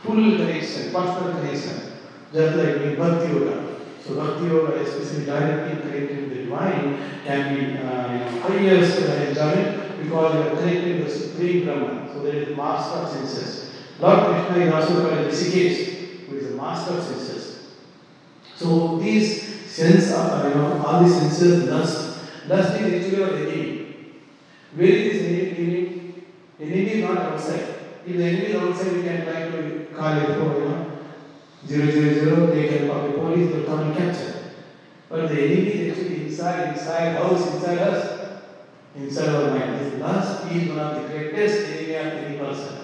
Full 0.00 0.36
connection, 0.36 0.92
personal 0.92 1.32
connection, 1.32 1.92
just 2.32 2.56
like 2.56 2.76
in 2.82 2.98
Bhakti 2.98 3.28
Yoga. 3.32 3.71
So 4.04 4.16
Bhakti 4.16 4.46
Yoga, 4.46 4.80
especially 4.82 5.26
directly 5.26 5.80
connected 5.80 6.18
to 6.18 6.34
the 6.34 6.42
divine, 6.42 6.98
can 7.24 7.54
be 7.54 7.78
uh, 7.78 8.40
highest 8.40 9.02
uh, 9.02 9.12
enjoyment 9.12 10.02
because 10.02 10.34
you 10.34 10.40
are 10.42 10.56
connected 10.56 10.98
to 10.98 11.04
the 11.04 11.10
Supreme 11.10 11.64
Brahman. 11.64 12.08
So 12.12 12.22
there 12.22 12.34
is 12.34 12.48
the 12.48 12.56
master 12.56 12.98
of 12.98 13.08
senses. 13.10 13.70
Lord 14.00 14.18
Krishna 14.26 14.64
is 14.64 14.74
also 14.74 15.08
called 15.08 15.26
Hrishikesh, 15.26 16.26
who 16.26 16.36
is 16.36 16.48
the 16.50 16.56
master 16.56 16.94
of 16.94 17.04
senses. 17.04 17.74
So 18.56 18.98
these 18.98 19.42
sense 19.70 20.12
of, 20.12 20.48
you 20.48 20.54
know, 20.54 20.84
all 20.84 21.02
these 21.04 21.16
senses, 21.16 21.64
lust, 21.68 22.48
lust 22.48 22.80
is 22.80 23.04
actually 23.04 23.22
our 23.22 23.30
enemy. 23.30 23.96
Where 24.74 24.88
is 24.88 25.22
enemy? 25.22 26.14
Enemy 26.60 26.90
is 26.90 27.04
not 27.04 27.18
outside. 27.18 27.74
If 28.06 28.16
the 28.16 28.24
enemy 28.24 28.46
is 28.46 28.56
outside, 28.56 28.92
we 28.92 29.02
can 29.02 29.24
try 29.24 29.50
to 29.50 29.86
call 29.94 30.18
it 30.18 30.26
for, 30.38 30.61
zero 31.66 31.90
zero 31.90 32.14
zero, 32.14 32.46
they 32.46 32.68
can 32.68 32.88
call 32.88 33.02
the 33.02 33.12
police, 33.18 33.52
they'll 33.52 33.66
come 33.66 33.80
and 33.80 33.96
capture. 33.96 34.52
But 35.08 35.28
the 35.28 35.40
enemy 35.40 35.68
is 35.68 35.98
actually 35.98 36.24
inside, 36.24 36.68
inside 36.70 37.16
house, 37.16 37.54
inside 37.54 37.78
us, 37.78 38.40
inside 38.94 39.28
our 39.28 39.50
mind. 39.50 39.78
This 39.78 40.00
lust 40.00 40.50
is 40.50 40.68
one 40.70 40.78
of 40.78 41.02
the 41.02 41.08
greatest 41.08 41.66
enemy 41.66 41.94
of 41.94 42.06
any 42.06 42.38
person. 42.38 42.78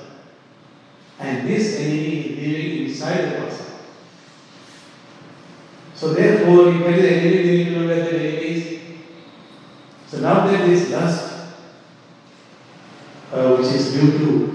And 1.18 1.47
this 1.47 1.76
enemy 1.76 2.16
is 2.16 2.37
living 2.37 2.85
inside 2.85 3.22
the 3.22 3.41
person. 3.41 3.66
So 5.95 6.12
therefore, 6.12 6.68
if 6.68 6.79
there 6.79 6.93
is 6.93 7.05
enemy, 7.05 7.43
we 7.43 7.64
need 7.64 7.72
know 7.72 7.87
where 7.87 8.05
the 8.05 8.11
enemy 8.11 8.37
is. 8.37 8.81
So 10.07 10.20
now 10.20 10.47
there 10.47 10.62
is 10.62 10.91
lust, 10.91 11.33
uh, 13.33 13.57
which 13.57 13.66
is 13.66 13.93
due 13.93 14.12
to 14.12 14.47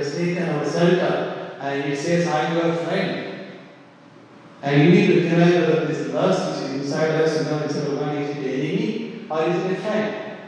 It 0.00 0.06
has 0.06 0.16
taken 0.16 0.48
our 0.48 0.64
shelter 0.64 1.58
and 1.60 1.92
it 1.92 1.98
says, 1.98 2.26
I 2.26 2.44
am 2.46 2.56
your 2.56 2.74
friend. 2.74 3.50
And 4.62 4.82
you 4.82 4.90
need 4.90 5.06
to 5.08 5.28
realize 5.28 5.54
whether 5.54 5.84
this 5.84 6.08
lust 6.14 6.62
which 6.62 6.70
is 6.70 6.80
inside 6.80 7.20
us, 7.20 7.36
you 7.36 7.50
know, 7.50 7.58
is 7.58 7.76
a 7.76 7.96
one 7.96 8.16
is 8.16 8.34
the 8.34 8.50
enemy 8.50 9.26
or 9.28 9.42
is 9.42 9.62
it 9.62 9.72
a 9.72 9.74
friend? 9.82 10.38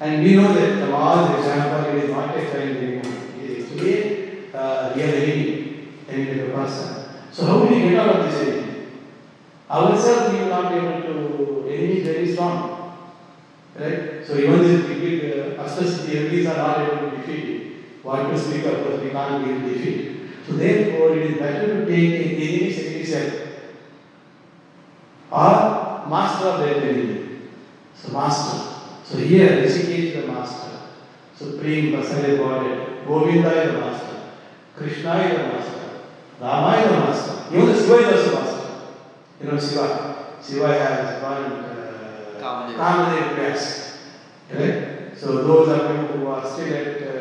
And 0.00 0.22
we 0.22 0.36
know 0.36 0.52
that 0.52 0.80
the 0.80 0.86
Mars 0.86 1.38
example, 1.38 1.96
it 1.96 2.04
is 2.04 2.10
not 2.10 2.36
a 2.36 2.46
friend 2.50 2.76
anymore. 2.76 3.22
It 3.42 3.50
is 3.50 3.72
actually 3.72 4.52
a 4.52 4.92
real 4.94 5.14
enemy, 5.14 5.88
enemy 6.06 6.40
of 6.40 6.48
a 6.50 6.52
person. 6.52 7.04
So 7.32 7.46
how 7.46 7.64
do 7.64 7.74
we 7.74 7.88
get 7.88 7.98
out 7.98 8.16
of 8.16 8.30
this 8.30 8.48
enemy? 8.48 8.88
Ourselves 9.70 10.34
we 10.34 10.40
will 10.40 10.48
not 10.48 10.72
be 10.72 10.78
able 10.78 11.00
to, 11.00 11.68
enemy 11.70 12.00
is 12.00 12.06
very 12.06 12.32
strong. 12.34 12.98
Right? 13.74 14.26
So 14.26 14.36
even 14.36 14.60
this 14.60 14.86
big 14.86 15.24
uh, 15.24 15.46
enemies 16.16 16.46
are 16.46 16.56
not 16.56 16.80
able 16.80 17.10
to 17.10 17.16
defeat 17.16 17.48
it. 17.48 17.55
What 18.06 18.30
to 18.30 18.38
speak 18.38 18.64
of 18.66 18.84
course 18.84 19.02
we 19.02 19.10
can't 19.10 19.44
to 19.44 19.68
defeat. 19.68 20.30
So 20.46 20.52
therefore 20.52 21.16
it 21.16 21.30
is 21.30 21.38
better 21.38 21.66
to 21.66 21.86
take 21.86 22.14
an 22.14 22.28
enemy 22.40 22.72
second 22.72 23.04
self 23.04 23.32
or 25.32 26.08
master 26.08 26.46
of 26.50 26.60
that 26.60 26.76
enemy. 26.84 27.48
So 27.96 28.12
master. 28.12 28.58
So 29.02 29.18
here 29.18 29.48
Hrishikesh 29.58 30.04
is 30.04 30.14
the 30.20 30.32
master. 30.32 30.70
Supreme 31.34 31.96
Personal 31.96 32.36
Godhead. 32.36 33.06
Govinda 33.08 33.50
is 33.62 33.72
the 33.72 33.80
master. 33.80 34.16
Krishna 34.76 35.16
is 35.24 35.32
the 35.38 35.44
master. 35.48 35.90
Rama 36.40 36.76
is 36.78 36.88
the 36.88 36.98
master. 36.98 37.56
Even 37.56 37.66
the 37.66 37.74
Shiva 37.74 37.96
is 37.96 38.28
also 38.28 38.40
master. 38.40 38.70
You 39.40 39.50
know 39.50 39.58
Shiva. 39.58 39.88
Shiva 40.46 40.68
has 40.78 41.22
one 41.24 41.44
uh, 41.64 42.70
Kamadev. 42.78 43.34
Pairs. 43.34 43.98
Correct? 44.48 45.18
So 45.18 45.42
those 45.42 45.68
are 45.70 45.92
you 45.92 46.06
who 46.06 46.26
are 46.28 46.46
still 46.46 46.72
at 46.72 47.02
uh, 47.02 47.15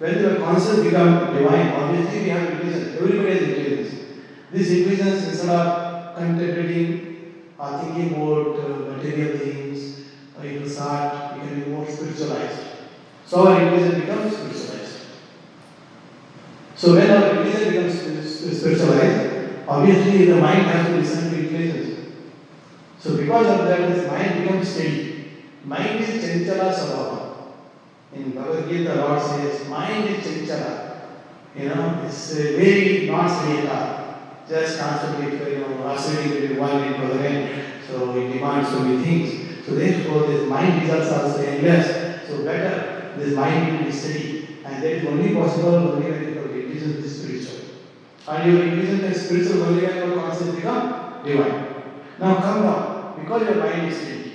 When 0.00 0.18
your 0.18 0.36
conscience 0.38 0.80
becomes 0.82 1.38
divine, 1.38 1.68
obviously 1.68 2.22
we 2.22 2.28
have 2.30 2.50
intelligence. 2.50 2.96
Everybody 2.96 3.30
has 3.30 3.42
intelligence. 3.42 3.94
This 4.50 4.70
intelligence, 4.72 5.28
instead 5.28 5.50
of 5.50 6.16
contemplating 6.16 7.44
or 7.60 7.78
thinking 7.78 8.14
about 8.16 8.58
uh, 8.58 8.96
material 8.96 9.38
things, 9.38 10.00
uh, 10.36 10.42
it 10.42 10.60
will 10.60 10.68
start 10.68 11.34
becoming 11.34 11.70
more 11.70 11.88
spiritualized. 11.88 12.58
So 13.24 13.46
our 13.46 13.62
intelligence 13.62 14.00
becomes. 14.00 14.47
So 16.78 16.94
when 16.94 17.10
our 17.10 17.42
intelligence 17.42 18.02
becomes 18.04 18.38
spir- 18.38 18.54
spiritualized, 18.54 19.66
obviously 19.66 20.26
the 20.26 20.36
mind 20.36 20.62
has 20.66 20.86
to 20.86 20.96
listen 20.96 21.30
to 21.32 21.36
intelligence. 21.36 22.14
So 23.00 23.16
because 23.16 23.46
of 23.48 23.66
that, 23.66 23.88
this 23.88 24.06
mind 24.06 24.44
becomes 24.44 24.68
steady. 24.68 25.24
Mind 25.64 25.98
is 25.98 26.22
chanchala 26.22 26.72
sabhava. 26.72 27.34
In 28.14 28.30
Bhagavad 28.30 28.68
Gita, 28.68 28.90
the 28.90 28.94
Lord 28.94 29.20
says, 29.20 29.68
mind 29.68 30.08
is 30.08 30.24
chanchala. 30.24 31.00
You 31.56 31.68
know, 31.70 32.04
it's 32.06 32.34
very 32.34 33.08
not 33.08 33.28
all. 33.28 33.94
Just 34.48 34.78
constantly, 34.78 35.52
you 35.54 35.58
know, 35.58 35.84
oscillating 35.84 36.40
between 36.40 36.58
one 36.60 36.80
and 36.80 36.94
the 36.94 37.14
other. 37.14 37.64
So 37.88 38.16
it 38.16 38.32
demands 38.32 38.68
so 38.68 38.84
many 38.84 39.02
things. 39.02 39.66
So 39.66 39.74
therefore, 39.74 40.28
this 40.28 40.48
mind 40.48 40.82
results 40.82 41.10
also 41.10 41.42
endless. 41.42 42.28
So 42.28 42.44
better, 42.44 43.14
this 43.18 43.34
mind 43.34 43.78
will 43.78 43.84
be 43.84 43.90
steady. 43.90 44.48
And 44.64 44.80
that 44.80 44.92
is 44.92 45.06
only 45.06 45.34
possible 45.34 45.74
only 45.74 46.10
when 46.10 46.28
religion 46.68 47.02
is 47.02 47.22
spiritual. 47.22 47.58
And 48.28 48.52
your 48.52 48.62
religion 48.62 49.00
is 49.04 49.24
spiritual 49.24 49.62
only 49.64 49.86
when 49.86 49.96
your 49.96 50.20
conscience 50.20 50.54
become 50.54 51.24
divine. 51.24 51.66
Now 52.18 52.36
come 52.36 52.62
down, 52.62 53.14
because 53.20 53.42
your 53.42 53.56
mind 53.56 53.90
is 53.90 53.96
steady. 53.96 54.32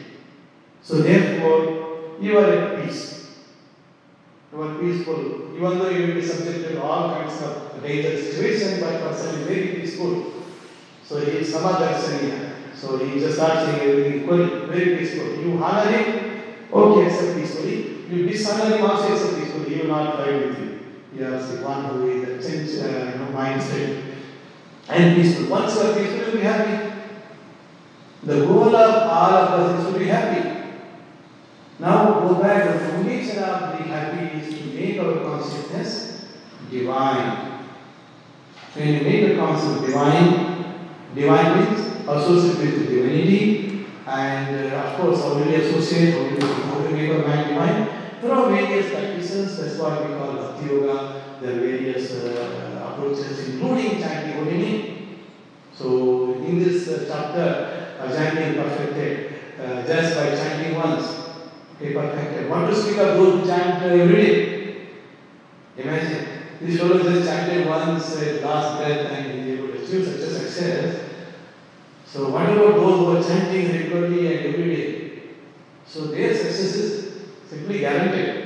So 0.82 1.02
therefore, 1.02 2.18
you 2.20 2.38
are 2.38 2.52
at 2.52 2.84
peace. 2.84 3.36
You 4.52 4.62
are 4.62 4.80
peaceful, 4.80 5.56
even 5.56 5.80
though 5.80 5.90
you 5.90 6.08
will 6.08 6.14
be 6.16 6.26
subjected 6.26 6.74
to 6.74 6.84
all 6.84 7.14
kinds 7.16 7.42
of 7.42 7.82
dangerous 7.82 8.34
situations, 8.34 8.82
but 8.82 9.02
person 9.02 9.40
is 9.40 9.48
very 9.48 9.68
peaceful. 9.80 10.34
So 11.04 11.20
he 11.20 11.40
is 11.40 11.54
samadarshaniya. 11.54 12.52
So 12.76 12.98
he 12.98 13.20
just 13.20 13.36
starts 13.36 13.66
saying 13.66 13.90
everything 13.90 14.24
equally, 14.24 14.66
very 14.68 14.98
peaceful. 14.98 15.36
You 15.42 15.64
honor 15.64 15.92
him, 15.92 16.44
okay, 16.72 17.06
accept 17.08 17.38
peacefully. 17.38 18.06
You 18.10 18.28
dishonor 18.28 18.76
him 18.76 18.86
also 18.86 19.14
accept 19.14 19.40
peacefully. 19.40 19.76
He 19.76 19.82
will 19.82 19.88
not 19.88 20.18
fight 20.18 20.48
with 20.48 20.60
you. 20.60 20.73
Are 21.22 21.38
the 21.40 21.64
one 21.64 21.86
who 21.86 22.10
is 22.10 22.46
change, 22.46 22.84
uh, 22.84 23.12
you 23.12 23.20
know, 23.20 23.32
mind 23.32 23.62
state 23.62 24.04
and 24.90 25.16
peaceful. 25.16 25.48
Once 25.48 25.76
you 25.76 25.82
are 25.82 25.94
peaceful, 25.94 26.18
you 26.18 26.26
will 26.26 26.32
be 26.34 26.40
happy. 26.40 27.02
The 28.24 28.46
goal 28.46 28.76
of 28.76 29.08
all 29.10 29.34
of 29.34 29.60
us 29.60 29.86
is 29.86 29.94
to 29.94 30.00
be 30.00 30.06
happy. 30.06 30.72
Now 31.80 32.20
go 32.20 32.42
back, 32.42 32.74
the 32.74 32.80
foundation 32.80 33.44
of 33.44 33.78
being 33.78 33.90
happy 33.90 34.40
is 34.40 34.58
to 34.58 34.66
make 34.66 35.00
our 35.00 35.20
consciousness 35.24 36.26
divine. 36.72 37.60
When 38.74 38.88
you 38.88 39.02
make 39.02 39.28
the 39.28 39.36
concept 39.36 39.86
divine, 39.86 40.88
divine 41.14 41.60
means 41.60 41.80
associate 42.08 42.58
with 42.58 42.90
divinity, 42.90 43.86
and 44.08 44.74
uh, 44.74 44.78
of 44.78 45.00
course, 45.00 45.22
how 45.22 45.36
do 45.36 45.46
we 45.46 45.56
associate, 45.56 46.40
how 46.42 46.80
do 46.80 46.88
we 46.88 46.94
make 46.94 47.12
our 47.12 47.28
mind 47.28 47.50
divine? 47.50 48.03
That's 49.34 49.80
what 49.80 50.08
we 50.08 50.16
call 50.16 50.34
Bhakti 50.34 50.68
Yoga. 50.68 51.38
There 51.42 51.56
are 51.56 51.60
various 51.60 52.12
uh, 52.12 52.94
approaches, 52.94 53.50
including 53.50 54.00
chanting 54.00 54.34
holy. 54.34 55.18
So 55.74 56.34
in 56.36 56.60
this 56.60 56.88
uh, 56.88 57.06
chapter, 57.08 57.98
uh, 58.00 58.14
chanting 58.14 58.62
perfected, 58.62 59.34
uh, 59.60 59.88
just 59.88 60.16
by 60.16 60.36
chanting 60.36 60.76
once. 60.76 61.32
Okay, 61.76 61.94
perfected. 61.94 62.48
Want 62.48 62.70
to 62.70 62.76
speak 62.76 62.98
those 62.98 63.42
who 63.42 63.48
chant 63.48 63.82
uh, 63.82 63.88
every 63.88 64.16
day? 64.16 64.88
Imagine. 65.78 66.28
This 66.62 66.80
fellow 66.80 67.02
just 67.02 67.28
chanted 67.28 67.68
once, 67.68 68.16
uh, 68.16 68.40
last 68.44 68.78
breath, 68.78 69.12
and 69.12 69.50
he 69.50 69.56
would 69.60 69.72
achieve 69.72 70.06
such 70.06 70.22
a 70.22 70.30
success. 70.30 71.10
So, 72.06 72.30
what 72.30 72.44
about 72.50 72.76
those 72.76 73.00
who 73.00 73.18
are 73.18 73.24
chanting 73.24 73.72
regularly 73.72 74.28
and 74.28 74.54
every 74.54 74.76
day? 74.76 75.22
So, 75.88 76.06
their 76.06 76.32
success 76.36 76.76
is 76.76 77.14
simply 77.50 77.80
guaranteed. 77.80 78.43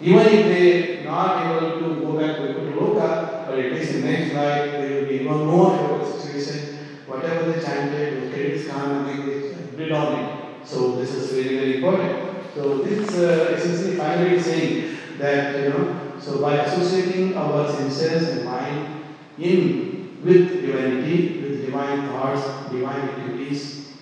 Even 0.00 0.26
if 0.26 0.46
they 0.46 1.06
are 1.06 1.10
not 1.10 1.62
able 1.62 1.80
to 1.80 2.00
go 2.04 2.18
back 2.18 2.36
to 2.36 2.42
Loka, 2.76 3.46
but 3.46 3.58
at 3.58 3.72
least 3.72 3.94
in 3.94 4.04
next 4.04 4.34
life 4.34 4.72
they 4.72 4.94
will 4.94 5.08
be 5.08 5.14
even 5.14 5.46
more 5.46 5.74
about 5.74 6.04
the 6.04 6.12
situation. 6.12 6.78
Whatever 7.06 7.50
they 7.50 7.62
chanted, 7.64 8.22
the 8.22 8.30
credits 8.30 8.66
come 8.68 9.06
and 9.06 9.30
they 9.30 9.76
build 9.76 9.92
on 9.92 10.18
it. 10.20 10.66
So 10.66 10.96
this 10.96 11.14
is 11.14 11.30
very, 11.32 11.56
very 11.56 11.76
important. 11.76 12.44
So 12.54 12.78
this 12.78 13.14
uh, 13.14 13.54
essentially 13.56 13.96
finally 13.96 14.40
saying 14.40 14.98
that 15.18 15.62
you 15.62 15.68
know, 15.70 16.12
so 16.20 16.40
by 16.40 16.56
associating 16.56 17.36
our 17.36 17.70
senses 17.70 18.28
and 18.28 18.44
mind 18.44 19.04
in 19.38 20.20
with 20.22 20.60
divinity, 20.60 21.40
with 21.40 21.64
divine 21.64 22.08
thoughts, 22.08 22.70
divine 22.70 23.00
activities, 23.00 23.92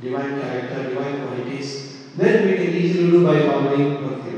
divine 0.00 0.40
character, 0.40 0.90
divine 0.90 1.26
qualities, 1.26 1.96
then 2.16 2.46
we 2.46 2.56
can 2.56 2.74
easily 2.74 3.10
do 3.10 3.24
by 3.26 3.40
following 3.46 4.06
Bhakti 4.06 4.37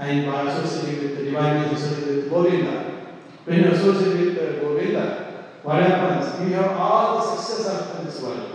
And 0.00 0.32
by 0.32 0.50
associating 0.50 1.02
with 1.02 1.18
the 1.18 1.24
divine 1.24 1.56
is 1.64 1.82
associated 1.82 2.16
with 2.16 2.30
Govinda. 2.30 2.76
When 3.44 3.58
you 3.60 3.66
associate 3.66 4.16
with 4.18 4.38
uh, 4.38 4.60
Govinda, 4.60 5.04
what 5.62 5.82
happens? 5.82 6.40
You 6.40 6.56
have 6.56 6.70
all 6.78 7.18
the 7.18 7.36
success 7.36 7.98
of 7.98 8.06
this 8.06 8.22
world. 8.22 8.48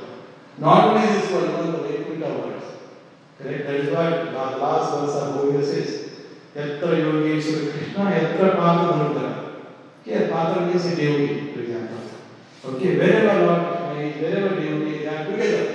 Not 0.58 0.96
only 0.96 1.06
this 1.06 1.32
world, 1.32 1.52
even 1.52 1.72
the 1.72 1.88
Vaikuntha 1.88 2.30
world. 2.30 2.64
Correct? 3.38 3.68
That 3.68 3.76
is 3.76 3.94
why 3.94 4.10
the 4.10 4.32
last 4.32 5.00
verse 5.00 5.22
of 5.22 5.36
Govinda 5.36 5.64
says, 5.64 6.10
Yatra 6.56 6.98
Yogeshwara 7.04 7.72
Krishna, 7.74 8.04
Yatra 8.06 8.56
Patra 8.56 8.88
Dharudara. 8.98 9.56
Okay, 10.02 10.28
Patra 10.32 10.66
means 10.66 10.86
a 10.86 10.96
devotee, 10.96 11.54
for 11.54 11.60
example. 11.60 11.98
Okay, 12.66 12.98
wherever 12.98 13.46
Lord 13.46 13.62
Krishna 13.68 14.02
is, 14.02 14.16
wherever 14.20 14.56
devotee, 14.60 14.98
they 14.98 15.08
are 15.08 15.26
together. 15.26 15.66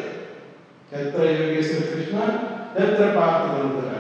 Yatra 0.91 1.23
Yogeshwara 1.39 1.93
Krishna, 1.93 2.73
Yatra 2.77 3.15
Patra 3.15 3.49
Dharudara. 3.55 4.00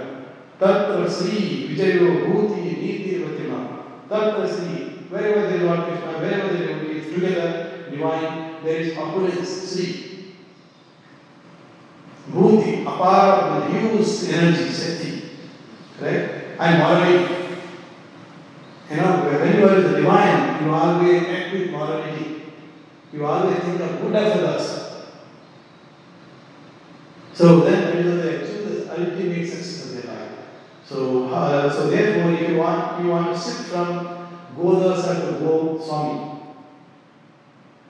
Tattva 0.61 1.09
Sri 1.09 1.69
Vijayo 1.69 2.29
Bhuti 2.29 2.61
Niti 2.63 3.25
Vatima. 3.25 3.83
Tattva 4.09 4.47
Sri. 4.47 5.09
Wherever 5.09 5.51
the 5.51 5.65
Lord 5.65 5.89
Krishna, 5.89 6.21
wherever 6.21 6.53
the 6.53 6.67
devotee 6.67 6.99
is 6.99 7.15
together, 7.15 7.87
divine, 7.91 8.63
there 8.63 8.77
is 8.77 8.97
opulence, 8.97 9.73
Sri. 9.73 10.35
Bhuti, 12.31 12.83
apart 12.83 13.65
with 13.65 13.73
huge 13.73 14.33
energy, 14.33 14.71
Shakti. 14.71 15.23
Correct? 15.99 16.59
Right? 16.59 16.69
And 16.69 16.79
morality. 16.79 17.37
You 18.91 18.97
know, 18.97 19.25
when 19.25 19.83
the 19.83 19.97
divine, 19.97 20.65
you 20.65 20.71
always 20.71 21.29
act 21.29 21.53
with 21.53 21.71
morality. 21.71 22.43
You 23.13 23.27
always 23.27 23.59
think 23.59 23.81
of 23.81 24.01
good 24.01 24.15
of 24.15 24.45
others. 24.45 25.07
So 27.33 27.61
then, 27.61 27.97
when 27.97 28.19
the 28.19 28.31
ultimate 28.91 29.49
success 29.49 29.97
of 29.97 30.05
life 30.05 30.50
so, 30.91 31.29
uh, 31.29 31.71
so 31.71 31.89
therefore, 31.89 32.33
if 32.33 32.51
you 32.51 32.57
want, 32.57 33.01
you 33.01 33.11
want 33.11 33.33
to 33.33 33.39
sit 33.39 33.67
from 33.67 34.27
Godasa 34.59 35.39
to 35.39 35.39
Go 35.39 35.81
Swami. 35.81 36.41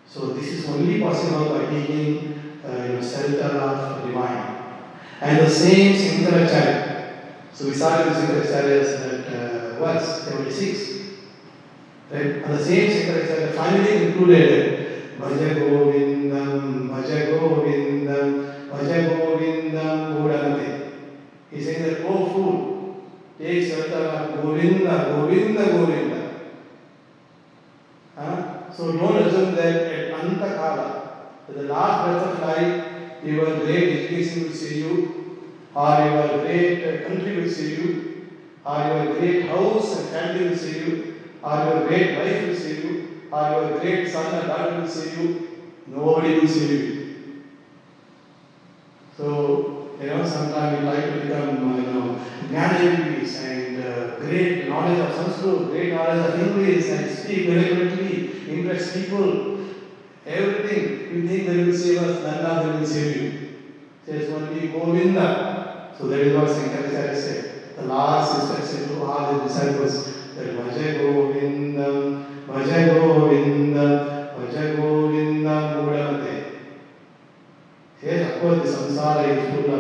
So 0.07 0.35
this 0.35 0.49
is 0.53 0.69
only 0.69 1.01
possible 1.01 1.49
by 1.49 1.65
taking 1.65 2.61
uh, 2.63 2.85
you 2.85 2.93
know, 2.93 3.01
shelter 3.01 3.57
of 3.57 4.07
divine. 4.07 4.85
And 5.23 5.39
the 5.39 5.49
same 5.49 5.97
Shankaracharya. 5.97 7.23
So 7.55 7.69
we 7.69 7.73
started 7.73 8.09
with 8.09 8.19
Shankaracharya's 8.19 9.01
that 9.01 9.27
uh, 9.29 9.79
verse 9.79 10.25
76. 10.25 11.17
Right? 12.11 12.23
And 12.23 12.53
the 12.53 12.63
same 12.63 12.91
Shankaracharya 12.91 13.55
finally 13.55 14.13
concluded 14.13 15.19
Bhaja 15.19 15.55
Govindam, 15.55 16.91
Bhaja 16.91 17.33
Govindam, 17.33 18.69
Bhaja 18.69 19.09
Govindam 19.09 20.17
Godamate. 20.19 20.93
He 21.51 21.65
said 21.65 21.83
that, 21.83 22.07
oh 22.07 22.27
fool, 22.27 22.80
take 23.41 23.63
shelter 23.63 24.05
of 24.07 24.43
Govinda, 24.43 25.07
Govinda, 25.09 25.69
Govinda. 25.71 26.23
Huh? 28.17 28.71
So 28.71 28.93
don't 28.93 29.17
assume 29.17 29.55
that 29.55 29.87
at 29.89 30.13
Antakala, 30.13 30.89
at 31.49 31.57
the 31.57 31.65
last 31.65 32.05
breath 32.05 32.23
of 32.23 32.41
life, 32.43 33.25
your 33.25 33.51
great 33.65 33.89
education 33.91 34.45
will 34.45 34.53
see 34.53 34.79
you, 34.81 34.95
or 35.75 35.97
your 35.99 36.41
great 36.43 36.85
uh, 36.85 37.09
country 37.09 37.35
will 37.35 37.49
see 37.49 37.71
you, 37.71 38.21
or 38.67 38.81
your 38.83 39.05
great 39.19 39.43
house 39.43 39.97
and 39.97 40.07
family 40.07 40.45
will 40.45 40.57
see 40.57 40.77
you, 40.79 40.95
or 41.43 41.57
your 41.57 41.79
great 41.89 42.15
wife 42.17 42.45
will 42.45 42.55
see 42.55 42.77
you, 42.77 42.95
or 43.33 43.45
your 43.47 43.67
great 43.81 44.09
son 44.09 44.35
or 44.35 44.47
daughter 44.47 44.77
will 44.77 44.89
see 44.89 45.13
you. 45.13 45.31
Nobody 45.87 46.33
will 46.33 46.49
see 46.49 46.91
you. 50.01 50.09
Know, 50.09 50.25
sometimes 50.25 50.73
we 50.73 50.81
like 50.81 51.07
to 51.07 51.13
become, 51.13 51.79
you 51.79 51.85
know, 51.85 52.11
Jnana 52.49 53.37
and 53.37 53.79
uh, 53.79 54.07
great 54.21 54.59
knowledge 54.69 54.99
of 54.99 55.15
Sanskrit, 55.15 55.71
great 55.71 55.91
knowledge 55.91 56.21
of 56.21 56.35
English, 56.35 56.89
and 56.91 57.09
speak 57.11 57.49
eloquently, 57.49 58.23
impress 58.49 58.89
people, 58.89 59.31
everything. 60.27 61.11
We 61.11 61.21
think 61.21 61.47
they 61.47 61.59
will 61.59 61.73
save 61.73 61.99
us, 61.99 62.23
none 62.23 62.45
of 62.45 62.61
them 62.61 62.75
will 62.75 62.87
save 62.87 63.11
you. 63.11 63.25
Says 64.07 64.29
only 64.31 64.65
Govinda. 64.65 65.35
So 65.93 66.07
that 66.09 66.23
is 66.23 66.33
what 66.33 66.49
Shankaracharya 66.49 67.17
said. 67.17 67.41
The 67.77 67.85
last 67.85 68.33
instruction 68.33 68.87
to 68.89 68.99
all 68.99 69.25
the 69.25 69.37
disciples 69.37 70.01
that 70.37 70.49
Bhaja 70.49 70.91
Govindam, 70.97 72.11
Bhaja 72.49 72.85
Govindam, 72.85 74.01
Bhaja 74.35 74.69
Govindam 74.71 75.75
Mudamate. 75.75 76.39
Yes, 78.03 78.75
the 79.01 79.41
is 79.41 79.55
full. 79.55 79.75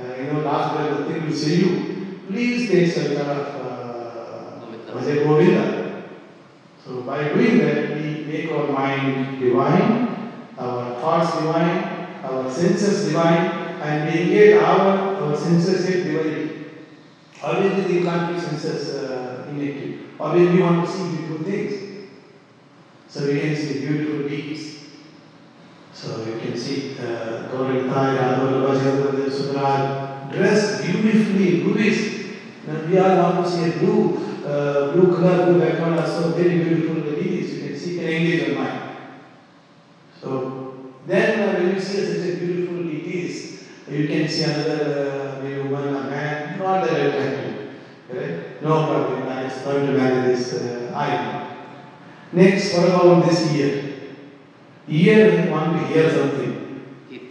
Uh, 0.00 0.16
you 0.16 0.32
know, 0.32 0.40
last 0.40 0.74
breath, 0.74 0.98
the 0.98 1.12
thing 1.12 1.26
will 1.26 1.36
say 1.36 1.56
you. 1.56 2.20
Please 2.28 2.70
take 2.70 2.92
shelter 2.92 3.30
of 3.30 3.48
uh, 3.60 4.92
Bhaja 4.92 5.24
Govinda. 5.24 6.04
So, 6.82 7.02
by 7.02 7.28
doing 7.28 7.58
that, 7.58 7.96
we 7.96 8.24
make 8.24 8.50
our 8.52 8.68
mind 8.68 9.40
divine, 9.40 10.32
our 10.56 10.94
thoughts 11.00 11.36
divine, 11.36 12.22
our 12.24 12.50
senses 12.50 13.06
divine, 13.06 13.80
and 13.82 14.12
we 14.12 14.20
engage 14.22 14.54
our, 14.62 15.16
our 15.22 15.36
senses 15.36 15.84
with 15.86 16.04
divinity. 16.04 16.64
Obviously, 17.42 17.94
they 17.98 18.02
can't 18.04 18.34
be 18.34 18.40
senses 18.40 18.94
uh, 18.94 19.46
inactive. 19.50 20.00
Obviously, 20.18 20.56
we 20.56 20.62
want 20.62 20.86
to 20.86 20.92
see 20.92 21.16
beautiful 21.16 21.44
things. 21.44 22.08
So, 23.08 23.26
we 23.26 23.40
can 23.40 23.56
see 23.56 23.80
beautiful 23.80 24.28
deeds. 24.28 24.79
So 26.00 26.24
you 26.24 26.40
can 26.40 26.56
see 26.56 26.96
uh, 26.98 27.52
Gauritai, 27.52 28.16
Radhavallabha, 28.16 29.30
Sudra 29.30 30.30
dressed 30.32 30.82
beautifully, 30.82 31.62
bluish. 31.62 32.38
And 32.66 32.88
we 32.88 32.98
all 32.98 33.34
want 33.34 33.44
to 33.44 33.50
see 33.52 33.68
a 33.68 33.72
blue, 33.78 34.16
uh, 34.46 34.92
blue 34.92 35.14
color, 35.14 35.44
blue 35.44 35.60
background, 35.60 36.00
are 36.00 36.06
so 36.06 36.30
very 36.30 36.64
beautiful 36.64 37.02
ladies. 37.02 37.52
You 37.52 37.68
can 37.68 37.78
see, 37.78 37.96
can 37.98 38.08
engage 38.08 38.48
your 38.48 38.58
mind. 38.58 38.96
So 40.18 40.92
then 41.06 41.38
uh, 41.38 41.58
when 41.58 41.74
you 41.74 41.80
see 41.80 42.06
such 42.06 42.28
a 42.30 42.36
beautiful 42.38 42.82
deities, 42.82 43.64
you 43.86 44.08
can 44.08 44.26
see 44.26 44.44
another 44.44 45.40
uh, 45.44 45.68
woman, 45.68 45.96
a 45.96 46.02
man, 46.04 46.58
not 46.58 46.88
that 46.88 47.08
attractive. 47.08 47.74
Correct? 48.08 48.62
No 48.62 48.86
problem, 48.86 49.28
I 49.28 49.44
is 49.44 49.62
going 49.62 49.86
to 49.86 49.92
marry 49.92 50.32
this 50.32 50.54
uh, 50.54 50.94
idol. 50.96 51.46
Next, 52.32 52.72
what 52.74 52.88
about 52.88 53.28
this 53.28 53.52
year? 53.52 53.89
Ear 54.90 55.50
want 55.52 55.78
to 55.78 55.86
hear 55.86 56.10
something, 56.10 56.82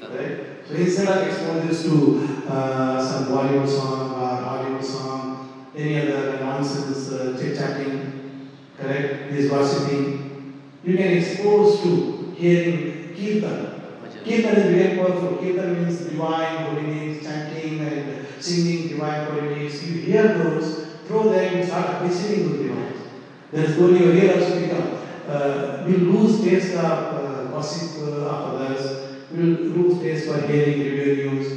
right? 0.02 0.66
So 0.66 0.76
instead 0.76 1.08
of 1.08 1.28
exposing 1.28 1.68
this 1.68 1.84
to 1.84 2.46
uh, 2.48 3.06
some 3.06 3.26
Bollywood 3.26 3.68
song 3.68 4.12
or 4.12 4.36
Hollywood 4.44 4.86
song, 4.86 5.50
any 5.76 6.10
other 6.10 6.40
nonsense 6.40 7.12
uh, 7.12 7.38
chit 7.38 7.58
chatting, 7.58 8.46
correct? 8.78 9.32
This 9.32 9.50
gossiping, 9.50 10.54
you 10.84 10.96
can 10.96 11.18
expose 11.18 11.82
to 11.82 12.34
hearing 12.38 13.14
kirtan. 13.14 13.76
Kirtan 14.24 14.56
is 14.56 14.76
very 14.76 14.98
powerful. 14.98 15.38
Kirtan 15.38 15.84
means 15.84 16.02
divine 16.02 16.58
holiness, 16.64 17.26
chanting 17.26 17.80
and 17.82 18.26
singing 18.40 18.88
divine 18.88 19.26
qualities. 19.26 19.84
You 19.86 20.02
hear 20.02 20.38
those, 20.38 20.88
through 21.06 21.30
them, 21.32 21.58
you 21.58 21.64
start 21.66 21.96
appreciating 21.96 22.50
those 22.50 22.60
divines. 22.60 23.00
There 23.52 23.66
is 23.66 23.78
only 23.80 24.00
your 24.06 24.14
ear 24.14 24.34
also 24.40 24.60
become. 24.62 24.90
Uh, 25.28 25.86
you 25.88 25.98
lose 25.98 26.42
taste 26.42 26.76
of 26.76 26.82
uh, 26.82 27.29
gossip 27.52 28.08
uh, 28.08 28.26
of 28.26 28.56
others. 28.56 28.84
You 29.32 29.44
lose 29.44 30.00
taste 30.02 30.28
for 30.28 30.42
hearing 30.48 30.80
review 30.80 31.32
news. 31.32 31.48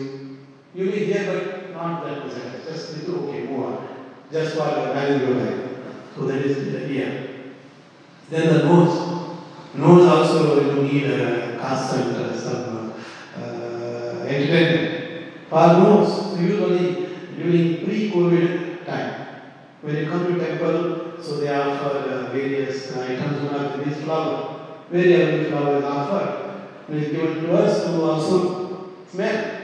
You 0.75 0.87
will 0.87 0.93
hear, 0.93 1.25
but 1.27 1.75
not 1.75 2.05
that 2.05 2.27
much. 2.27 2.35
Just 2.67 2.97
little, 2.97 3.29
okay, 3.29 3.47
move 3.47 3.65
on. 3.65 3.89
Just 4.31 4.57
for 4.57 4.65
managing 4.67 5.29
your 5.29 5.37
life. 5.39 5.71
So 6.15 6.27
that 6.27 6.39
is 6.45 6.73
the 6.73 6.91
ear. 6.91 7.29
Then 8.31 8.47
the 8.49 8.65
nose. 8.65 9.39
Nose 9.75 10.07
also 10.07 10.61
you 10.61 10.83
need 10.83 11.05
a 11.11 11.59
constant 11.59 12.17
uh, 12.17 12.39
some 12.39 12.95
uh, 13.37 14.25
entertainment. 14.29 15.49
For 15.49 15.67
nose, 15.67 16.39
usually 16.39 17.09
during 17.37 17.85
pre-COVID 17.85 18.87
time, 18.87 19.27
when 19.81 19.97
you 19.97 20.11
come 20.11 20.27
to 20.27 20.39
temple, 20.39 21.23
so 21.23 21.41
they 21.41 21.49
offer 21.55 21.99
uh, 21.99 22.33
various 22.33 22.97
items, 22.97 23.51
one 23.51 23.65
of 23.65 23.73
them 23.73 23.89
is 23.89 24.03
flower. 24.03 24.62
Very 24.93 25.45
flower 25.51 25.79
is 25.79 25.85
offered. 25.85 26.65
It 26.91 27.03
is 27.03 27.13
given 27.13 27.45
to 27.45 27.53
us 27.57 27.85
to 27.85 28.03
also 28.03 28.93
smell. 29.11 29.61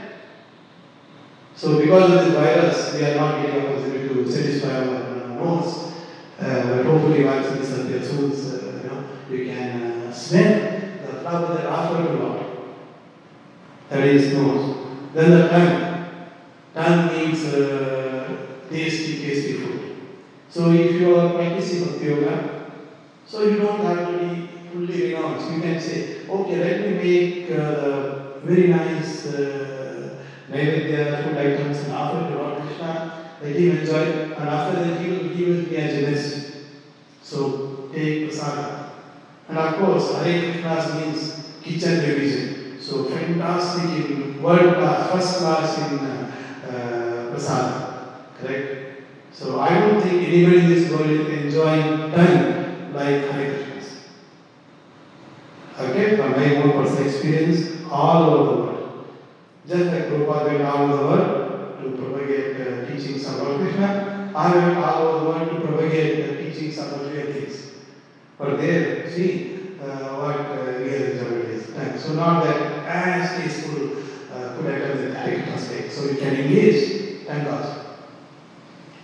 So 1.55 1.79
because 1.79 2.11
of 2.11 2.25
this 2.25 2.35
virus, 2.35 2.95
we 2.95 3.05
are 3.05 3.17
not 3.17 3.43
getting 3.43 3.67
opportunity 3.67 4.09
to 4.09 4.31
satisfy 4.31 4.77
our 4.77 4.95
uh, 4.95 5.27
nose. 5.35 5.93
Uh, 6.41 6.77
but 6.77 6.87
hopefully 6.87 7.25
once 7.25 7.49
this 7.49 7.79
appears 7.79 8.09
soon, 8.09 8.31
uh, 8.33 8.83
you 8.83 8.89
know, 8.89 9.05
you 9.29 9.45
can 9.53 9.83
uh, 9.83 10.13
smell 10.13 10.81
the 11.07 11.21
flower 11.21 11.55
that 11.57 11.67
offered 11.67 12.07
to 12.07 12.25
Lord. 12.25 12.47
That 13.91 14.05
is 14.07 14.33
nose. 14.33 14.77
Then 15.13 15.31
the 15.31 15.49
tongue. 15.49 16.07
Tongue 16.75 17.07
means 17.09 17.45
uh, 17.53 18.47
tasty, 18.71 19.19
tasty 19.27 19.53
food. 19.55 19.97
So 20.49 20.71
if 20.71 20.93
you 20.93 21.17
are 21.17 21.35
practicing 21.35 21.85
Bhakti 21.85 22.07
Yoga, 22.07 22.73
so 23.27 23.43
you 23.43 23.59
don't 23.59 23.81
have 23.81 24.07
to 24.07 24.19
be 24.19 24.48
fully 24.87 25.15
renounced. 25.15 25.51
You 25.51 25.61
can 25.61 25.81
say, 25.81 26.27
okay, 26.29 26.57
let 26.57 26.81
me 26.81 26.95
make 27.03 27.51
uh, 27.51 28.39
very 28.41 28.69
nice 28.69 29.27
uh, 29.27 30.25
Naivedya 30.51 31.25
food 31.25 31.37
items 31.37 31.79
and 31.85 31.93
offer 31.93 32.31
to 32.31 32.43
Lord 32.43 32.63
Krishna. 32.63 33.35
Let 33.43 33.57
him 33.57 33.79
enjoy 33.79 34.03
it. 34.03 34.39
And 34.39 34.49
after 34.49 34.85
that, 34.85 35.01
he 35.01 35.11
will 35.11 35.29
give 35.35 35.49
it 35.49 35.71
me 35.71 35.77
as 35.77 35.95
a 35.95 36.07
blessing. 36.07 36.65
So 37.23 37.91
take 37.93 38.31
prasada. 38.31 38.91
And 39.49 39.59
of 39.59 39.77
course, 39.77 40.15
Hare 40.23 40.53
Krishna 40.53 41.01
means 41.01 41.53
kitchen 41.63 42.01
revision. 42.01 42.81
So 42.81 43.05
fantastic 43.05 44.11
in 44.11 44.43
world 44.43 44.75
class, 44.77 45.11
first 45.11 45.39
class 45.39 45.79
in 45.79 45.99
uh, 45.99 46.33
uh, 46.67 47.35
prasada. 47.35 48.25
Correct? 48.41 49.03
So 49.33 49.61
I 49.61 49.81
don't 49.81 50.01
think 50.01 50.29
anybody 50.29 50.61
in 50.61 50.69
this 50.69 50.91
world 50.91 51.11
is 51.11 51.45
enjoying 51.45 52.13
time 52.13 52.95
like 52.95 53.31
Hare 53.31 53.55
Krishna. 53.55 53.68
My 56.39 56.55
own 56.55 56.71
personal 56.71 57.09
experience, 57.09 57.83
all 57.91 58.23
over 58.23 58.47
the 58.47 58.63
world. 58.63 59.07
Just 59.67 59.87
like 59.87 60.05
Prabhupada 60.05 60.47
went 60.47 60.63
all 60.63 60.83
over 60.85 60.97
the 60.97 61.03
world 61.03 61.83
to 61.83 61.91
propagate 62.01 62.61
uh, 62.61 62.87
teachings 62.87 63.27
about 63.27 63.59
Krishna, 63.59 64.31
I 64.37 64.55
went 64.55 64.79
all 64.79 65.03
over 65.03 65.19
the 65.19 65.25
world 65.31 65.51
to 65.51 65.67
propagate 65.67 66.29
the 66.29 66.45
teachings 66.45 66.79
about 66.79 67.13
real 67.13 67.33
things. 67.33 67.73
But 68.39 68.57
there, 68.59 69.11
see 69.11 69.75
uh, 69.83 70.15
what 70.21 70.37
uh, 70.37 70.79
real 70.79 71.03
enjoyment 71.11 71.49
is. 71.51 71.75
Time. 71.75 71.99
So 71.99 72.13
not 72.13 72.45
that 72.45 72.87
as 72.87 73.43
tasteful 73.43 73.99
uh, 74.33 74.59
items 74.61 75.13
that 75.13 75.17
Hare 75.17 75.43
Krishna 75.43 75.77
make. 75.77 75.91
So 75.91 76.05
you 76.05 76.19
can 76.19 76.37
engage, 76.37 77.27
thank 77.27 77.49
God. 77.49 77.97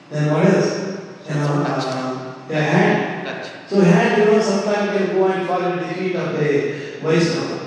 Then 0.09 0.33
what 0.33 0.47
else? 0.47 1.01
You 1.29 1.35
know, 1.35 1.65
uh, 1.67 2.35
the 2.47 2.63
hand. 2.63 3.27
Touch. 3.27 3.51
So 3.69 3.81
hand, 3.81 4.23
you 4.23 4.27
know, 4.27 4.41
sometimes 4.41 4.97
can 4.97 5.17
go 5.17 5.27
and 5.27 5.49
fall 5.49 5.63
at 5.63 5.81
the 5.81 5.95
feet 5.95 6.15
of 6.15 6.39
the 6.39 6.94
Vaishnava. 7.05 7.59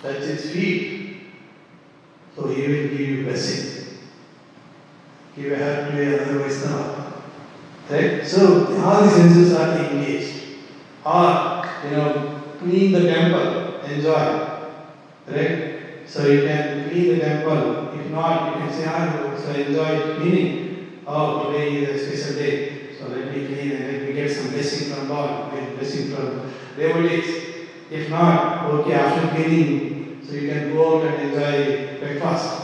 Touch 0.00 0.22
his 0.22 0.50
feet. 0.52 0.98
So 2.34 2.48
he 2.48 2.62
will 2.62 2.88
give 2.88 3.00
you 3.00 3.24
blessing. 3.24 3.98
Give 5.34 5.52
a 5.52 5.56
help 5.56 5.90
to 5.90 6.02
another 6.02 6.38
Vaishnava. 6.38 7.12
Right? 7.90 8.26
So 8.26 8.76
all 8.84 9.02
the 9.02 9.10
senses 9.10 9.54
are 9.54 9.76
engaged. 9.78 10.34
Or, 11.04 11.64
you 11.84 11.90
know, 11.96 12.42
clean 12.58 12.92
the 12.92 13.12
temple, 13.12 13.80
enjoy. 13.80 14.70
Right? 15.26 15.78
So 16.06 16.26
you 16.26 16.42
can 16.42 16.88
clean 16.88 17.18
the 17.18 17.24
temple. 17.24 17.98
If 17.98 18.10
not, 18.10 18.56
you 18.56 18.62
can 18.62 18.72
say, 18.72 18.84
ah, 18.86 19.36
so 19.36 19.50
enjoy 19.50 20.16
cleaning. 20.16 21.02
Oh, 21.06 21.50
today 21.50 21.76
is 21.76 22.02
a 22.02 22.16
special 22.16 22.38
day. 22.38 22.96
So 22.98 23.08
let 23.08 23.34
me 23.34 23.46
clean 23.46 23.72
and 23.72 23.92
let 23.92 24.02
me 24.02 24.12
get 24.12 24.30
some 24.30 24.50
blessing 24.50 24.94
from 24.94 25.08
God, 25.08 25.52
get 25.52 25.76
blessing 25.76 26.14
from 26.14 26.52
devotees. 26.76 27.47
If 27.90 28.10
not, 28.10 28.66
okay, 28.66 28.94
after 28.94 29.28
cleaning, 29.28 30.20
so 30.24 30.34
you 30.34 30.50
can 30.50 30.74
go 30.74 30.98
out 30.98 31.06
and 31.06 31.30
enjoy 31.30 31.98
breakfast. 31.98 32.62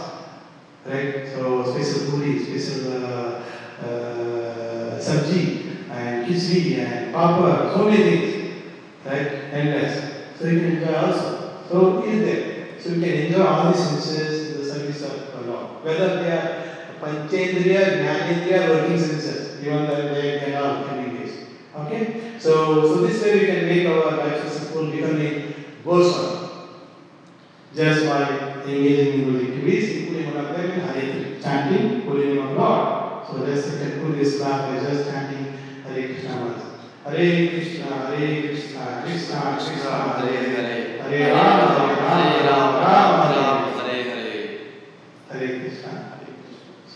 Right? 0.85 1.27
So 1.29 1.65
special 1.73 2.11
puri, 2.11 2.39
special 2.45 2.93
uh, 2.93 3.43
uh, 3.81 5.01
sabji, 5.01 5.89
and 5.91 6.27
khichdi, 6.27 6.79
and 6.79 7.15
papad, 7.15 7.75
so 7.75 7.89
many 7.89 8.03
things. 8.03 8.63
Right? 9.05 9.27
Endless. 9.53 10.39
So 10.39 10.47
you 10.47 10.61
can 10.61 10.77
enjoy 10.77 10.95
also. 10.95 11.65
So 11.71 12.05
is 12.05 12.21
there. 12.21 12.81
So 12.81 12.91
you 12.91 13.01
can 13.01 13.27
enjoy 13.27 13.47
all 13.47 13.73
the 13.73 13.79
senses 13.79 14.51
in 14.51 14.59
the 14.59 14.71
service 14.71 15.03
of 15.03 15.47
Lord. 15.47 15.85
Whether 15.85 16.23
they 16.23 16.31
are 16.33 16.75
Panchendriya, 17.01 18.01
Jnanendriya, 18.01 18.69
working 18.69 18.99
senses, 18.99 19.61
even 19.63 19.87
the 19.87 20.03
leg 20.13 20.43
and 20.43 20.55
all 20.57 20.85
can 20.85 21.03
be 21.03 21.11
engaged. 21.11 21.39
Okay? 21.77 22.39
So, 22.39 22.83
so 22.83 23.07
this 23.07 23.23
way 23.23 23.41
we 23.41 23.47
can 23.47 23.67
make 23.67 23.87
our 23.87 24.17
life 24.17 24.43
successful, 24.75 24.91
becoming 24.91 25.55
Goswami. 25.85 26.51
Just 27.75 28.07
by 28.07 28.63
engaging 28.67 29.15
in 29.15 29.33
those 29.33 29.43
activities, 29.43 29.97
including 29.97 30.31
could 30.31 30.45
of 30.45 30.57
them 30.57 30.71
in 30.71 30.81
Hare 30.81 31.41
chanting 31.43 32.03
holy 32.03 32.27
name 32.35 32.47
of 32.47 32.57
Lord. 32.57 33.27
So 33.27 33.45
just 33.47 33.81
you 33.81 34.01
put 34.01 34.17
this 34.17 34.39
class 34.39 34.59
by 34.69 34.89
just 34.89 35.11
chanting 35.11 35.45
Hare 35.83 36.09
Krishna 36.09 36.41
once. 36.41 36.63
Hare 37.05 37.49
Krishna, 37.49 37.87
Hare 37.87 38.43
Krishna, 38.43 39.03
Krishna 39.05 39.59
Krishna, 39.59 39.91
Hare 40.21 40.43
Hare, 40.55 41.03
Hare 41.03 41.35
Rama, 41.35 41.64